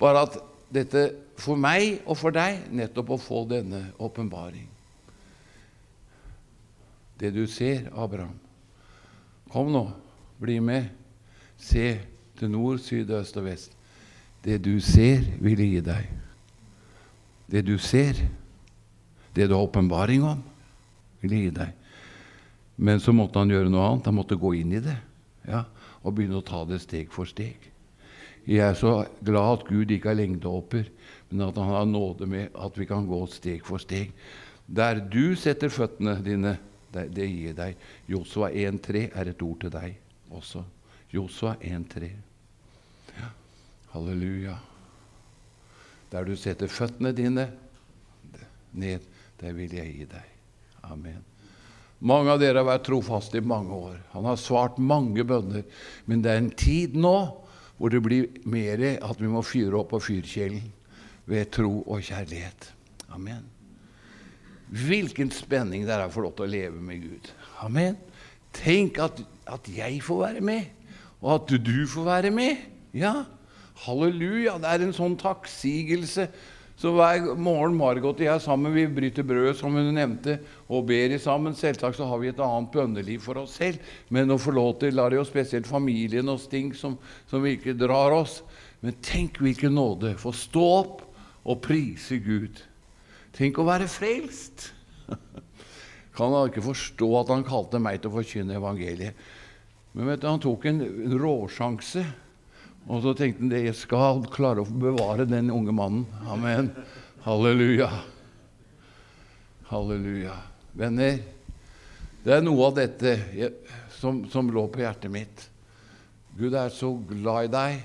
Bare 0.00 0.26
at 0.28 0.38
dette 0.70 1.06
for 1.40 1.58
meg 1.58 2.04
og 2.06 2.18
for 2.20 2.34
deg 2.34 2.68
nettopp 2.70 3.16
å 3.16 3.20
få 3.20 3.42
denne 3.50 3.88
åpenbaring 3.98 4.68
det 7.20 7.30
du 7.30 7.44
ser, 7.46 7.90
Abraham. 7.92 8.36
Kom 9.52 9.68
nå, 9.72 9.84
bli 10.40 10.56
med. 10.64 10.88
Se 11.60 11.98
til 12.38 12.48
nord, 12.48 12.80
syd, 12.80 13.10
øst 13.12 13.36
og 13.36 13.44
vest. 13.44 13.74
Det 14.40 14.56
du 14.64 14.78
ser, 14.80 15.26
vil 15.42 15.60
gi 15.60 15.82
deg. 15.84 16.08
Det 17.50 17.60
du 17.66 17.76
ser, 17.78 18.16
det 19.36 19.50
du 19.50 19.54
har 19.54 19.66
åpenbaring 19.66 20.24
om, 20.24 20.40
vil 21.20 21.36
gi 21.36 21.50
deg. 21.58 21.76
Men 22.80 23.02
så 23.04 23.12
måtte 23.12 23.42
han 23.42 23.52
gjøre 23.52 23.68
noe 23.68 23.84
annet. 23.84 24.08
Han 24.08 24.16
måtte 24.16 24.40
gå 24.40 24.54
inn 24.56 24.72
i 24.72 24.80
det 24.80 24.96
ja, 25.44 25.66
og 26.00 26.14
begynne 26.16 26.40
å 26.40 26.46
ta 26.46 26.62
det 26.64 26.80
steg 26.80 27.12
for 27.12 27.28
steg. 27.28 27.68
Jeg 28.46 28.70
er 28.70 28.74
så 28.74 29.04
glad 29.24 29.58
at 29.58 29.66
Gud 29.68 29.90
ikke 29.90 30.10
har 30.10 30.18
lengdehopper, 30.18 30.88
men 31.30 31.48
at 31.48 31.56
Han 31.56 31.74
har 31.74 31.84
nåde 31.84 32.26
med 32.26 32.48
at 32.54 32.78
vi 32.78 32.86
kan 32.86 33.06
gå 33.06 33.26
steg 33.26 33.64
for 33.64 33.78
steg. 33.78 34.12
Der 34.66 35.00
du 35.00 35.36
setter 35.36 35.68
føttene 35.68 36.16
dine, 36.24 36.58
det, 36.92 37.26
gir 37.26 37.54
deg. 37.54 37.76
Josua 38.08 38.50
1,3 38.50 39.10
er 39.14 39.30
et 39.30 39.42
ord 39.42 39.60
til 39.60 39.70
deg 39.70 39.96
også. 40.30 40.64
Josua 41.12 41.54
1,3. 41.60 42.10
Ja. 43.18 43.30
Halleluja. 43.92 44.56
Der 46.10 46.24
du 46.24 46.36
setter 46.36 46.66
føttene 46.66 47.12
dine 47.14 47.50
ned, 48.72 49.00
det 49.40 49.52
vil 49.56 49.74
jeg 49.74 49.94
gi 49.94 50.06
deg. 50.10 50.30
Amen. 50.90 51.22
Mange 52.00 52.32
av 52.32 52.40
dere 52.40 52.62
har 52.62 52.68
vært 52.68 52.86
trofaste 52.88 53.38
i 53.38 53.44
mange 53.44 53.76
år. 53.76 53.98
Han 54.14 54.24
har 54.24 54.38
svart 54.40 54.78
mange 54.80 55.24
bønner. 55.26 55.66
Men 56.08 56.22
det 56.24 56.32
er 56.32 56.40
en 56.40 56.52
tid 56.56 56.96
nå 56.96 57.16
hvor 57.80 57.88
det 57.88 58.02
blir 58.04 58.26
mer 58.44 58.82
at 59.00 59.16
vi 59.16 59.28
må 59.32 59.40
fyre 59.40 59.78
opp 59.78 59.94
på 59.94 60.02
fyrkjelen 60.04 60.66
ved 61.30 61.48
tro 61.54 61.78
og 61.80 62.02
kjærlighet. 62.04 62.66
Amen. 63.16 63.46
Hvilken 64.68 65.32
spenning 65.32 65.86
det 65.88 65.94
er 65.96 66.04
å 66.04 66.12
få 66.12 66.26
lov 66.26 66.34
til 66.36 66.44
å 66.44 66.50
leve 66.52 66.82
med 66.84 67.00
Gud. 67.06 67.30
Amen. 67.64 67.96
Tenk 68.52 69.00
at, 69.00 69.22
at 69.48 69.70
jeg 69.72 70.02
får 70.04 70.20
være 70.26 70.44
med, 70.44 70.68
og 71.22 71.38
at 71.38 71.54
du 71.64 71.78
får 71.88 72.06
være 72.06 72.34
med. 72.34 72.60
Ja, 72.92 73.22
halleluja. 73.86 74.58
Det 74.60 74.74
er 74.74 74.84
en 74.84 74.94
sånn 74.94 75.16
takksigelse. 75.20 76.28
Så 76.80 76.94
hver 76.96 77.34
morgen 77.36 77.74
Margot 77.76 78.16
og 78.16 78.24
jeg 78.24 78.40
sammen, 78.40 78.72
vi 78.72 78.86
bryter 78.88 79.24
brød, 79.26 79.50
som 79.58 79.74
hun 79.76 79.90
nevnte, 79.92 80.38
og 80.64 80.86
ber 80.88 81.12
sammen. 81.20 81.52
Selvsagt 81.52 81.98
så 81.98 82.06
har 82.08 82.22
vi 82.22 82.30
et 82.30 82.40
annet 82.40 82.70
bønneliv 82.72 83.20
for 83.20 83.42
oss 83.42 83.58
selv, 83.60 83.82
men 84.08 84.32
å 84.32 84.38
få 84.40 84.54
lov 84.56 84.78
til 84.80 84.96
lar 84.96 85.12
jo 85.12 85.20
spesielt 85.28 85.68
familien 85.68 86.32
og 86.32 86.40
ting 86.48 86.70
som, 86.72 86.96
som 87.28 87.44
ikke 87.44 87.76
drar 87.76 88.16
oss. 88.16 88.38
Men 88.80 88.96
tenk 89.04 89.42
hvilken 89.44 89.76
nåde. 89.76 90.14
Få 90.16 90.32
stå 90.32 90.64
opp 90.78 91.04
og 91.44 91.60
prise 91.66 92.16
Gud. 92.24 92.62
Tenk 93.36 93.60
å 93.60 93.68
være 93.68 93.90
frelst! 93.90 94.70
Kan 96.16 96.32
han 96.32 96.48
ikke 96.48 96.64
forstå 96.64 97.10
at 97.20 97.34
han 97.34 97.44
kalte 97.44 97.82
meg 97.82 98.00
til 98.00 98.08
å 98.08 98.16
forkynne 98.16 98.56
evangeliet. 98.56 99.20
Men 99.92 100.08
vet 100.14 100.24
du, 100.24 100.30
han 100.30 100.40
tok 100.40 100.64
en 100.70 100.80
råsjanse, 101.12 102.08
og 102.88 103.02
så 103.04 103.12
tenkte 103.16 103.44
han 103.44 103.52
det 103.52 103.64
jeg 103.66 103.76
skal 103.82 104.22
klare 104.32 104.64
å 104.64 104.80
bevare 104.82 105.26
den 105.28 105.50
unge 105.52 105.74
mannen. 105.76 106.06
Amen. 106.30 106.70
Halleluja. 107.26 107.90
Halleluja. 109.68 110.36
Venner, 110.72 111.20
det 112.24 112.34
er 112.36 112.44
noe 112.44 112.70
av 112.70 112.76
dette 112.78 113.14
som, 113.98 114.24
som 114.30 114.50
lå 114.52 114.64
på 114.72 114.82
hjertet 114.82 115.12
mitt. 115.12 115.46
Gud 116.38 116.54
er 116.56 116.72
så 116.72 116.92
glad 117.10 117.50
i 117.50 117.52
deg, 117.52 117.80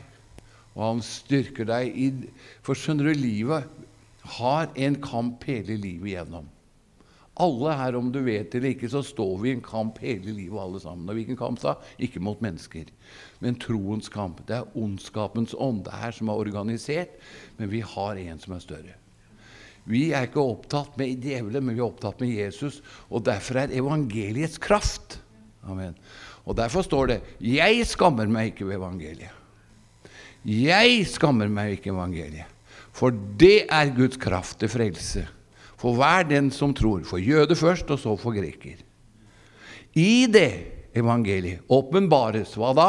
og 0.75 0.81
han 0.85 1.03
styrker 1.03 1.67
deg 1.67 1.95
i 1.97 2.09
For 2.65 2.77
skjønner 2.77 3.09
du, 3.09 3.19
livet 3.19 3.67
har 4.39 4.71
en 4.73 4.97
kamp 5.03 5.43
hele 5.49 5.77
livet 5.77 6.13
igjennom. 6.13 6.47
Alle 7.43 7.73
her, 7.75 7.95
om 7.99 8.11
du 8.15 8.21
vet 8.23 8.47
det 8.51 8.61
eller 8.61 8.71
ikke, 8.71 8.89
så 8.91 9.01
står 9.03 9.33
vi 9.41 9.49
i 9.49 9.55
en 9.57 9.63
kamp 9.63 9.97
hele 9.99 10.31
livet, 10.31 10.59
alle 10.61 10.79
sammen. 10.79 11.09
Og 11.11 11.17
hvilken 11.17 11.35
kamp 11.39 11.59
da? 11.59 11.73
Ikke 11.99 12.21
mot 12.23 12.39
mennesker, 12.43 12.87
men 13.43 13.57
troens 13.59 14.07
kamp. 14.11 14.39
Det 14.47 14.55
er 14.55 14.77
ondskapens 14.79 15.55
ånde 15.59 15.91
her 15.91 16.15
som 16.15 16.31
er 16.31 16.45
organisert, 16.45 17.17
men 17.59 17.71
vi 17.73 17.83
har 17.83 18.21
en 18.21 18.39
som 18.39 18.55
er 18.55 18.63
større. 18.63 18.95
Vi 19.85 20.07
er 20.15 20.29
ikke 20.29 20.41
opptatt 20.41 20.95
med 20.97 21.19
djevelen, 21.21 21.67
men 21.67 21.75
vi 21.75 21.83
er 21.83 21.89
opptatt 21.89 22.23
med 22.23 22.31
Jesus. 22.33 22.79
Og 23.11 23.27
derfor 23.27 23.61
er 23.61 23.75
evangeliets 23.75 24.57
kraft. 24.61 25.19
Amen. 25.67 25.93
Og 26.45 26.55
derfor 26.55 26.81
står 26.81 27.07
det 27.07 27.21
'Jeg 27.41 27.85
skammer 27.85 28.27
meg 28.27 28.53
ikke 28.53 28.67
ved 28.67 28.77
evangeliet'. 28.77 29.43
Jeg 30.45 31.05
skammer 31.07 31.47
meg 31.47 31.71
ikke 31.71 31.91
ved 31.91 31.99
evangeliet. 31.99 32.45
For 32.91 33.11
det 33.11 33.65
er 33.69 33.95
Guds 33.95 34.17
kraft 34.17 34.59
til 34.59 34.69
frelse 34.69 35.27
for 35.85 35.99
hver 35.99 36.25
den 36.25 36.49
som 36.49 36.73
tror. 36.73 37.03
For 37.05 37.21
jøde 37.21 37.53
først, 37.53 37.91
og 37.93 38.01
så 38.01 38.15
for 38.17 38.33
greker. 38.33 38.79
I 39.93 40.25
det 40.25 40.49
evangeliet 40.97 41.67
åpenbares 41.69 42.55
hva 42.57 42.71
da? 42.73 42.87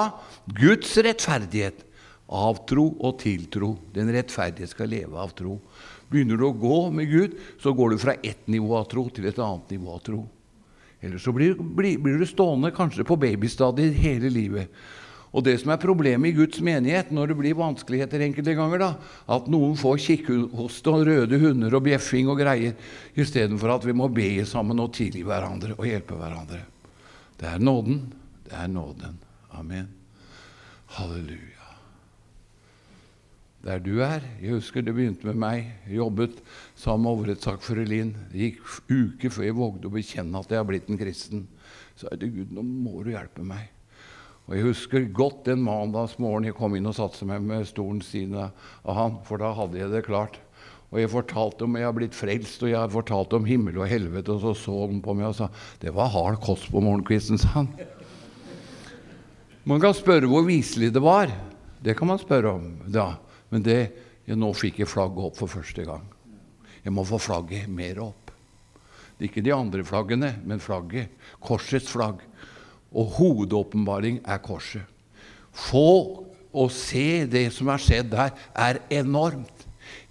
Guds 0.57 0.95
rettferdighet 1.05 1.85
av 2.33 2.63
tro 2.67 2.89
og 3.05 3.19
tiltro. 3.21 3.75
Den 3.93 4.09
rettferdige 4.15 4.71
skal 4.71 4.89
leve 4.95 5.21
av 5.21 5.35
tro. 5.37 5.59
Begynner 6.09 6.41
du 6.41 6.47
å 6.49 6.55
gå 6.57 6.79
med 6.95 7.11
Gud, 7.11 7.37
så 7.61 7.75
går 7.77 7.93
du 7.93 8.01
fra 8.01 8.17
ett 8.25 8.49
nivå 8.49 8.73
av 8.79 8.89
tro 8.89 9.05
til 9.13 9.29
et 9.29 9.43
annet 9.45 9.77
nivå 9.77 9.99
av 9.99 10.03
tro. 10.07 10.23
Eller 11.05 11.21
så 11.21 11.35
blir, 11.37 11.53
blir, 11.59 12.01
blir 12.01 12.17
du 12.17 12.25
stående 12.27 12.73
kanskje 12.75 13.05
på 13.05 13.19
babystadiet 13.21 13.99
hele 14.01 14.33
livet. 14.33 14.73
Og 15.37 15.45
det 15.45 15.59
som 15.61 15.69
er 15.75 15.81
problemet 15.81 16.31
i 16.31 16.37
Guds 16.37 16.63
menighet 16.65 17.11
når 17.13 17.31
det 17.31 17.37
blir 17.37 17.59
vanskeligheter 17.59 18.23
enkelte 18.25 18.55
ganger, 18.57 18.81
da, 18.81 18.89
at 19.37 19.51
noen 19.53 19.75
får 19.77 19.99
kikkhoste 20.07 20.95
og 20.95 21.05
røde 21.11 21.41
hunder 21.43 21.77
og 21.77 21.85
bjeffing 21.85 22.31
og 22.33 22.41
greier, 22.41 22.73
istedenfor 23.21 23.75
at 23.75 23.85
vi 23.85 23.97
må 23.97 24.09
be 24.09 24.31
sammen 24.49 24.81
og 24.81 24.95
tilgi 24.97 25.27
hverandre 25.27 25.77
og 25.77 25.85
hjelpe 25.85 26.17
hverandre. 26.17 26.63
Det 27.37 27.51
er 27.51 27.61
nåden. 27.61 28.01
Det 28.49 28.57
er 28.57 28.73
nåden. 28.73 29.21
Amen. 29.61 29.93
Halleluja. 30.97 31.53
Der 33.67 33.81
du 33.83 33.99
er 34.01 34.23
Jeg 34.41 34.55
husker 34.55 34.81
det 34.81 34.95
begynte 34.95 35.27
med 35.27 35.37
meg. 35.43 35.71
Jobbet 35.91 36.39
sammen 36.79 37.05
med 37.05 37.13
overrettssaksfører 37.13 37.89
Linn. 37.89 38.17
Gikk 38.33 38.63
uker 38.89 39.33
før 39.35 39.51
jeg 39.51 39.61
vågde 39.61 39.91
å 39.91 39.97
bekjenne 39.99 40.41
at 40.41 40.53
jeg 40.55 40.63
har 40.63 40.69
blitt 40.69 40.89
en 40.89 41.01
kristen. 41.01 41.49
Så 41.99 42.09
er 42.09 42.21
det 42.21 42.33
Gud, 42.33 42.55
nå 42.55 42.63
må 42.63 43.03
du 43.03 43.11
hjelpe 43.13 43.45
meg. 43.45 43.76
Og 44.47 44.55
Jeg 44.55 44.67
husker 44.69 45.07
godt 45.11 45.45
den 45.49 45.63
mandagsmorgenen 45.67 46.53
jeg 46.53 46.57
kom 46.59 46.77
inn 46.79 46.87
og 46.87 46.95
satte 46.95 47.27
meg 47.27 47.43
med 47.43 47.67
stolen 47.67 47.99
siden 48.05 48.37
av 48.39 48.93
han, 48.95 49.17
for 49.27 49.43
da 49.43 49.51
hadde 49.57 49.81
jeg 49.81 49.91
det 49.91 50.05
klart. 50.07 50.39
Og 50.95 51.01
jeg 51.01 51.11
fortalte 51.11 51.67
om 51.67 51.75
jeg 51.75 51.87
har 51.89 51.97
blitt 51.97 52.15
frelst, 52.15 52.63
og 52.63 52.71
jeg 52.71 52.93
fortalte 52.95 53.41
om 53.41 53.49
himmel 53.49 53.81
og 53.83 53.91
helvete. 53.91 54.37
Og 54.37 54.45
så 54.45 54.55
så 54.55 54.77
han 54.85 55.03
på 55.03 55.17
meg 55.19 55.33
og 55.33 55.39
sa 55.41 55.51
det 55.83 55.95
var 55.95 56.13
hard 56.15 56.39
kost 56.45 56.71
på 56.71 56.83
morgenkvisten, 56.85 57.43
sa 57.43 57.51
han. 57.59 57.71
Man 59.67 59.83
kan 59.83 59.97
spørre 59.99 60.31
hvor 60.31 60.47
viselig 60.47 60.93
det 60.95 61.03
var. 61.03 61.33
Det 61.83 61.97
kan 61.99 62.13
man 62.13 62.23
spørre 62.23 62.55
om 62.59 62.75
Ja. 62.95 63.17
Men 63.47 63.63
det, 63.63 63.93
ja, 64.27 64.35
nå 64.35 64.49
fikk 64.59 64.81
jeg 64.81 64.91
flagget 64.91 65.23
opp 65.23 65.37
for 65.39 65.47
første 65.47 65.85
gang. 65.87 66.03
Jeg 66.83 66.91
må 66.95 67.05
få 67.07 67.19
flagget 67.23 67.69
mer 67.71 68.01
opp. 68.03 68.33
Ikke 69.23 69.41
de 69.41 69.53
andre 69.55 69.85
flaggene, 69.87 70.33
men 70.45 70.59
flagget. 70.61 71.15
Korsets 71.41 71.87
flagg. 71.93 72.25
Og 72.97 73.17
hovedåpenbaring 73.19 74.23
er 74.25 74.41
korset. 74.45 74.85
Få 75.53 76.25
å 76.57 76.67
se 76.73 77.27
det 77.29 77.51
som 77.53 77.69
har 77.73 77.83
skjedd 77.83 78.11
der, 78.15 78.33
er 78.57 78.81
enormt. 78.93 79.53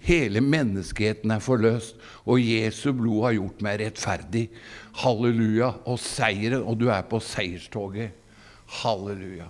Hele 0.06 0.40
menneskeheten 0.44 1.32
er 1.34 1.42
forløst, 1.42 1.96
og 2.24 2.38
Jesu 2.38 2.92
blod 2.94 3.24
har 3.26 3.36
gjort 3.40 3.62
meg 3.66 3.80
rettferdig. 3.82 4.44
Halleluja. 5.02 5.72
Og 5.90 5.98
seieren, 6.02 6.62
og 6.62 6.78
du 6.78 6.86
er 6.94 7.02
på 7.10 7.18
seierstoget. 7.22 8.14
Halleluja. 8.82 9.48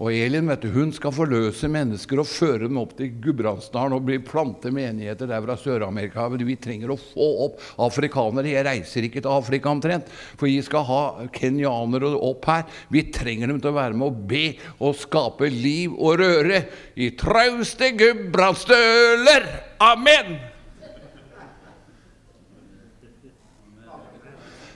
Og 0.00 0.08
Elin 0.16 0.48
vet 0.48 0.62
du, 0.64 0.70
hun 0.72 0.88
skal 0.96 1.12
forløse 1.12 1.68
mennesker 1.68 2.22
og 2.22 2.28
føre 2.28 2.64
dem 2.64 2.78
opp 2.80 2.94
til 2.96 3.10
Gudbrandsdalen 3.22 3.92
og 3.98 4.06
bli 4.06 4.16
plante 4.24 4.72
menigheter 4.72 5.28
der 5.28 5.44
fra 5.44 5.56
Sør-Amerika. 5.60 6.24
Vi 6.32 6.56
trenger 6.56 6.94
å 6.94 6.96
få 6.96 7.26
opp 7.44 7.60
afrikanere. 7.84 8.54
Jeg 8.54 8.64
reiser 8.64 9.06
ikke 9.06 9.20
til 9.20 9.34
Afrika 9.34 9.68
omtrent, 9.68 10.08
for 10.40 10.48
vi 10.48 10.56
skal 10.64 10.86
ha 10.88 11.02
kenyanere 11.36 12.14
opp 12.16 12.48
her. 12.48 12.64
Vi 12.88 13.04
trenger 13.12 13.52
dem 13.52 13.60
til 13.60 13.74
å 13.74 13.76
være 13.76 13.98
med 13.98 14.08
og 14.08 14.24
be 14.32 14.42
og 14.80 14.96
skape 14.96 15.52
liv 15.52 15.92
og 15.92 16.16
røre 16.24 16.64
i 16.96 17.12
trauste 17.12 17.92
gudbrandsdøler. 18.00 19.48
Amen! 19.92 20.38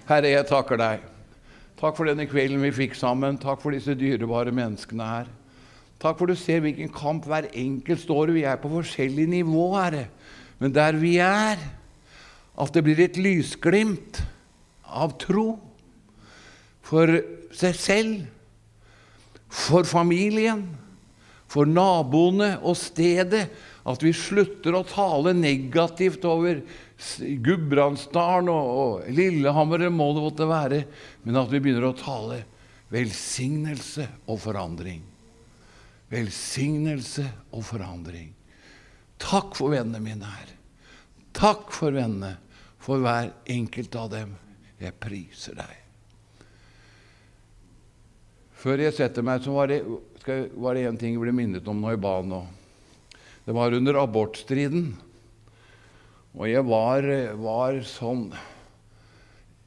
Herre, 0.06 0.28
jeg 0.36 0.46
takker 0.46 0.78
deg. 0.78 1.15
Takk 1.76 1.98
for 1.98 2.08
denne 2.08 2.24
kvelden 2.24 2.62
vi 2.64 2.70
fikk 2.72 2.94
sammen. 2.96 3.36
Takk 3.36 3.60
for 3.60 3.74
disse 3.74 3.92
dyrebare 3.98 4.52
menneskene 4.54 5.08
her. 5.10 5.26
Takk 6.00 6.16
for 6.16 6.30
du 6.30 6.36
ser 6.36 6.62
hvilken 6.64 6.88
kamp 6.92 7.26
hver 7.28 7.50
enkelt 7.52 8.00
står 8.00 8.32
i. 8.32 8.38
Vi 8.38 8.44
er 8.48 8.56
på 8.60 8.70
forskjellig 8.72 9.26
nivå, 9.28 9.66
Herre. 9.76 10.06
Men 10.56 10.72
der 10.72 10.96
vi 10.96 11.18
er, 11.20 11.60
at 12.56 12.72
det 12.72 12.82
blir 12.84 13.02
et 13.04 13.18
lysglimt 13.20 14.22
av 14.88 15.18
tro 15.20 15.58
for 16.86 17.12
seg 17.52 17.76
selv, 17.76 18.16
for 19.52 19.84
familien, 19.84 20.64
for 21.46 21.68
naboene 21.68 22.54
og 22.64 22.78
stedet. 22.80 23.50
At 23.86 24.02
vi 24.02 24.10
slutter 24.16 24.74
å 24.74 24.86
tale 24.86 25.30
negativt 25.36 26.24
over 26.26 26.58
Gudbrandsdalen 27.46 28.50
og, 28.50 28.70
og 28.82 29.10
Lillehammer, 29.14 29.84
eller 29.84 29.94
må 29.94 30.10
det 30.16 30.24
måtte 30.24 30.48
være, 30.50 30.80
men 31.22 31.38
at 31.38 31.52
vi 31.52 31.60
begynner 31.62 31.92
å 31.92 31.98
tale 31.98 32.40
velsignelse 32.90 34.08
og 34.26 34.40
forandring. 34.42 35.04
Velsignelse 36.10 37.28
og 37.54 37.62
forandring. 37.66 38.32
Takk 39.22 39.56
for 39.58 39.74
vennene 39.74 40.02
mine 40.02 40.34
her. 40.34 40.52
Takk 41.36 41.70
for 41.74 41.94
vennene, 41.94 42.36
for 42.82 43.02
hver 43.02 43.32
enkelt 43.52 43.96
av 43.98 44.12
dem. 44.12 44.36
Jeg 44.76 44.92
priser 45.00 45.56
deg. 45.56 45.82
Før 48.56 48.82
jeg 48.82 48.94
setter 48.96 49.24
meg, 49.24 49.40
så 49.44 49.54
var 49.54 49.70
det, 49.70 49.82
det 50.26 50.86
en 50.88 50.98
ting 51.00 51.14
jeg 51.14 51.22
ble 51.22 51.32
minnet 51.32 51.68
om 51.70 51.80
når 51.80 51.96
jeg 51.96 52.02
ba 52.02 52.14
nå. 52.24 52.40
Det 53.46 53.54
var 53.54 53.72
under 53.72 53.94
abortstriden. 54.02 54.88
Og 56.34 56.48
jeg 56.50 56.66
var, 56.66 57.06
var 57.38 57.78
sånn 57.86 58.24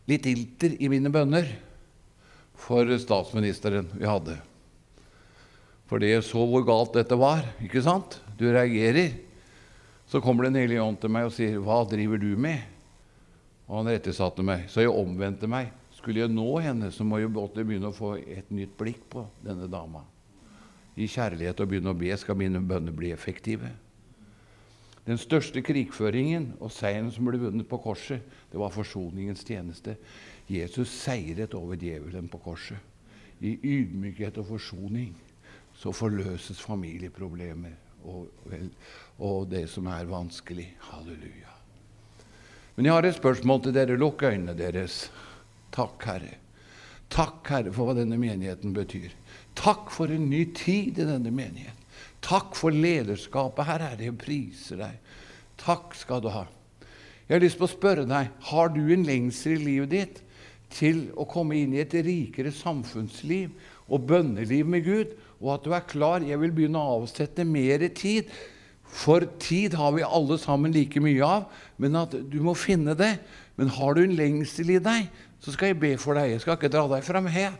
litt 0.09 0.27
ilter 0.27 0.75
i 0.83 0.89
mine 0.91 1.07
bønner 1.13 1.47
for 2.59 2.91
statsministeren 2.99 3.87
vi 3.93 4.03
hadde. 4.09 4.35
Fordi 5.89 6.11
jeg 6.11 6.27
så 6.27 6.43
hvor 6.43 6.65
galt 6.67 6.99
dette 6.99 7.15
var. 7.17 7.45
ikke 7.63 7.81
sant? 7.85 8.19
Du 8.37 8.49
reagerer. 8.51 9.15
Så 10.09 10.19
kommer 10.21 10.49
Den 10.49 10.59
hellige 10.59 10.83
ånd 10.83 10.99
til 10.99 11.09
meg 11.13 11.29
og 11.29 11.33
sier, 11.33 11.55
'Hva 11.57 11.87
driver 11.87 12.17
du 12.17 12.35
med?' 12.35 12.65
Og 13.69 13.77
han 13.77 13.93
rettesatte 13.93 14.43
meg. 14.43 14.67
Så 14.67 14.81
jeg 14.81 14.91
omvendte 14.91 15.47
meg. 15.47 15.71
Skulle 15.93 16.19
jeg 16.19 16.33
nå 16.33 16.59
henne, 16.59 16.91
så 16.91 17.03
må 17.05 17.19
jeg 17.19 17.31
begynne 17.31 17.91
å 17.91 17.95
få 17.95 18.17
et 18.17 18.49
nytt 18.51 18.75
blikk 18.77 19.09
på 19.09 19.27
denne 19.45 19.69
dama. 19.69 20.03
I 20.97 21.07
kjærlighet 21.07 21.59
og 21.61 21.69
begynne 21.69 21.93
å 21.93 21.97
be 21.97 22.15
skal 22.17 22.37
mine 22.39 22.61
bønner 22.63 22.95
bli 22.95 23.11
effektive. 23.13 23.69
Den 25.05 25.17
største 25.17 25.61
krigføringen 25.65 26.51
og 26.59 26.69
seieren 26.73 27.09
som 27.13 27.25
ble 27.25 27.39
vunnet 27.41 27.67
på 27.69 27.79
korset, 27.81 28.21
det 28.51 28.59
var 28.61 28.73
forsoningens 28.73 29.45
tjeneste. 29.47 29.95
Jesus 30.49 30.91
seiret 30.93 31.55
over 31.57 31.79
djevelen 31.79 32.27
på 32.29 32.41
korset. 32.43 32.77
I 33.39 33.55
ydmykhet 33.55 34.37
og 34.41 34.49
forsoning 34.51 35.13
så 35.79 35.93
forløses 35.95 36.59
familieproblemer 36.59 37.77
og, 38.03 38.27
og, 39.17 39.47
det 39.51 39.65
som 39.71 39.87
er 39.91 40.09
vanskelig. 40.09 40.67
Halleluja. 40.91 41.55
Men 42.75 42.87
jeg 42.87 42.95
har 42.95 43.07
et 43.07 43.17
spørsmål 43.17 43.63
til 43.63 43.75
dere. 43.75 43.97
Lukk 43.99 44.23
øynene 44.23 44.55
deres. 44.57 45.07
Takk, 45.75 46.03
Herre. 46.07 46.35
Takk, 47.11 47.41
Herre, 47.49 47.73
for 47.75 47.89
hva 47.89 47.97
denne 47.97 48.19
menigheten 48.19 48.75
betyr. 48.75 49.15
Takk 49.59 49.91
for 49.91 50.11
en 50.13 50.29
ny 50.31 50.45
tid 50.55 51.01
i 51.01 51.07
denne 51.07 51.31
menigheten. 51.31 51.75
Takk 52.23 52.55
for 52.55 52.75
lederskapet 52.75 53.67
her, 53.67 53.83
Herre. 53.83 54.07
Jeg 54.07 54.15
priser 54.19 54.79
deg. 54.79 55.15
Takk 55.59 55.95
skal 55.97 56.23
du 56.23 56.29
ha. 56.31 56.45
Jeg 57.27 57.35
har 57.35 57.43
lyst 57.43 57.59
på 57.59 57.67
å 57.67 57.71
spørre 57.71 58.07
deg, 58.09 58.31
har 58.49 58.71
du 58.73 58.81
en 58.93 59.05
lengsel 59.05 59.57
i 59.59 59.65
livet 59.65 59.91
ditt 59.91 60.21
til 60.73 61.07
å 61.17 61.27
komme 61.29 61.57
inn 61.59 61.75
i 61.75 61.81
et 61.83 61.93
rikere 62.05 62.53
samfunnsliv 62.53 63.51
og 63.89 64.05
bønneliv 64.09 64.69
med 64.69 64.85
Gud, 64.85 65.11
og 65.39 65.51
at 65.55 65.65
du 65.65 65.75
er 65.75 65.85
klar 65.87 66.25
Jeg 66.25 66.39
vil 66.41 66.53
begynne 66.55 66.79
å 66.79 66.99
avsette 66.99 67.45
mer 67.47 67.85
tid. 67.95 68.31
For 68.89 69.27
tid 69.41 69.75
har 69.77 69.93
vi 69.93 70.05
alle 70.05 70.39
sammen 70.41 70.73
like 70.73 71.01
mye 71.03 71.25
av, 71.25 71.45
men 71.77 71.97
at 71.99 72.15
du 72.31 72.39
må 72.41 72.55
finne 72.57 72.95
det. 72.97 73.17
Men 73.59 73.69
har 73.75 73.93
du 73.93 74.03
en 74.03 74.15
lengsel 74.17 74.73
i 74.73 74.81
deg, 74.81 75.09
så 75.39 75.53
skal 75.53 75.71
jeg 75.71 75.79
be 75.81 75.93
for 76.01 76.17
deg. 76.17 76.33
Jeg 76.33 76.43
skal 76.43 76.57
ikke 76.57 76.71
dra 76.73 76.87
deg 76.89 77.05
fram 77.05 77.29
her, 77.29 77.53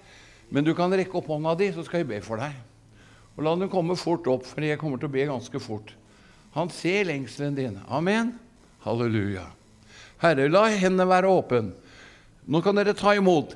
men 0.50 0.66
du 0.66 0.74
kan 0.78 0.93
rekke 0.93 1.18
opp 1.20 1.30
hånda 1.30 1.56
di, 1.60 1.70
så 1.74 1.86
skal 1.86 2.04
jeg 2.04 2.10
be 2.10 2.20
for 2.26 2.41
deg. 2.41 2.56
Og 3.38 3.45
la 3.45 3.54
den 3.56 3.72
komme 3.72 3.95
fort 4.00 4.28
opp, 4.28 4.47
for 4.50 4.66
jeg 4.66 4.80
kommer 4.82 5.00
til 5.00 5.10
å 5.10 5.14
be 5.14 5.28
ganske 5.30 5.62
fort. 5.64 5.93
Han 6.58 6.72
ser 6.74 7.06
lengselen 7.08 7.56
din. 7.56 7.78
Amen. 7.88 8.34
Halleluja. 8.84 9.45
Herre, 10.20 10.50
la 10.52 10.66
hendene 10.74 11.08
være 11.08 11.32
åpne. 11.32 11.72
Nå 12.50 12.62
kan 12.66 12.80
dere 12.80 12.95
ta 12.97 13.14
imot. 13.16 13.54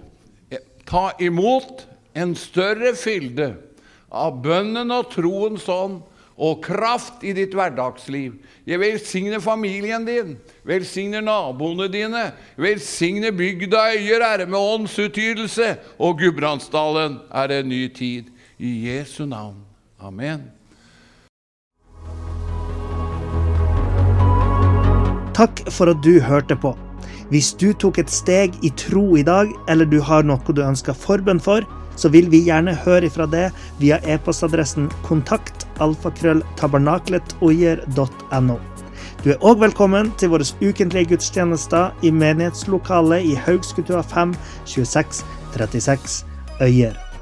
Ta 0.88 1.10
imot 1.24 1.88
en 2.14 2.36
større 2.38 2.94
fylde 3.00 3.56
av 4.14 4.38
bønnen 4.46 4.94
og 4.94 5.10
troens 5.16 5.66
ånd 5.72 6.04
og 6.38 6.64
kraft 6.66 7.24
i 7.24 7.34
ditt 7.36 7.54
hverdagsliv. 7.54 8.40
Jeg 8.66 8.80
velsigner 8.82 9.44
familien 9.44 10.06
din, 10.08 10.38
velsigner 10.66 11.22
naboene 11.22 11.90
dine, 11.92 12.32
velsigner 12.58 13.36
bygda 13.36 13.84
Øyer 13.98 14.26
ære 14.26 14.50
med 14.50 14.60
åndsutydelse, 14.60 15.76
og 16.00 16.18
Gudbrandsdalen 16.20 17.20
er 17.32 17.60
en 17.60 17.70
ny 17.70 17.88
tid. 17.94 18.32
I 18.60 18.88
Jesu 18.88 19.26
navn. 19.26 19.58
Amen. 20.00 20.46
Takk 25.34 25.64
for 25.74 25.90
at 25.90 26.02
du 26.06 26.20
hørte 26.22 26.56
på. 26.56 26.76
Hvis 27.34 27.54
du 27.58 27.72
tok 27.74 27.98
et 27.98 28.12
steg 28.14 28.54
i 28.62 28.70
tro 28.78 29.16
i 29.18 29.24
dag, 29.26 29.50
eller 29.70 29.90
du 29.90 29.98
har 30.06 30.24
noe 30.28 30.54
du 30.54 30.62
ønsker 30.62 30.94
forbønn 30.94 31.42
for, 31.42 31.66
så 31.96 32.10
vil 32.14 32.32
vi 32.32 32.46
gjerne 32.48 32.80
høre 32.86 33.10
fra 33.14 33.26
det 33.30 33.52
via 33.80 33.98
e-postadressen 34.04 34.92
kontakt 35.06 35.68
alfakrølltabernakletOyer.no. 35.84 38.58
Du 39.24 39.30
er 39.32 39.40
òg 39.40 39.58
velkommen 39.64 40.12
til 40.20 40.30
våre 40.34 40.46
ukentlige 40.60 41.10
gudstjenester 41.14 41.86
i 42.04 42.12
menighetslokalet 42.12 43.24
i 43.32 43.34
Haugskutua 43.40 44.04
5 44.04 44.36
26 44.66 45.24
36 45.56 46.26
Øyer. 46.62 47.13